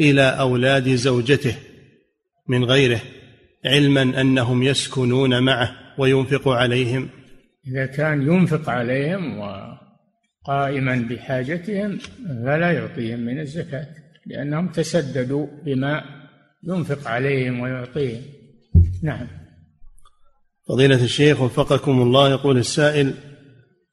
إلى 0.00 0.22
أولاد 0.22 0.88
زوجته 0.88 1.54
من 2.48 2.64
غيره 2.64 3.00
علما 3.64 4.20
أنهم 4.20 4.62
يسكنون 4.62 5.42
معه 5.42 5.70
وينفق 5.98 6.48
عليهم. 6.48 7.08
إذا 7.66 7.86
كان 7.86 8.22
ينفق 8.22 8.68
عليهم 8.68 9.38
وقائما 9.38 11.06
بحاجتهم 11.10 11.98
فلا 12.44 12.72
يعطيهم 12.72 13.20
من 13.20 13.40
الزكاة 13.40 13.86
لأنهم 14.26 14.68
تسددوا 14.68 15.46
بما 15.64 16.02
ينفق 16.68 17.08
عليهم 17.08 17.60
ويعطيهم. 17.60 18.22
نعم. 19.02 19.26
فضيلة 20.68 21.04
الشيخ 21.04 21.40
وفقكم 21.40 22.02
الله 22.02 22.30
يقول 22.30 22.58
السائل 22.58 23.14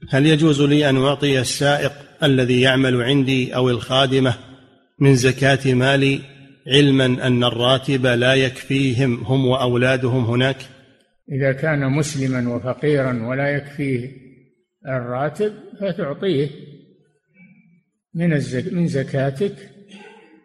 هل 0.09 0.25
يجوز 0.25 0.61
لي 0.61 0.89
أن 0.89 0.97
أعطي 0.97 1.39
السائق 1.39 1.91
الذي 2.23 2.61
يعمل 2.61 3.01
عندي 3.01 3.55
أو 3.55 3.69
الخادمة 3.69 4.33
من 4.99 5.15
زكاة 5.15 5.73
مالي 5.73 6.19
علما 6.67 7.05
أن 7.05 7.43
الراتب 7.43 8.05
لا 8.05 8.33
يكفيهم 8.33 9.23
هم 9.23 9.45
وأولادهم 9.45 10.25
هناك؟ 10.25 10.57
إذا 11.31 11.51
كان 11.51 11.91
مسلما 11.91 12.55
وفقيرا 12.55 13.27
ولا 13.27 13.49
يكفيه 13.49 14.11
الراتب 14.87 15.53
فتعطيه 15.79 16.49
من 18.13 18.33
الزك 18.33 18.73
من 18.73 18.87
زكاتك 18.87 19.55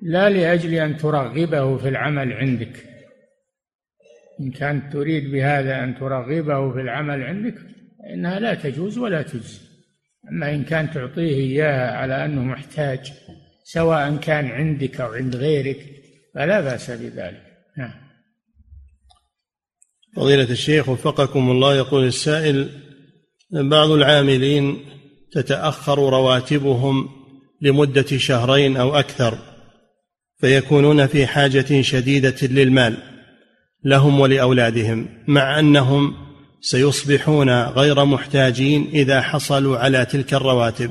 لا 0.03 0.31
لأجل 0.31 0.74
أن 0.74 0.97
ترغبه 0.97 1.77
في 1.77 1.89
العمل 1.89 2.33
عندك. 2.33 2.85
إن 4.41 4.51
كانت 4.51 4.93
تريد 4.93 5.31
بهذا 5.31 5.85
أن 5.85 5.95
ترغبه 5.95 6.72
في 6.72 6.81
العمل 6.81 7.22
عندك 7.22 7.55
فإنها 7.99 8.41
لا 8.41 8.55
تجوز 8.55 8.99
ولا 8.99 9.22
تجزي. 9.22 9.66
أما 10.31 10.55
إن 10.55 10.64
كان 10.64 10.91
تعطيه 10.91 11.35
إياها 11.35 11.97
على 11.97 12.24
أنه 12.24 12.43
محتاج 12.43 13.12
سواء 13.64 14.16
كان 14.16 14.47
عندك 14.47 15.01
أو 15.01 15.12
عند 15.12 15.37
غيرك 15.37 15.87
فلا 16.35 16.61
بأس 16.61 16.91
بذلك. 16.91 17.43
نعم. 17.79 18.07
فضيلة 20.16 20.51
الشيخ 20.51 20.89
وفقكم 20.89 21.51
الله 21.51 21.74
يقول 21.74 22.05
السائل 22.05 22.68
بعض 23.51 23.91
العاملين 23.91 24.79
تتأخر 25.33 25.99
رواتبهم 25.99 27.09
لمدة 27.62 28.07
شهرين 28.18 28.77
أو 28.77 28.95
أكثر 28.95 29.39
فيكونون 30.41 31.07
في 31.07 31.27
حاجة 31.27 31.83
شديدة 31.83 32.37
للمال 32.43 32.97
لهم 33.85 34.20
ولأولادهم 34.20 35.09
مع 35.27 35.59
أنهم 35.59 36.26
سيصبحون 36.61 37.51
غير 37.51 38.05
محتاجين 38.05 38.89
إذا 38.93 39.21
حصلوا 39.21 39.79
على 39.79 40.05
تلك 40.05 40.35
الرواتب. 40.35 40.91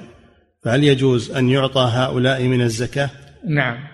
فهل 0.63 0.83
يجوز 0.83 1.31
أن 1.31 1.49
يعطى 1.49 1.89
هؤلاء 1.93 2.43
من 2.43 2.61
الزكاة؟ 2.61 3.09
نعم 3.47 3.87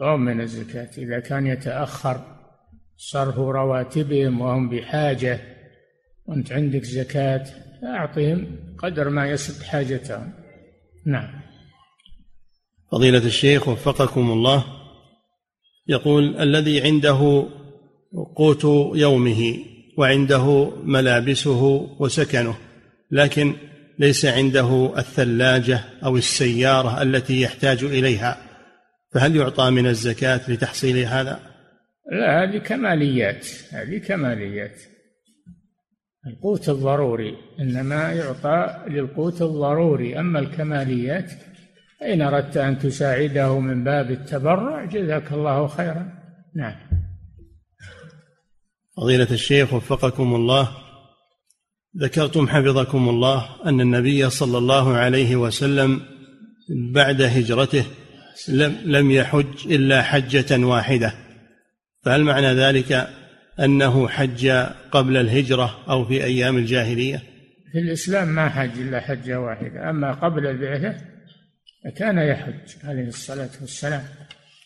أو 0.00 0.16
من 0.16 0.40
الزكاة. 0.40 0.90
إذا 0.98 1.20
كان 1.20 1.46
يتأخر 1.46 2.20
صرف 2.96 3.38
رواتبهم 3.38 4.40
وهم 4.40 4.68
بحاجة 4.68 5.40
وأنت 6.26 6.52
عندك 6.52 6.84
زكاة 6.84 7.44
فاعطهم 7.82 8.46
قدر 8.78 9.08
ما 9.08 9.30
يسد 9.30 9.62
حاجتهم. 9.62 10.32
نعم. 11.06 11.42
فضيلة 12.92 13.26
الشيخ 13.26 13.68
وفقكم 13.68 14.30
الله. 14.30 14.64
يقول 15.88 16.36
الذي 16.36 16.80
عنده 16.80 17.48
قوت 18.36 18.64
يومه 18.94 19.71
وعنده 19.98 20.70
ملابسه 20.84 21.62
وسكنه 21.98 22.54
لكن 23.10 23.54
ليس 23.98 24.24
عنده 24.24 24.98
الثلاجة 24.98 25.80
أو 26.04 26.16
السيارة 26.16 27.02
التي 27.02 27.42
يحتاج 27.42 27.84
إليها. 27.84 28.36
فهل 29.14 29.36
يعطى 29.36 29.70
من 29.70 29.86
الزكاة 29.86 30.40
لتحصيل 30.50 30.96
هذا؟ 30.96 31.40
لا 32.12 32.42
هذه 32.42 32.58
كماليات 32.58 33.46
هذه 33.72 33.98
كماليات. 33.98 34.80
القوت 36.26 36.68
الضروري 36.68 37.36
إنما 37.60 38.12
يعطى 38.12 38.84
للقوت 38.88 39.42
الضروري. 39.42 40.18
أما 40.18 40.38
الكماليات 40.38 41.32
إن 42.02 42.22
أردت 42.22 42.56
أن 42.56 42.78
تساعده 42.78 43.58
من 43.58 43.84
باب 43.84 44.10
التبرع 44.10 44.84
جزاك 44.84 45.32
الله 45.32 45.66
خيرا. 45.66 46.12
نعم. 46.56 47.01
فضيلة 48.96 49.28
الشيخ 49.30 49.72
وفقكم 49.72 50.34
الله 50.34 50.68
ذكرتم 51.98 52.48
حفظكم 52.48 53.08
الله 53.08 53.48
أن 53.66 53.80
النبي 53.80 54.30
صلى 54.30 54.58
الله 54.58 54.96
عليه 54.96 55.36
وسلم 55.36 56.00
بعد 56.94 57.22
هجرته 57.22 57.84
لم 58.48 58.76
لم 58.84 59.10
يحج 59.10 59.72
إلا 59.72 60.02
حجة 60.02 60.66
واحدة. 60.66 61.14
فهل 62.04 62.24
معنى 62.24 62.46
ذلك 62.46 63.08
أنه 63.60 64.08
حج 64.08 64.48
قبل 64.90 65.16
الهجرة 65.16 65.84
أو 65.88 66.04
في 66.04 66.24
أيام 66.24 66.56
الجاهلية؟ 66.56 67.22
في 67.72 67.78
الإسلام 67.78 68.28
ما 68.28 68.48
حج 68.48 68.78
إلا 68.78 69.00
حجة 69.00 69.40
واحدة 69.40 69.90
أما 69.90 70.12
قبل 70.12 70.46
البعثة 70.46 70.96
فكان 71.84 72.18
يحج 72.18 72.84
عليه 72.84 73.08
الصلاة 73.08 73.50
والسلام. 73.60 74.04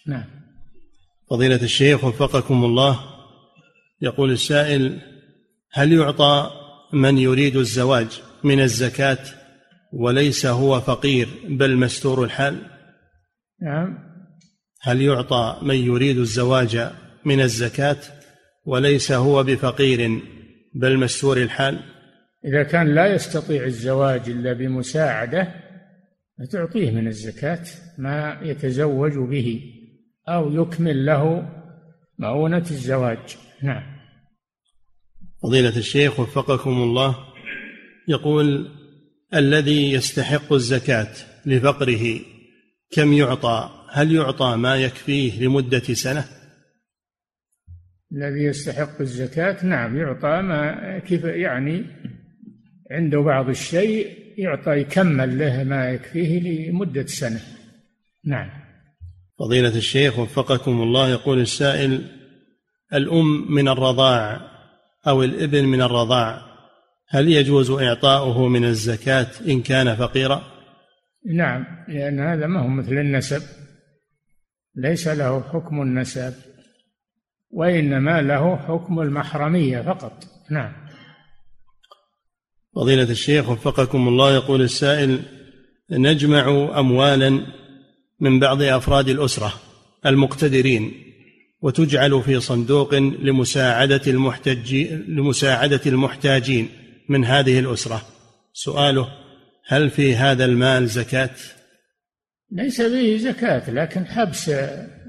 نعم. 0.07 0.25
فضيلة 1.31 1.63
الشيخ 1.63 2.05
وفقكم 2.05 2.65
الله 2.65 3.16
يقول 4.01 4.31
السائل 4.31 5.01
هل 5.73 5.93
يعطى 5.93 6.51
من 6.93 7.19
يريد 7.19 7.57
الزواج 7.57 8.23
من 8.45 8.61
الزكاة 8.61 9.19
وليس 9.93 10.47
هو 10.47 10.81
فقير 10.81 11.29
بل 11.49 11.77
مستور 11.77 12.25
الحال؟ 12.25 12.63
نعم. 13.63 13.99
هل 14.83 15.03
يعطى 15.03 15.59
من 15.63 15.75
يريد 15.75 16.19
الزواج 16.19 16.91
من 17.25 17.41
الزكاة 17.41 17.97
وليس 18.65 19.13
هو 19.13 19.43
بفقير 19.43 20.21
بل 20.75 20.99
مستور 20.99 21.37
الحال؟ 21.37 21.81
إذا 22.45 22.63
كان 22.63 22.95
لا 22.95 23.07
يستطيع 23.07 23.65
الزواج 23.65 24.31
إلا 24.31 24.53
بمساعدة 24.53 25.55
فتعطيه 26.39 26.91
من 26.91 27.07
الزكاة 27.07 27.65
ما 27.99 28.39
يتزوج 28.43 29.13
به 29.13 29.61
أو 30.29 30.63
يكمل 30.63 31.07
له 31.07 31.49
مؤونة 32.19 32.67
الزواج. 32.71 33.37
نعم. 33.63 33.83
فضيلة 35.43 35.77
الشيخ 35.77 36.21
وفقكم 36.21 36.71
الله 36.71 37.17
يقول 38.09 38.71
الذي 39.35 39.93
يستحق 39.93 40.53
الزكاة 40.53 41.13
لفقره 41.47 42.21
كم 42.91 43.13
يعطى؟ 43.13 43.71
هل 43.91 44.15
يعطى 44.15 44.57
ما 44.57 44.77
يكفيه 44.77 45.43
لمدة 45.43 45.79
سنة؟ 45.79 46.25
الذي 48.13 48.45
يستحق 48.45 49.01
الزكاة 49.01 49.67
نعم 49.67 49.97
يعطى 49.97 50.43
ما 50.43 50.99
كيف 50.99 51.25
يعني 51.25 51.85
عنده 52.91 53.21
بعض 53.21 53.49
الشيء 53.49 54.27
يعطى 54.39 54.81
يكمل 54.81 55.39
له 55.39 55.65
ما 55.65 55.91
يكفيه 55.91 56.41
لمدة 56.41 57.07
سنة. 57.07 57.41
نعم. 58.25 58.51
فضيلة 59.39 59.77
الشيخ 59.77 60.19
وفقكم 60.19 60.83
الله 60.83 61.11
يقول 61.11 61.41
السائل 61.41 62.16
الأم 62.95 63.53
من 63.53 63.69
الرضاع 63.69 64.41
أو 65.07 65.23
الإبن 65.23 65.65
من 65.65 65.83
الرضاع 65.83 66.43
هل 67.09 67.29
يجوز 67.29 67.71
إعطاؤه 67.71 68.49
من 68.49 68.65
الزكاة 68.65 69.27
إن 69.49 69.63
كان 69.63 69.97
فقيرا؟ 69.97 70.43
نعم 71.35 71.65
لأن 71.89 72.21
هذا 72.21 72.47
ما 72.47 72.63
هو 72.63 72.69
مثل 72.69 72.93
النسب. 72.93 73.43
ليس 74.75 75.09
له 75.09 75.43
حكم 75.43 75.83
النسب 75.83 76.35
وإنما 77.51 78.23
له 78.23 78.57
حكم 78.57 79.01
المحرمية 79.01 79.81
فقط. 79.81 80.25
نعم. 80.51 80.73
فضيلة 82.75 83.11
الشيخ 83.11 83.51
وفقكم 83.51 84.09
الله 84.09 84.35
يقول 84.35 84.63
السائل 84.63 85.23
نجمع 85.91 86.49
أموالا 86.79 87.47
من 88.21 88.41
بعض 88.41 88.63
أفراد 88.63 89.09
الأسرة 89.09 89.53
المقتدرين 90.07 90.93
وتجعل 91.61 92.23
في 92.23 92.41
صندوق 92.41 92.95
لمساعدة 92.95 94.01
المحتجين 94.07 95.05
لمساعدة 95.09 95.81
المحتاجين 95.87 96.69
من 97.09 97.25
هذه 97.25 97.59
الأسرة. 97.59 98.03
سؤاله 98.53 99.09
هل 99.67 99.91
في 99.91 100.17
هذا 100.17 100.45
المال 100.45 100.87
زكاة؟ 100.87 101.31
ليس 102.53 102.81
به 102.81 103.17
زكاة 103.17 103.71
لكن 103.71 104.07
حبس 104.07 104.49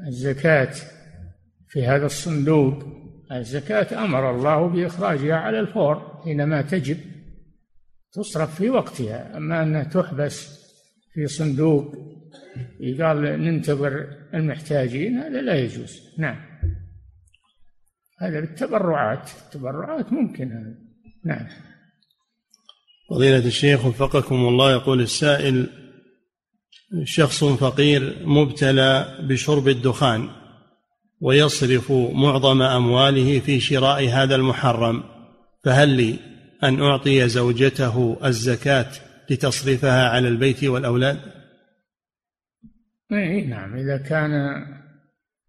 الزكاة 0.08 0.74
في 1.70 1.86
هذا 1.86 2.06
الصندوق. 2.06 2.84
الزكاة 3.32 4.06
أمر 4.06 4.36
الله 4.36 4.68
بإخراجها 4.68 5.36
على 5.36 5.60
الفور 5.60 6.22
حينما 6.24 6.62
تجب 6.62 6.98
تصرف 8.14 8.56
في 8.56 8.70
وقتها. 8.70 9.38
أما 9.38 9.64
أنها 9.64 9.84
تحبس 9.84 10.58
في 11.14 11.28
صندوق 11.28 11.96
يقال 12.80 13.22
ننتظر 13.22 14.08
المحتاجين 14.38 15.18
هذا 15.18 15.42
لا 15.42 15.60
يجوز. 15.60 16.00
نعم. 16.18 16.38
هذا 18.22 18.40
بالتبرعات 18.40 19.30
التبرعات 19.46 20.14
ممكن. 20.14 20.52
هذا 20.52 20.76
نعم. 21.26 21.48
فضيلة 23.10 23.46
الشيخ 23.46 23.86
وفقكم 23.86 24.36
الله 24.36 24.72
يقول 24.72 25.02
السائل 25.02 25.70
شخص 27.04 27.44
فقير 27.44 28.18
مبتلى 28.26 29.18
بشرب 29.30 29.68
الدخان 29.68 30.30
ويصرف 31.22 31.92
معظم 31.92 32.62
أمواله 32.62 33.40
في 33.40 33.60
شراء 33.60 34.10
هذا 34.10 34.36
المحرم 34.36 35.04
فهل 35.64 35.90
لي 35.90 36.20
أن 36.64 36.82
أعطي 36.82 37.30
زوجته 37.30 38.18
الزكاة 38.26 38.92
لتصرفها 39.30 40.10
على 40.10 40.28
البيت 40.28 40.64
والأولاد؟ 40.64 41.37
اي 43.12 43.42
نعم. 43.42 43.78
إذا 43.78 43.98
كان 43.98 44.32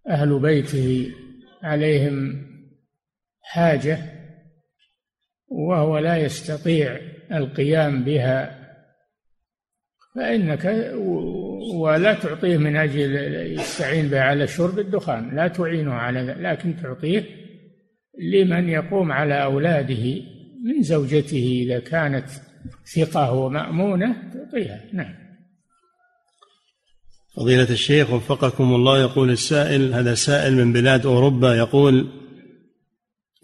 أهل 0.08 0.38
بيته 0.38 1.12
عليهم 1.62 2.46
حاجة 3.42 3.98
وهو 5.48 5.98
لا 5.98 6.16
يستطيع 6.16 7.00
القيام 7.32 8.04
بها 8.04 8.58
فإنك 10.14 10.94
ولا 11.74 12.14
تعطيه 12.14 12.56
من 12.56 12.76
أجل 12.76 13.16
يستعين 13.58 14.08
به 14.08 14.20
على 14.20 14.46
شرب 14.46 14.78
الدخان 14.78 15.36
لا 15.36 15.48
تعينه 15.48 15.92
على 15.92 16.20
لكن 16.20 16.76
تعطيه 16.76 17.24
لمن 18.18 18.68
يقوم 18.68 19.12
على 19.12 19.42
أولاده 19.42 20.22
من 20.64 20.82
زوجته 20.82 21.62
إذا 21.66 21.78
كانت 21.78 22.28
ثقة 22.94 23.32
ومأمونة 23.32 24.30
تعطيها. 24.32 24.80
نعم. 24.92 25.27
فضيلة 27.38 27.70
الشيخ 27.70 28.10
وفقكم 28.10 28.74
الله 28.74 29.00
يقول 29.00 29.30
السائل 29.30 29.94
هذا 29.94 30.14
سائل 30.14 30.56
من 30.56 30.72
بلاد 30.72 31.06
أوروبا 31.06 31.54
يقول 31.54 32.06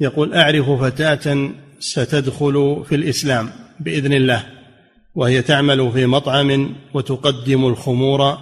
يقول 0.01 0.35
أعرف 0.35 0.71
فتاة 0.71 1.51
ستدخل 1.79 2.85
في 2.89 2.95
الإسلام 2.95 3.51
بإذن 3.81 4.13
الله 4.13 4.45
وهي 5.15 5.43
تعمل 5.43 5.93
في 5.93 6.07
مطعم 6.07 6.77
وتقدم 6.95 7.67
الخمور 7.67 8.39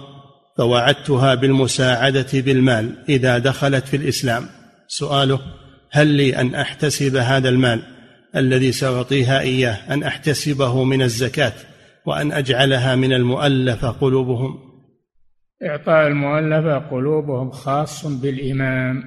فوعدتها 0.57 1.35
بالمساعدة 1.35 2.27
بالمال 2.33 2.95
إذا 3.09 3.37
دخلت 3.37 3.87
في 3.87 3.97
الإسلام. 3.97 4.45
سؤاله 4.87 5.39
هل 5.91 6.07
لي 6.07 6.35
أن 6.35 6.55
أحتسب 6.55 7.15
هذا 7.15 7.49
المال 7.49 7.81
الذي 8.35 8.71
سأعطيها 8.71 9.39
إياه 9.39 9.93
أن 9.93 10.03
أحتسبه 10.03 10.83
من 10.83 11.01
الزكاة 11.01 11.53
وأن 12.05 12.31
أجعلها 12.31 12.95
من 12.95 13.13
المؤلفه 13.13 13.89
قلوبهم؟ 13.89 14.72
إعطاء 15.69 16.07
المؤلفه 16.07 16.77
قلوبهم 16.77 17.51
خاص 17.51 18.05
بالإمام 18.05 19.03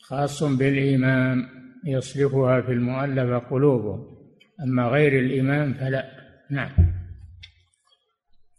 خاص 0.00 0.42
بالإمام 0.42 1.48
يصرفها 1.86 2.60
في 2.60 2.72
المؤلفه 2.72 3.38
قلوبهم. 3.38 4.16
أما 4.62 4.88
غير 4.88 5.18
الإمام 5.18 5.74
فلا. 5.74 6.04
نعم. 6.50 6.70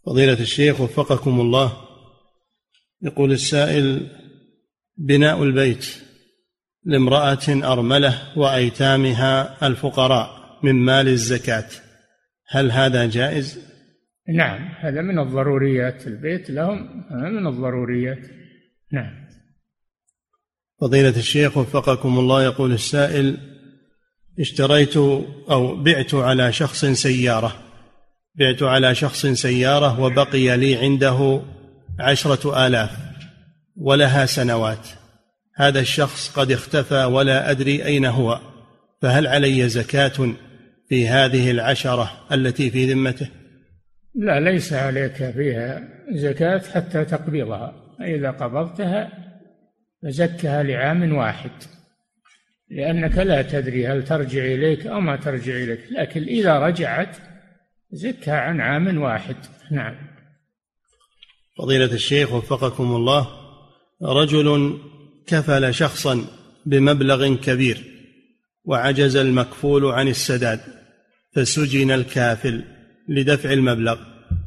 فضيلة 0.06 0.40
الشيخ 0.40 0.80
وفقكم 0.80 1.40
الله 1.40 1.72
يقول 3.02 3.32
السائل 3.32 4.08
بناء 4.96 5.42
البيت 5.42 6.02
لامرأة 6.84 7.72
أرملة 7.72 8.38
وأيتامها 8.38 9.66
الفقراء 9.66 10.58
من 10.62 10.74
مال 10.74 11.08
الزكاة 11.08 11.68
هل 12.48 12.70
هذا 12.70 13.06
جائز؟ 13.06 13.58
نعم 14.28 14.68
هذا 14.80 15.02
من 15.02 15.18
الضروريات 15.18 16.06
البيت 16.06 16.50
لهم 16.50 17.04
من 17.10 17.46
الضروريات. 17.46 18.18
نعم. 18.92 19.28
فضيلة 20.80 21.16
الشيخ 21.16 21.56
وفقكم 21.56 22.18
الله 22.18 22.44
يقول 22.44 22.72
السائل 22.72 23.36
اشتريت 24.40 24.96
أو 25.50 25.82
بعت 25.82 26.14
على 26.14 26.52
شخص 26.52 26.84
سيارة. 26.84 27.56
بعت 28.34 28.62
على 28.62 28.94
شخص 28.94 29.26
سيارة 29.26 30.00
وبقي 30.00 30.56
لي 30.56 30.76
عنده 30.76 31.42
عشرة 32.00 32.66
آلاف 32.66 32.90
ولها 33.76 34.26
سنوات. 34.26 34.88
هذا 35.54 35.80
الشخص 35.80 36.30
قد 36.30 36.52
اختفى 36.52 37.04
ولا 37.04 37.50
أدري 37.50 37.84
أين 37.84 38.04
هو 38.04 38.40
فهل 39.02 39.26
علي 39.26 39.68
زكاة 39.68 40.34
في 40.88 41.08
هذه 41.08 41.50
العشرة 41.50 42.10
التي 42.32 42.70
في 42.70 42.92
ذمته؟ 42.92 43.37
لا 44.18 44.40
ليس 44.40 44.72
عليك 44.72 45.30
فيها 45.30 45.88
زكاة 46.10 46.58
حتى 46.58 47.04
تقبضها. 47.04 47.94
فإذا 47.98 48.30
قبضتها 48.30 49.12
فزكها 50.02 50.62
لعام 50.62 51.14
واحد 51.14 51.50
لأنك 52.70 53.18
لا 53.18 53.42
تدري 53.42 53.86
هل 53.86 54.04
ترجع 54.04 54.44
إليك 54.44 54.86
أو 54.86 55.00
ما 55.00 55.16
ترجع 55.16 55.52
إليك. 55.52 55.80
لكن 55.90 56.22
إذا 56.22 56.58
رجعت 56.58 57.16
زكها 57.92 58.40
عن 58.40 58.60
عام 58.60 58.98
واحد. 58.98 59.36
نعم. 59.70 59.94
فضيلة 61.58 61.92
الشيخ 61.92 62.32
وفقكم 62.32 62.96
الله 62.96 63.28
رجل 64.02 64.78
كفل 65.26 65.74
شخصا 65.74 66.24
بمبلغ 66.66 67.34
كبير 67.34 67.84
وعجز 68.64 69.16
المكفول 69.16 69.84
عن 69.84 70.08
السداد 70.08 70.60
فسجن 71.32 71.90
الكافل. 71.90 72.77
لدفع 73.08 73.52
المبلغ 73.52 73.98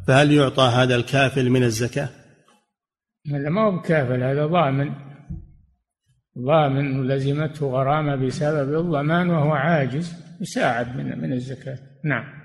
فهل 0.08 0.32
يعطى 0.32 0.64
هذا 0.64 0.96
الكافل 0.96 1.50
من 1.50 1.64
الزكاة؟ 1.64 2.10
هذا 3.32 3.50
ما 3.50 3.62
هو 3.62 3.72
بكافل 3.72 4.24
هذا 4.24 4.46
ضامن. 4.46 4.92
ضامن 6.40 7.08
لزمته 7.08 7.66
غرامة 7.66 8.16
بسبب 8.16 8.80
الضمان 8.80 9.30
وهو 9.30 9.52
عاجز 9.52 10.14
يساعد 10.42 10.96
من 10.96 11.22
من 11.22 11.34
الزكاة. 11.34 11.78
نعم. 12.04 12.42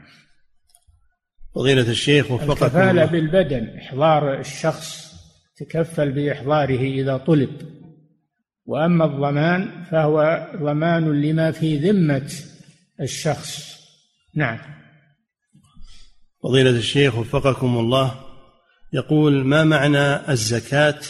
فضيلة 1.55 1.91
الشيخ 1.91 2.31
وفقكم 2.31 2.53
الكفالة 2.53 2.91
الله. 2.91 3.05
بالبدن 3.05 3.79
إحضار 3.79 4.41
الشخص 4.41 5.17
تكفل 5.57 6.13
بإحضاره 6.13 6.81
إذا 6.81 7.17
طلب. 7.17 7.51
وأما 8.67 9.05
الضمان 9.05 9.85
فهو 9.85 10.47
ضمان 10.57 11.23
لما 11.23 11.51
في 11.51 11.79
ذمة 11.79 12.33
الشخص. 13.01 13.81
نعم. 14.35 14.59
فضيلة 16.47 16.71
الشيخ 16.71 17.19
وفقكم 17.19 17.79
الله 17.79 18.15
يقول 18.93 19.45
ما 19.45 19.65
معنى 19.65 20.31
الزكاة 20.31 21.01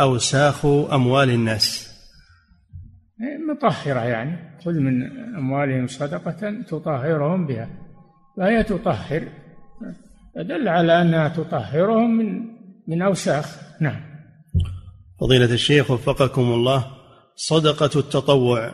أوساخ 0.00 0.66
أموال 0.66 1.30
الناس 1.30 1.90
مطهرة 3.50 4.00
يعني 4.00 4.60
خذ 4.64 4.72
من 4.72 5.02
أموالهم 5.36 5.86
صدقة 5.86 6.62
تطهرهم 6.68 7.46
بها 7.46 7.68
فهي 8.36 8.62
تطهر 8.62 9.28
دل 10.36 10.68
على 10.68 11.02
أنها 11.02 11.28
تطهرهم 11.28 12.16
من 12.16 12.42
من 12.88 13.02
أوساخ 13.02 13.58
نعم 13.80 14.00
فضيلة 15.20 15.54
الشيخ 15.54 15.90
وفقكم 15.90 16.42
الله 16.42 16.86
صدقة 17.36 18.00
التطوع 18.00 18.72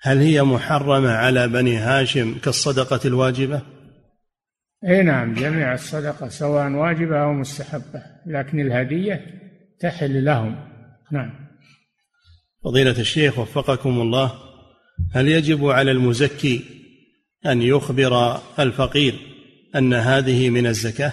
هل 0.00 0.18
هي 0.18 0.42
محرمة 0.42 1.10
على 1.10 1.48
بني 1.48 1.76
هاشم 1.76 2.38
كالصدقة 2.38 3.00
الواجبة؟ 3.04 3.71
اي 4.88 5.02
نعم 5.02 5.34
جميع 5.34 5.74
الصدقة 5.74 6.28
سواء 6.28 6.72
واجبة 6.72 7.22
أو 7.22 7.32
مستحبة 7.32 8.02
لكن 8.26 8.60
الهدية 8.60 9.20
تحل 9.80 10.24
لهم. 10.24 10.56
نعم. 11.12 11.30
فضيلة 12.64 13.00
الشيخ 13.00 13.38
وفقكم 13.38 14.00
الله 14.00 14.32
هل 15.12 15.28
يجب 15.28 15.66
على 15.66 15.90
المزكي 15.90 16.64
أن 17.46 17.62
يخبر 17.62 18.40
الفقير 18.58 19.14
أن 19.76 19.94
هذه 19.94 20.50
من 20.50 20.66
الزكاة؟ 20.66 21.12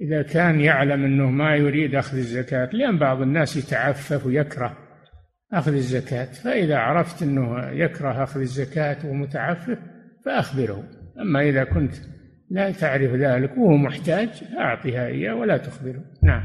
إذا 0.00 0.22
كان 0.22 0.60
يعلم 0.60 1.04
أنه 1.04 1.30
ما 1.30 1.56
يريد 1.56 1.94
أخذ 1.94 2.16
الزكاة 2.16 2.70
لأن 2.72 2.98
بعض 2.98 3.22
الناس 3.22 3.56
يتعفف 3.56 4.26
ويكره 4.26 4.76
أخذ 5.52 5.74
الزكاة 5.74 6.32
فإذا 6.32 6.76
عرفت 6.76 7.22
أنه 7.22 7.70
يكره 7.70 8.24
أخذ 8.24 8.40
الزكاة 8.40 9.06
ومتعفف 9.06 9.78
فأخبره. 10.24 10.84
أما 11.20 11.48
إذا 11.48 11.64
كنت 11.64 11.94
لا 12.50 12.70
تعرف 12.70 13.14
ذلك 13.14 13.50
وهو 13.58 13.76
محتاج 13.76 14.28
أعطها 14.58 15.06
إياه 15.06 15.34
ولا 15.34 15.56
تخبره. 15.56 16.04
نعم. 16.22 16.44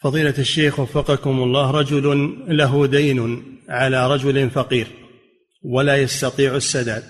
فضيلة 0.00 0.34
الشيخ 0.38 0.80
وفقكم 0.80 1.30
الله 1.30 1.70
رجل 1.70 2.34
له 2.48 2.86
دين 2.86 3.42
على 3.68 4.14
رجل 4.14 4.50
فقير 4.50 4.86
ولا 5.62 5.96
يستطيع 5.96 6.56
السداد 6.56 7.02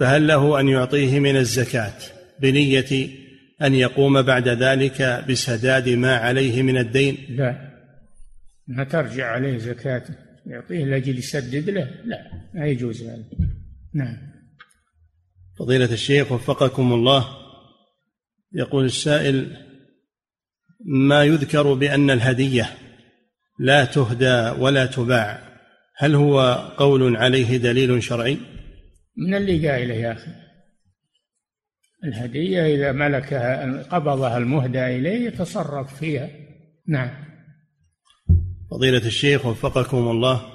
فهل 0.00 0.26
له 0.26 0.60
أن 0.60 0.68
يعطيه 0.68 1.20
من 1.20 1.36
الزكاة 1.36 1.94
بنية 2.42 3.08
أن 3.62 3.74
يقوم 3.74 4.22
بعد 4.22 4.48
ذلك 4.48 5.24
بسداد 5.28 5.88
ما 5.88 6.16
عليه 6.16 6.62
من 6.62 6.78
الدين؟ 6.78 7.16
لا. 7.28 7.68
ما 8.68 8.84
ترجع 8.84 9.26
عليه 9.26 9.58
زكاته 9.58 10.14
يعطيه 10.46 10.84
لأجل 10.84 11.18
يسدد 11.18 11.70
له؟ 11.70 11.90
لا 12.04 12.18
ما 12.54 12.66
يجوز 12.66 13.02
ذلك. 13.02 13.26
نعم. 13.94 14.16
فضيلة 15.58 15.92
الشيخ 15.92 16.32
وفقكم 16.32 16.92
الله 16.92 17.28
يقول 18.52 18.84
السائل 18.84 19.56
ما 20.84 21.24
يذكر 21.24 21.74
بأن 21.74 22.10
الهدية 22.10 22.70
لا 23.58 23.84
تهدى 23.84 24.60
ولا 24.60 24.86
تباع 24.86 25.48
هل 25.96 26.14
هو 26.14 26.40
قول 26.76 27.16
عليه 27.16 27.56
دليل 27.56 28.02
شرعي؟ 28.02 28.38
من 29.16 29.34
اللي 29.34 29.68
قايله 29.68 29.94
يا 29.94 30.12
أخي؟ 30.12 30.30
الهدية 32.04 32.74
إذا 32.74 32.92
ملكها 32.92 33.82
قبضها 33.82 34.38
المهدى 34.38 34.86
إليه 34.86 35.26
يتصرف 35.26 35.98
فيها. 35.98 36.30
نعم. 36.88 37.10
فضيلة 38.70 39.06
الشيخ 39.06 39.46
وفقكم 39.46 40.08
الله 40.08 40.52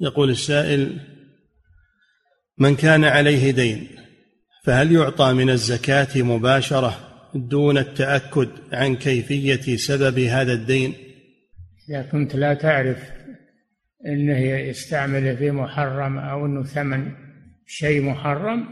يقول 0.00 0.30
السائل 0.30 1.00
من 2.58 2.76
كان 2.76 3.04
عليه 3.04 3.50
دين 3.50 4.01
فهل 4.62 4.92
يعطى 4.92 5.32
من 5.32 5.50
الزكاة 5.50 6.22
مباشرة 6.22 7.08
دون 7.34 7.78
التأكد 7.78 8.48
عن 8.72 8.96
كيفية 8.96 9.76
سبب 9.76 10.18
هذا 10.18 10.52
الدين؟ 10.52 10.94
إذا 11.88 12.02
كنت 12.02 12.36
لا 12.36 12.54
تعرف 12.54 12.98
أنه 14.06 14.38
يستعمله 14.38 15.34
في 15.34 15.50
محرم 15.50 16.18
أو 16.18 16.46
أنه 16.46 16.62
ثمن 16.62 17.12
شيء 17.66 18.02
محرم 18.02 18.68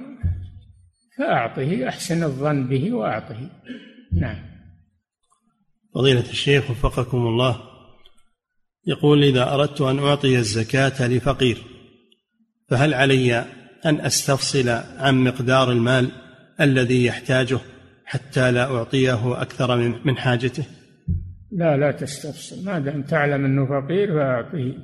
فأعطه 1.19 1.89
أحسن 1.89 2.23
الظن 2.23 2.69
به 2.69 2.93
وأعطه. 2.93 3.51
نعم. 4.13 4.37
فضيلة 5.95 6.31
الشيخ 6.31 6.71
وفقكم 6.71 7.19
الله 7.19 7.61
يقول 8.87 9.25
إذا 9.25 9.55
أردت 9.55 9.81
أن 9.81 9.99
أعطي 9.99 10.39
الزكاة 10.39 11.09
لفقير 11.09 11.59
فهل 12.69 12.95
علي 12.95 13.60
أن 13.87 14.01
أستفصل 14.01 14.69
عن 14.99 15.25
مقدار 15.25 15.73
المال 15.73 16.11
الذي 16.61 17.05
يحتاجه 17.05 17.59
حتى 18.05 18.51
لا 18.51 18.77
أعطيه 18.77 19.43
أكثر 19.43 19.77
من 20.05 20.17
حاجته. 20.17 20.65
لا 21.53 21.77
لا 21.77 21.93
تستفصل. 21.93 22.65
ما 22.65 22.79
دام 22.79 23.03
تعلم 23.03 23.45
أنه 23.45 23.67
فقير 23.67 24.09
فأعطيه 24.15 24.75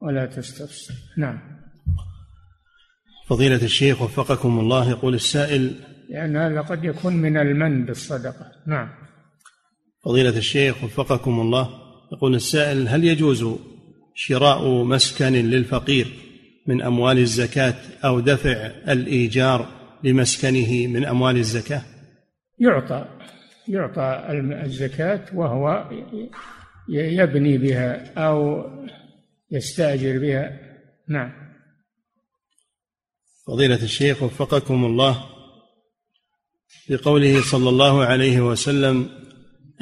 ولا 0.00 0.26
تستفصل. 0.26 0.94
نعم. 1.18 1.40
فضيلة 3.28 3.62
الشيخ 3.64 4.02
وفقكم 4.02 4.58
الله 4.60 4.90
يقول 4.90 5.14
السائل 5.14 5.74
لأن 6.10 6.36
هذا 6.36 6.60
قد 6.60 6.84
يكون 6.84 7.16
من 7.16 7.36
المن 7.36 7.86
بالصدقة. 7.86 8.52
نعم. 8.66 8.88
فضيلة 10.04 10.38
الشيخ 10.38 10.84
وفقكم 10.84 11.40
الله 11.40 11.70
يقول 12.12 12.34
السائل 12.34 12.88
هل 12.88 13.04
يجوز 13.04 13.46
شراء 14.14 14.84
مسكن 14.84 15.32
للفقير 15.32 16.06
من 16.70 16.82
أموال 16.82 17.18
الزكاة 17.18 17.74
أو 18.04 18.20
دفع 18.20 18.70
الإيجار 18.88 19.68
لمسكنه 20.04 20.86
من 20.86 21.04
أموال 21.04 21.36
الزكاة؟ 21.36 21.82
يعطى 22.58 23.04
يعطى 23.68 24.24
الزكاة 24.64 25.24
وهو 25.34 25.90
يبني 26.88 27.58
بها 27.58 28.12
أو 28.18 28.64
يستأجر 29.50 30.18
بها. 30.18 30.60
نعم. 31.08 31.32
فضيلة 33.46 33.82
الشيخ 33.82 34.22
وفقكم 34.22 34.84
الله 34.84 35.24
بقوله 36.88 37.42
صلى 37.42 37.68
الله 37.68 38.04
عليه 38.04 38.40
وسلم 38.40 39.08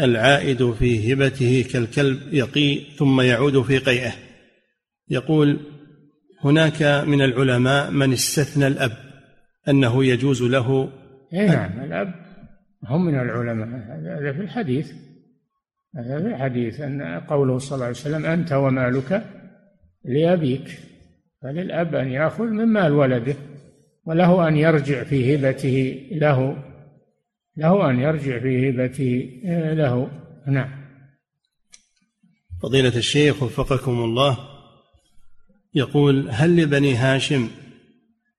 العائد 0.00 0.72
في 0.72 1.12
هبته 1.12 1.64
كالكلب 1.72 2.34
يقي 2.34 2.80
ثم 2.96 3.20
يعود 3.20 3.62
في 3.62 3.78
قيئه. 3.78 4.12
يقول 5.10 5.77
هناك 6.44 6.82
من 6.82 7.22
العلماء 7.22 7.90
من 7.90 8.12
استثنى 8.12 8.66
الأب 8.66 8.92
أنه 9.68 10.04
يجوز 10.04 10.42
له 10.42 10.88
اي 11.32 11.46
نعم 11.46 11.80
الأب 11.80 12.14
هم 12.84 13.04
من 13.04 13.14
العلماء. 13.14 13.68
هذا 13.68 14.32
في 14.32 14.40
الحديث. 14.40 14.92
هذا 15.96 16.20
في 16.20 16.26
الحديث 16.26 16.80
أن 16.80 17.20
قوله 17.20 17.58
صلى 17.58 17.74
الله 17.74 17.86
عليه 17.86 17.96
وسلم 17.96 18.26
أنت 18.26 18.52
ومالك 18.52 19.24
لأبيك 20.04 20.78
فللأب 21.42 21.94
أن 21.94 22.08
يأخذ 22.08 22.44
من 22.44 22.64
مال 22.64 22.92
ولده 22.92 23.36
وله 24.04 24.48
أن 24.48 24.56
يرجع 24.56 25.04
في 25.04 25.34
هبته 25.34 26.08
له 26.12 26.56
له 27.56 27.90
أن 27.90 28.00
يرجع 28.00 28.38
في 28.38 28.70
هبته 28.70 29.30
له. 29.74 30.10
نعم. 30.46 30.70
فضيلة 32.62 32.96
الشيخ 32.96 33.42
وفقكم 33.42 33.92
الله 33.92 34.57
يقول 35.74 36.28
هل 36.30 36.56
لبني 36.56 36.94
هاشم 36.94 37.48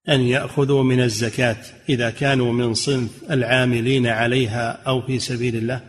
أن 0.09 0.21
يأخذوا 0.21 0.83
من 0.83 0.99
الزكاة 0.99 1.57
إذا 1.89 2.09
كانوا 2.09 2.53
من 2.53 2.73
صنف 2.73 3.31
العاملين 3.31 4.07
عليها 4.07 4.71
أو 4.87 5.01
في 5.01 5.19
سبيل 5.19 5.55
الله؟ 5.55 5.81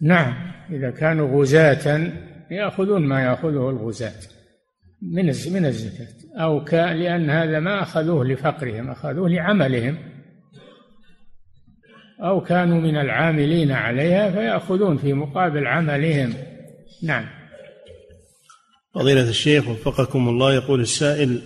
نعم 0.00 0.34
إذا 0.70 0.90
كانوا 0.90 1.40
غزاة 1.40 2.12
يأخذون 2.50 3.06
ما 3.06 3.22
يأخذه 3.22 3.70
الغزاة 3.70 4.20
من 5.02 5.26
من 5.26 5.66
الزكاة 5.66 6.08
أو 6.36 6.64
كان 6.64 6.96
لأن 6.96 7.30
هذا 7.30 7.60
ما 7.60 7.82
أخذوه 7.82 8.24
لفقرهم 8.24 8.90
أخذوه 8.90 9.28
لعملهم. 9.28 9.98
أو 12.20 12.40
كانوا 12.40 12.80
من 12.80 12.96
العاملين 12.96 13.72
عليها 13.72 14.30
فيأخذون 14.30 14.96
في 14.96 15.12
مقابل 15.12 15.66
عملهم. 15.66 16.34
نعم. 17.02 17.24
فضيلة 18.94 19.28
الشيخ 19.28 19.68
وفقكم 19.68 20.28
الله 20.28 20.54
يقول 20.54 20.80
السائل 20.80 21.40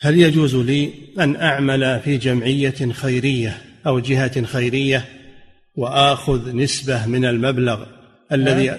هل 0.00 0.20
يجوز 0.20 0.56
لي 0.56 0.90
أن 1.20 1.36
أعمل 1.36 2.00
في 2.00 2.16
جمعية 2.16 2.92
خيرية 2.92 3.58
أو 3.86 3.98
جهة 3.98 4.42
خيرية 4.42 5.04
وآخذ 5.74 6.56
نسبة 6.56 7.06
من 7.06 7.24
المبلغ 7.24 7.86
الذي 8.32 8.78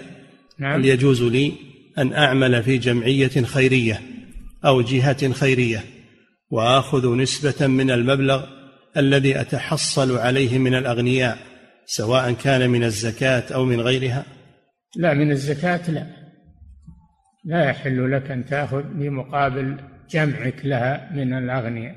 نعم. 0.59 0.79
هل 0.79 0.85
يجوز 0.85 1.23
لي 1.23 1.53
أن 1.97 2.13
أعمل 2.13 2.63
في 2.63 2.77
جمعية 2.77 3.43
خيرية 3.43 4.01
أو 4.65 4.81
جهة 4.81 5.33
خيرية 5.33 5.83
وآخذ 6.49 7.15
نسبة 7.15 7.67
من 7.67 7.91
المبلغ 7.91 8.45
الذي 8.97 9.41
أتحصل 9.41 10.17
عليه 10.17 10.57
من 10.57 10.75
الأغنياء 10.75 11.37
سواء 11.85 12.31
كان 12.31 12.69
من 12.69 12.83
الزكاة 12.83 13.53
أو 13.53 13.65
من 13.65 13.81
غيرها؟ 13.81 14.25
لا 14.95 15.13
من 15.13 15.31
الزكاة 15.31 15.91
لا. 15.91 16.20
لا 17.43 17.69
يحل 17.69 18.11
لك 18.11 18.31
أن 18.31 18.45
تأخذ 18.45 18.83
بمقابل 18.83 19.77
جمعك 20.09 20.65
لها 20.65 21.11
من 21.13 21.33
الأغنياء. 21.33 21.95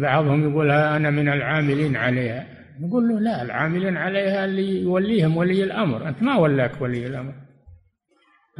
بعضهم 0.00 0.50
يقول 0.50 0.70
أنا 0.70 1.10
من 1.10 1.28
العاملين 1.28 1.96
عليها. 1.96 2.46
نقول 2.80 3.08
له 3.08 3.20
لا 3.20 3.42
العاملين 3.42 3.96
عليها 3.96 4.44
اللي 4.44 4.80
يوليهم 4.80 5.36
ولي 5.36 5.64
الأمر. 5.64 6.08
أنت 6.08 6.22
ما 6.22 6.36
ولاك 6.36 6.80
ولي 6.80 7.06
الأمر. 7.06 7.34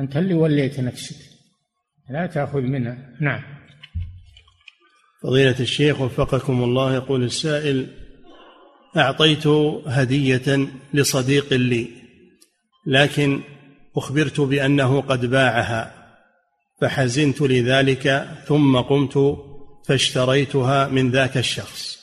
أنت 0.01 0.16
اللي 0.16 0.35
وليت 0.35 0.80
نفسك. 0.80 1.16
لا 2.11 2.26
تأخذ 2.26 2.61
منها. 2.61 2.97
نعم. 3.20 3.43
فضيلة 5.22 5.61
الشيخ 5.61 6.01
وفقكم 6.01 6.62
الله 6.62 6.95
يقول 6.95 7.22
السائل 7.22 7.87
أعطيت 8.97 9.47
هدية 9.87 10.68
لصديق 10.95 11.53
لي 11.53 11.89
لكن 12.87 13.41
أخبرت 13.97 14.40
بأنه 14.40 15.01
قد 15.01 15.26
باعها 15.26 15.95
فحزنت 16.80 17.43
لذلك 17.43 18.28
ثم 18.45 18.76
قمت 18.76 19.38
فاشتريتها 19.88 20.88
من 20.88 21.11
ذاك 21.11 21.36
الشخص. 21.36 22.03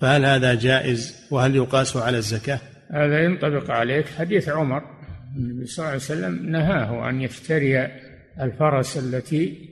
فهل 0.00 0.24
هذا 0.24 0.54
جائز؟ 0.54 1.26
وهل 1.30 1.56
يقاس 1.56 1.96
على 1.96 2.16
الزكاة؟ 2.16 2.60
هذا 2.90 3.24
ينطبق 3.24 3.70
عليك. 3.70 4.06
حديث 4.08 4.48
عمر 4.48 4.82
النبي 5.36 5.66
صلى 5.66 5.82
الله 5.82 5.88
عليه 5.88 6.02
وسلم 6.02 6.50
نهاه 6.50 7.10
أن 7.10 7.20
يشتري 7.20 7.88
الفرس 8.40 8.98
التي 8.98 9.68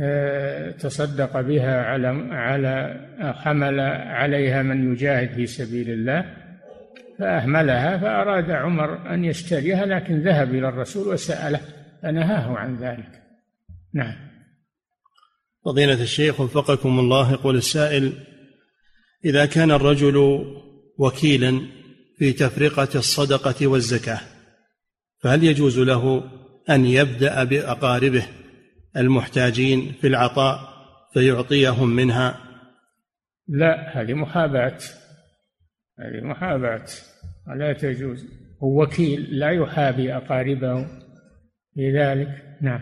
آه، 0.00 0.70
تصدق 0.70 1.40
بها 1.40 1.82
على 1.82 2.08
على 2.32 3.00
حمل 3.20 3.80
عليها 3.80 4.62
من 4.62 4.92
يجاهد 4.92 5.34
في 5.34 5.46
سبيل 5.46 5.90
الله. 5.90 6.45
فأهملها 7.18 7.98
فأراد 7.98 8.50
عمر 8.50 9.14
أن 9.14 9.24
يشتريها 9.24 9.86
لكن 9.86 10.22
ذهب 10.22 10.54
إلى 10.54 10.68
الرسول 10.68 11.08
وسأله 11.08 11.60
فنهاه 12.02 12.56
عن 12.56 12.76
ذلك. 12.76 13.22
نعم. 13.94 14.14
فضيلة 15.64 16.02
الشيخ 16.02 16.40
وفقكم 16.40 16.98
الله 16.98 17.32
يقول 17.32 17.56
السائل 17.56 18.12
إذا 19.24 19.46
كان 19.46 19.70
الرجل 19.70 20.44
وكيلا 20.98 21.60
في 22.18 22.32
تفرقة 22.32 22.88
الصدقة 22.94 23.66
والزكاة 23.66 24.20
فهل 25.18 25.44
يجوز 25.44 25.78
له 25.78 26.30
أن 26.70 26.86
يبدأ 26.86 27.44
بأقاربه 27.44 28.26
المحتاجين 28.96 29.92
في 30.00 30.06
العطاء 30.06 30.76
فيعطيهم 31.12 31.88
منها؟ 31.88 32.40
لا 33.48 34.00
هذه 34.00 34.14
محاباة 34.14 34.78
هذه 35.98 36.24
محاباة 36.24 36.86
لا 37.56 37.72
تجوز. 37.72 38.24
هو 38.62 38.82
وكيل 38.82 39.38
لا 39.38 39.50
يحابي 39.50 40.16
أقاربه. 40.16 40.86
في 41.76 41.92
ذلك 41.92 42.58
نعم. 42.60 42.80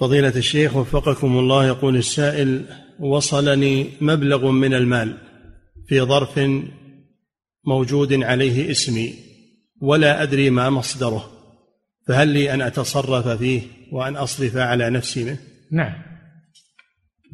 فضيلة 0.00 0.36
الشيخ 0.36 0.76
وفقكم 0.76 1.38
الله 1.38 1.66
يقول 1.66 1.96
السائل 1.96 2.64
وصلني 3.00 3.90
مبلغ 4.00 4.50
من 4.50 4.74
المال 4.74 5.18
في 5.86 6.00
ظرف 6.00 6.40
موجود 7.64 8.12
عليه 8.12 8.70
اسمي 8.70 9.14
ولا 9.80 10.22
أدري 10.22 10.50
ما 10.50 10.70
مصدره 10.70 11.30
فهل 12.06 12.28
لي 12.28 12.54
أن 12.54 12.62
أتصرف 12.62 13.28
فيه 13.28 13.62
وأن 13.92 14.16
أصرف 14.16 14.56
على 14.56 14.90
نفسي 14.90 15.24
منه؟ 15.24 15.38
نعم. 15.72 16.02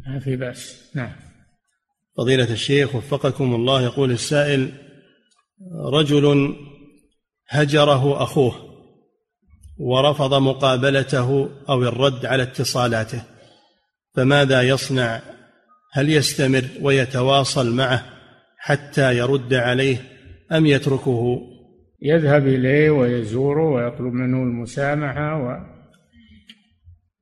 ما 0.07 0.21
في 0.21 0.37
بأس. 0.37 0.91
نعم. 0.95 1.28
فضيلة 2.19 2.53
الشيخ 2.53 2.95
وفقكم 2.95 3.55
الله 3.55 3.83
يقول 3.83 4.11
السائل 4.11 4.73
رجل 5.93 6.57
هجره 7.49 8.23
أخوه 8.23 8.55
ورفض 9.79 10.35
مقابلته 10.35 11.51
أو 11.69 11.83
الرد 11.83 12.27
على 12.27 12.43
اتصالاته 12.43 13.23
فماذا 14.15 14.63
يصنع؟ 14.63 15.21
هل 15.93 16.11
يستمر 16.11 16.65
ويتواصل 16.83 17.77
معه 17.77 18.05
حتى 18.59 19.17
يرد 19.17 19.55
عليه 19.55 19.97
أم 20.53 20.67
يتركه؟ 20.67 21.41
يذهب 22.03 22.47
إليه 22.47 22.91
ويزوره 22.91 23.71
ويطلب 23.71 24.13
منه 24.13 24.43
المسامحة 24.43 25.43
و... 25.43 25.57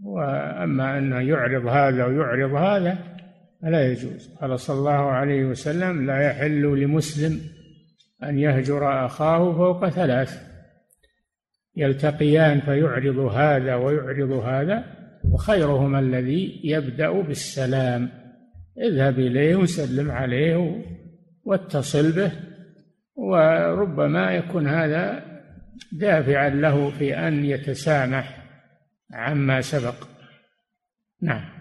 وأما 0.05 0.99
أنه 0.99 1.21
يعرض 1.21 1.67
هذا 1.67 2.05
ويعرض 2.07 2.55
هذا 2.55 3.17
فلا 3.63 3.93
يجوز. 3.93 4.35
قال 4.41 4.61
صلى 4.61 4.79
الله 4.79 5.11
عليه 5.11 5.45
وسلم 5.45 6.07
لا 6.07 6.21
يحل 6.21 6.63
لمسلم 6.63 7.41
أن 8.23 8.39
يهجر 8.39 9.07
أخاه 9.07 9.53
فوق 9.53 9.89
ثلاث. 9.89 10.43
يلتقيان 11.77 12.61
فيعرض 12.61 13.19
هذا 13.19 13.75
ويعرض 13.75 14.31
هذا 14.31 14.85
وخيرهما 15.25 15.99
الذي 15.99 16.61
يبدأ 16.65 17.11
بالسلام. 17.11 18.09
اذهب 18.79 19.19
إليه 19.19 19.57
وسلم 19.57 20.11
عليه 20.11 20.85
واتصل 21.45 22.13
به 22.13 22.33
وربما 23.15 24.33
يكون 24.33 24.67
هذا 24.67 25.25
دافعا 25.93 26.49
له 26.49 26.91
في 26.91 27.15
أن 27.15 27.45
يتسامح 27.45 28.43
عما 29.13 29.61
سبق. 29.61 29.95
نعم. 31.23 31.56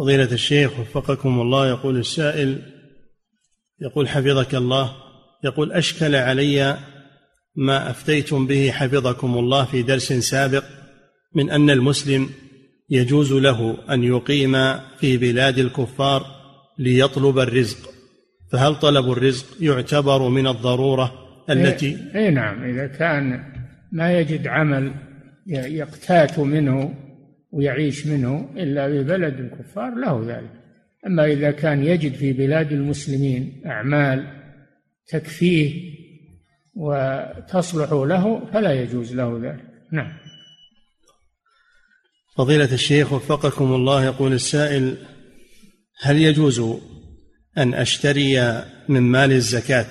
فضيلة 0.00 0.32
الشيخ 0.32 0.80
وفقكم 0.80 1.40
الله 1.40 1.68
يقول 1.68 1.96
السائل 1.96 2.58
يقول 3.80 4.08
حفظك 4.08 4.54
الله 4.54 4.92
يقول 5.44 5.72
أشكل 5.72 6.14
علي 6.14 6.78
ما 7.56 7.90
أفتيتم 7.90 8.46
به 8.46 8.70
حفظكم 8.70 9.38
الله 9.38 9.64
في 9.64 9.82
درس 9.82 10.12
سابق 10.12 10.64
من 11.34 11.50
أن 11.50 11.70
المسلم 11.70 12.30
يجوز 12.90 13.32
له 13.32 13.76
أن 13.90 14.04
يقيم 14.04 14.52
في 14.98 15.16
بلاد 15.16 15.58
الكفار 15.58 16.26
ليطلب 16.78 17.38
الرزق. 17.38 17.90
فهل 18.52 18.74
طلب 18.74 19.12
الرزق 19.12 19.46
يعتبر 19.60 20.28
من 20.28 20.46
الضرورة 20.46 21.12
التي 21.50 21.86
اي 21.86 22.20
إيه 22.20 22.30
نعم 22.30 22.64
إذا 22.64 22.86
كان 22.86 23.42
ما 23.92 24.18
يجد 24.18 24.46
عمل 24.46 24.94
يقتات 25.46 26.38
منه 26.38 26.94
ويعيش 27.52 28.06
منه 28.06 28.52
إلا 28.56 28.88
ببلد 28.88 29.40
الكفار 29.40 29.94
له 29.94 30.24
ذلك. 30.26 30.50
أما 31.06 31.24
إذا 31.24 31.50
كان 31.50 31.84
يجد 31.84 32.14
في 32.14 32.32
بلاد 32.32 32.72
المسلمين 32.72 33.62
أعمال 33.66 34.26
تكفيه 35.08 35.90
وتصلح 36.74 37.92
له 37.92 38.50
فلا 38.52 38.72
يجوز 38.72 39.14
له 39.14 39.40
ذلك. 39.42 39.64
نعم. 39.92 40.12
فضيلة 42.36 42.74
الشيخ 42.74 43.12
وفقكم 43.12 43.72
الله 43.74 44.04
يقول 44.04 44.32
السائل 44.32 44.96
هل 46.00 46.22
يجوز 46.22 46.60
أن 47.58 47.74
أشتري 47.74 48.62
من 48.88 49.00
مال 49.00 49.32
الزكاة 49.32 49.86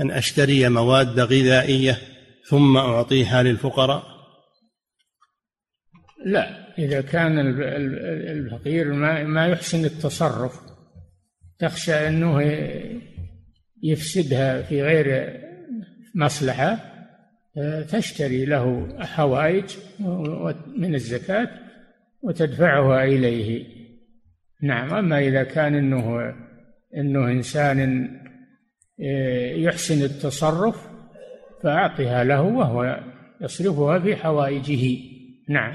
أن 0.00 0.10
أشتري 0.10 0.68
مواد 0.68 1.20
غذائية 1.20 1.98
ثم 2.48 2.76
أعطيها 2.76 3.42
للفقراء؟ 3.42 4.02
لا. 6.24 6.59
إذا 6.78 7.00
كان 7.00 7.38
الفقير 8.28 8.92
ما 9.24 9.46
يحسن 9.46 9.84
التصرف 9.84 10.60
تخشى 11.58 11.92
أنه 11.92 12.42
يفسدها 13.82 14.62
في 14.62 14.82
غير 14.82 15.40
مصلحة 16.14 16.78
تشتري 17.88 18.44
له 18.44 18.88
حوائج 19.00 19.64
من 20.76 20.94
الزكاة 20.94 21.48
وتدفعها 22.22 23.04
إليه. 23.04 23.66
نعم 24.62 24.94
أما 24.94 25.18
إذا 25.18 25.42
كان 25.42 25.74
إنه 25.74 26.34
إنه 26.96 27.30
إنسان 27.30 28.08
آه، 29.02 29.52
يحسن 29.52 30.02
التصرف 30.02 30.88
فأعطها 31.62 32.24
له 32.24 32.42
وهو 32.42 33.00
يصرفها 33.40 33.98
في 33.98 34.16
حوائجه. 34.16 34.98
نعم. 35.48 35.72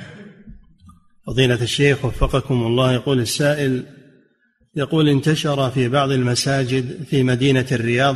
فضيلة 1.28 1.62
الشيخ 1.62 2.06
وفقكم 2.06 2.64
الله. 2.66 2.94
يقول 2.94 3.20
السائل 3.20 3.84
يقول 4.76 5.10
انتشر 5.10 5.70
في 5.70 5.90
بعض 5.90 6.12
المساجد 6.12 7.04
في 7.04 7.24
مدينة 7.24 7.66
الرياض 7.72 8.16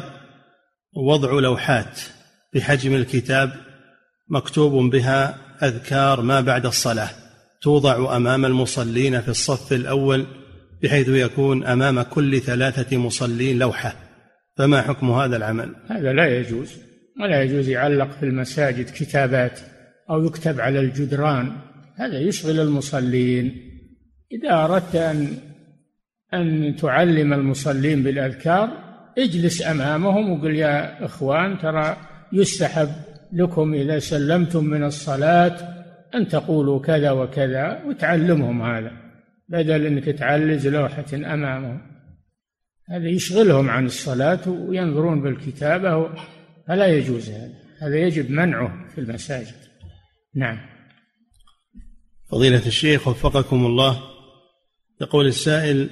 وضع 0.96 1.32
لوحات 1.32 2.00
بحجم 2.54 2.96
الكتاب 2.96 3.52
مكتوب 4.30 4.92
بها 4.92 5.38
أذكار 5.64 6.22
ما 6.22 6.42
بعد 6.42 6.66
الصلاة 6.66 7.10
توضع 7.62 8.16
أمام 8.16 8.46
المصلين 8.46 9.22
في 9.22 9.30
الصف 9.30 9.74
الأول 9.74 10.26
بحيث 10.84 11.08
يكون 11.10 11.66
أمام 11.66 12.02
كل 12.02 12.40
ثلاثة 12.40 12.98
مصلين 12.98 13.60
لوحة. 13.60 13.96
فما 14.58 14.82
حكم 14.82 15.12
هذا 15.12 15.38
العمل؟ 15.38 15.76
هذا 15.90 16.14
لا 16.14 16.40
يجوز 16.40 16.72
ولا 17.22 17.44
يجوز 17.44 17.70
يعلق 17.70 18.12
في 18.20 18.24
المساجد 18.24 18.90
كتابات 18.90 19.60
أو 20.10 20.26
يكتب 20.26 20.60
على 20.60 20.80
الجدران 20.80 21.52
هذا 22.00 22.20
يشغل 22.20 22.60
المصلين. 22.60 23.70
إذا 24.32 24.66
أردت 24.66 24.96
أن 24.96 25.38
أن 26.34 26.76
تعلم 26.76 27.34
المصلين 27.34 28.04
بالأذكار 28.04 28.70
اجلس 29.18 29.68
أمامهم 29.68 30.32
وقل 30.32 30.56
يا 30.56 31.06
إخوان 31.06 31.58
ترى 31.58 31.98
يستحب 32.34 32.90
لكم 33.34 33.74
إذا 33.74 34.00
سلمتم 34.00 34.66
من 34.66 34.84
الصلاة 34.84 35.58
أن 36.16 36.28
تقولوا 36.28 36.80
كذا 36.80 37.12
وكذا 37.12 37.84
وتعلمهم 37.86 38.62
هذا 38.62 38.92
بدل 39.50 39.86
أنك 39.86 40.06
تعلج 40.06 40.68
لوحة 40.68 41.06
أمامهم. 41.14 41.82
هذا 42.90 43.08
يشغلهم 43.08 43.70
عن 43.70 43.86
الصلاة 43.86 44.50
وينظرون 44.50 45.22
بالكتابة 45.22 46.10
فلا 46.68 46.88
يجوز 46.88 47.30
هذا. 47.30 47.54
هذا 47.82 47.96
يجب 47.96 48.32
منعه 48.32 48.88
في 48.96 49.02
المساجد. 49.02 49.56
نعم. 50.36 50.79
فضيلة 52.32 52.66
الشيخ 52.66 53.08
وفقكم 53.08 53.66
الله 53.66 54.02
يقول 55.02 55.28
السائل 55.28 55.90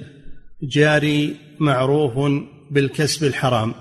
جاري 0.62 1.36
معروف 1.60 2.42
بالكسب 2.70 3.26
الحرام 3.26 3.74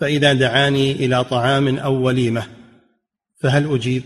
فإذا 0.00 0.32
دعاني 0.32 0.92
إلى 0.92 1.24
طعام 1.24 1.78
أو 1.78 1.94
وليمة 1.94 2.46
فهل 3.40 3.74
أجيب؟ 3.74 4.02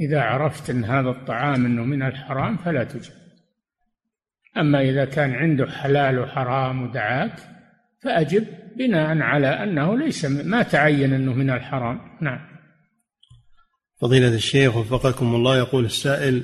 إذا 0.00 0.20
عرفت 0.20 0.70
أن 0.70 0.84
هذا 0.84 1.10
الطعام 1.10 1.66
أنه 1.66 1.84
من 1.84 2.02
الحرام 2.02 2.56
فلا 2.56 2.84
تجب 2.84 3.12
أما 4.56 4.80
إذا 4.80 5.04
كان 5.04 5.34
عنده 5.34 5.66
حلال 5.66 6.18
وحرام 6.18 6.82
ودعاك 6.82 7.36
فأجب 8.02 8.46
بناء 8.76 9.18
على 9.18 9.46
أنه 9.46 9.98
ليس 9.98 10.24
ما 10.24 10.62
تعين 10.62 11.12
أنه 11.12 11.32
من 11.32 11.50
الحرام. 11.50 12.00
نعم. 12.20 12.40
فضيلة 14.00 14.34
الشيخ 14.34 14.76
وفقكم 14.76 15.34
الله 15.34 15.58
يقول 15.58 15.84
السائل 15.84 16.42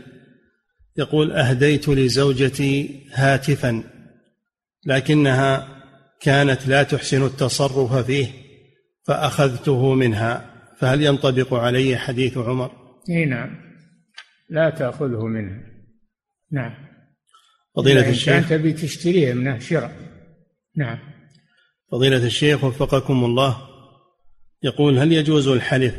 يقول 0.96 1.32
أهديت 1.32 1.88
لزوجتي 1.88 3.06
هاتفا 3.12 3.82
لكنها 4.86 5.68
كانت 6.20 6.68
لا 6.68 6.82
تحسن 6.82 7.24
التصرف 7.24 7.94
فيه 7.94 8.26
فأخذته 9.06 9.94
منها. 9.94 10.50
فهل 10.78 11.02
ينطبق 11.02 11.54
علي 11.54 11.96
حديث 11.96 12.38
عمر؟ 12.38 12.70
إي 13.10 13.24
نعم. 13.24 13.56
لا 14.50 14.70
تأخذه 14.70 15.26
منها 15.26 15.62
نعم. 16.52 16.74
فضيلة 17.76 18.10
الشيخ. 18.10 18.48
تبي 18.48 18.72
تشتريه 18.72 19.32
منه 19.32 19.58
شراء. 19.58 19.96
نعم. 20.76 20.98
فضيلة 21.92 22.26
الشيخ 22.26 22.64
وفقكم 22.64 23.24
الله. 23.24 23.56
يقول 24.62 24.98
هل 24.98 25.12
يجوز 25.12 25.48
الحلف 25.48 25.94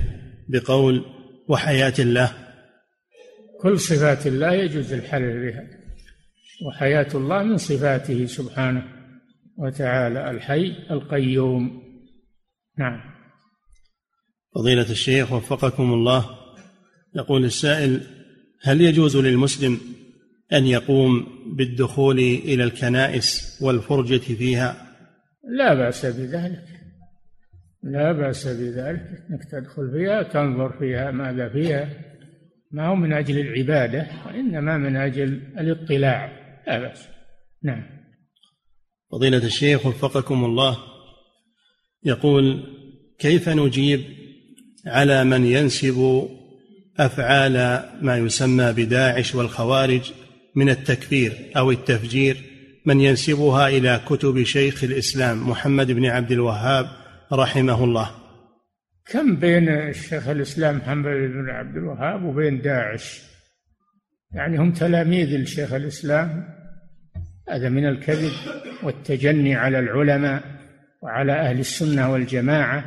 بقول 0.49 1.05
وحياة 1.49 1.93
الله؟ 1.99 2.50
كل 3.61 3.79
صفات 3.79 4.27
الله 4.27 4.53
يجوز 4.53 4.93
الحلف 4.93 5.35
بها 5.35 5.67
وحياة 6.67 7.07
الله 7.15 7.43
من 7.43 7.57
صفاته 7.57 8.25
سبحانه 8.25 8.83
وتعالى 9.57 10.31
الحي 10.31 10.75
القيوم. 10.91 11.83
نعم. 12.77 13.01
فضيلة 14.55 14.91
الشيخ 14.91 15.31
وفقكم 15.31 15.93
الله. 15.93 16.25
يقول 17.15 17.45
السائل 17.45 18.01
هل 18.61 18.81
يجوز 18.81 19.17
للمسلم 19.17 19.79
أن 20.53 20.65
يقوم 20.65 21.27
بالدخول 21.57 22.19
إلى 22.19 22.63
الكنائس 22.63 23.59
والفرجة 23.61 24.17
فيها؟ 24.17 24.87
لا 25.57 25.73
بأس 25.73 26.05
بذلك. 26.05 26.65
لا 27.83 28.11
بأس 28.11 28.47
بذلك. 28.47 29.25
إنك 29.29 29.43
تدخل 29.51 29.91
فيها 29.91 30.23
تنظر 30.23 30.79
فيها 30.79 31.11
ماذا 31.11 31.49
فيها. 31.49 32.10
ما 32.73 32.87
هو 32.87 32.95
من 32.95 33.13
أجل 33.13 33.39
العبادة 33.39 34.07
وإنما 34.25 34.77
من 34.77 34.95
أجل 34.95 35.41
الاطلاع. 35.57 36.31
لا 36.67 36.79
بأس. 36.79 37.07
نعم. 37.63 37.83
فضيلة 39.11 39.37
الشيخ 39.45 39.85
وفقكم 39.85 40.45
الله. 40.45 40.77
يقول 42.03 42.63
كيف 43.19 43.49
نجيب 43.49 44.01
على 44.85 45.23
من 45.23 45.45
ينسب 45.45 46.29
أفعال 46.99 47.53
ما 48.01 48.17
يسمى 48.17 48.73
بداعش 48.73 49.35
والخوارج 49.35 50.11
من 50.55 50.69
التكفير 50.69 51.51
أو 51.57 51.71
التفجير 51.71 52.37
من 52.85 53.01
ينسبها 53.01 53.67
إلى 53.67 54.01
كتب 54.07 54.43
شيخ 54.43 54.83
الإسلام 54.83 55.49
محمد 55.49 55.91
بن 55.91 56.05
عبد 56.05 56.31
الوهاب 56.31 56.87
رحمه 57.33 57.83
الله؟ 57.83 58.20
كم 59.05 59.35
بين 59.35 59.69
الشيخ 59.69 60.27
الإسلام 60.27 60.77
محمد 60.77 61.05
بن 61.05 61.49
عبد 61.49 61.77
الوهاب 61.77 62.23
وبين 62.23 62.61
داعش؟ 62.61 63.31
يعني 64.33 64.57
هم 64.57 64.71
تلاميذ 64.71 65.33
الشيخ 65.33 65.73
الإسلام. 65.73 66.47
هذا 67.49 67.69
من 67.69 67.87
الكذب 67.87 68.31
والتجني 68.83 69.55
على 69.55 69.79
العلماء 69.79 70.43
وعلى 71.01 71.33
أهل 71.33 71.59
السنة 71.59 72.11
والجماعة. 72.11 72.85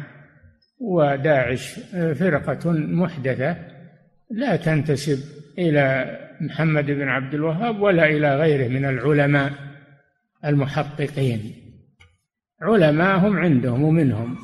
وداعش 0.80 1.80
فرقة 1.92 2.72
محدثة 2.72 3.56
لا 4.30 4.56
تنتسب 4.56 5.18
إلى 5.58 6.18
محمد 6.40 6.86
بن 6.86 7.08
عبد 7.08 7.34
الوهاب 7.34 7.80
ولا 7.80 8.06
إلى 8.06 8.36
غيره 8.36 8.68
من 8.68 8.84
العلماء 8.84 9.52
المحققين. 10.44 11.54
علماءهم 12.62 13.36
عندهم 13.36 13.82
ومنهم. 13.82 14.36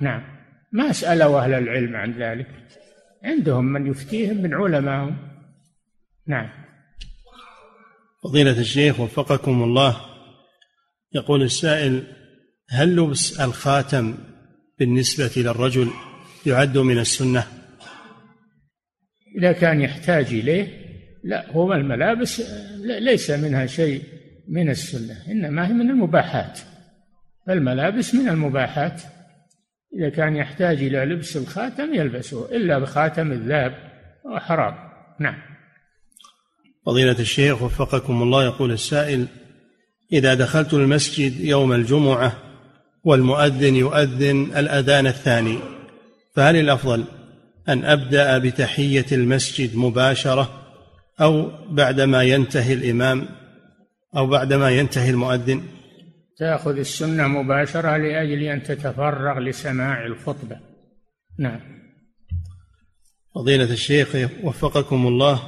نعم. 0.00 0.39
ما 0.72 0.92
سألوا 0.92 1.40
أهل 1.40 1.54
العلم 1.54 1.96
عن 1.96 2.12
ذلك. 2.12 2.46
عندهم 3.24 3.64
من 3.64 3.86
يفتيهم 3.86 4.36
من 4.36 4.54
علمائهم 4.54 5.16
نعم. 6.26 6.48
فضيلة 8.22 8.60
الشيخ 8.60 9.00
وفقكم 9.00 9.62
الله 9.62 9.96
يقول 11.12 11.42
السائل 11.42 12.06
هل 12.70 12.96
لبس 12.96 13.40
الخاتم 13.40 14.14
بالنسبة 14.78 15.30
للرجل 15.36 15.90
يعد 16.46 16.78
من 16.78 16.98
السنة؟ 16.98 17.46
إذا 19.38 19.52
كان 19.52 19.80
يحتاج 19.80 20.26
إليه 20.26 20.80
لا 21.24 21.52
هو 21.52 21.72
الملابس 21.72 22.42
ليس 22.80 23.30
منها 23.30 23.66
شيء 23.66 24.02
من 24.48 24.70
السنة 24.70 25.16
إنما 25.28 25.68
هي 25.68 25.72
من 25.72 25.90
المباحات. 25.90 26.58
فالملابس 27.46 28.14
من 28.14 28.28
المباحات. 28.28 29.02
إذا 29.98 30.08
كان 30.08 30.36
يحتاج 30.36 30.82
إلى 30.82 31.04
لبس 31.04 31.36
الخاتم 31.36 31.94
يلبسه 31.94 32.56
إلا 32.56 32.78
بخاتم 32.78 33.32
الذهب 33.32 33.74
وحرام 34.24 34.74
نعم. 35.20 35.36
فضيلة 36.86 37.16
الشيخ 37.18 37.62
وفقكم 37.62 38.22
الله 38.22 38.44
يقول 38.44 38.72
السائل 38.72 39.26
إذا 40.12 40.34
دخلت 40.34 40.74
المسجد 40.74 41.40
يوم 41.40 41.72
الجمعة 41.72 42.32
والمؤذن 43.04 43.76
يؤذن 43.76 44.56
الأذان 44.56 45.06
الثاني 45.06 45.58
فهل 46.34 46.56
الأفضل 46.56 47.04
أن 47.68 47.84
أبدأ 47.84 48.38
بتحية 48.38 49.06
المسجد 49.12 49.76
مباشرة 49.76 50.60
أو 51.20 51.50
بعدما 51.70 52.22
ينتهي 52.22 52.72
الإمام 52.72 53.28
أو 54.16 54.26
بعدما 54.26 54.70
ينتهي 54.70 55.10
المؤذن؟ 55.10 55.62
تأخذ 56.40 56.78
السنة 56.78 57.28
مباشرة 57.28 57.96
لأجل 57.96 58.42
أن 58.42 58.62
تتفرغ 58.62 59.38
لسماع 59.38 60.06
الخطبة. 60.06 60.56
نعم. 61.38 61.60
فضيلة 63.34 63.72
الشيخ 63.72 64.16
وفقكم 64.42 65.06
الله 65.06 65.42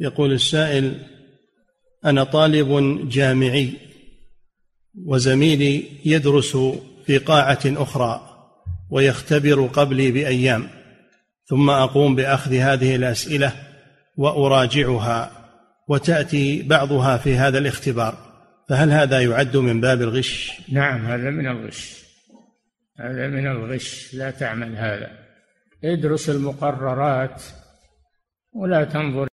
يقول 0.00 0.32
السائل 0.32 1.06
أنا 2.04 2.24
طالب 2.24 3.08
جامعي 3.08 3.72
وزميلي 5.04 5.84
يدرس 6.04 6.56
في 7.06 7.18
قاعة 7.18 7.60
أخرى 7.66 8.20
ويختبر 8.90 9.66
قبلي 9.66 10.10
بأيام 10.10 10.68
ثم 11.46 11.70
أقوم 11.70 12.14
بأخذ 12.14 12.54
هذه 12.54 12.96
الأسئلة 12.96 13.52
وأراجعها 14.16 15.30
وتأتي 15.88 16.62
بعضها 16.62 17.16
في 17.16 17.34
هذا 17.34 17.58
الاختبار. 17.58 18.29
فهل 18.70 18.90
هذا 18.92 19.20
يعد 19.20 19.56
من 19.56 19.80
باب 19.80 20.02
الغش؟ 20.02 20.62
نعم 20.72 21.06
هذا 21.06 21.30
من 21.30 21.46
الغش. 21.46 22.04
هذا 22.98 23.28
من 23.28 23.46
الغش. 23.46 24.14
لا 24.14 24.30
تعمل 24.30 24.76
هذا. 24.76 25.10
ادرس 25.84 26.30
المقررات 26.30 27.42
ولا 28.52 28.84
تنظر 28.84 29.29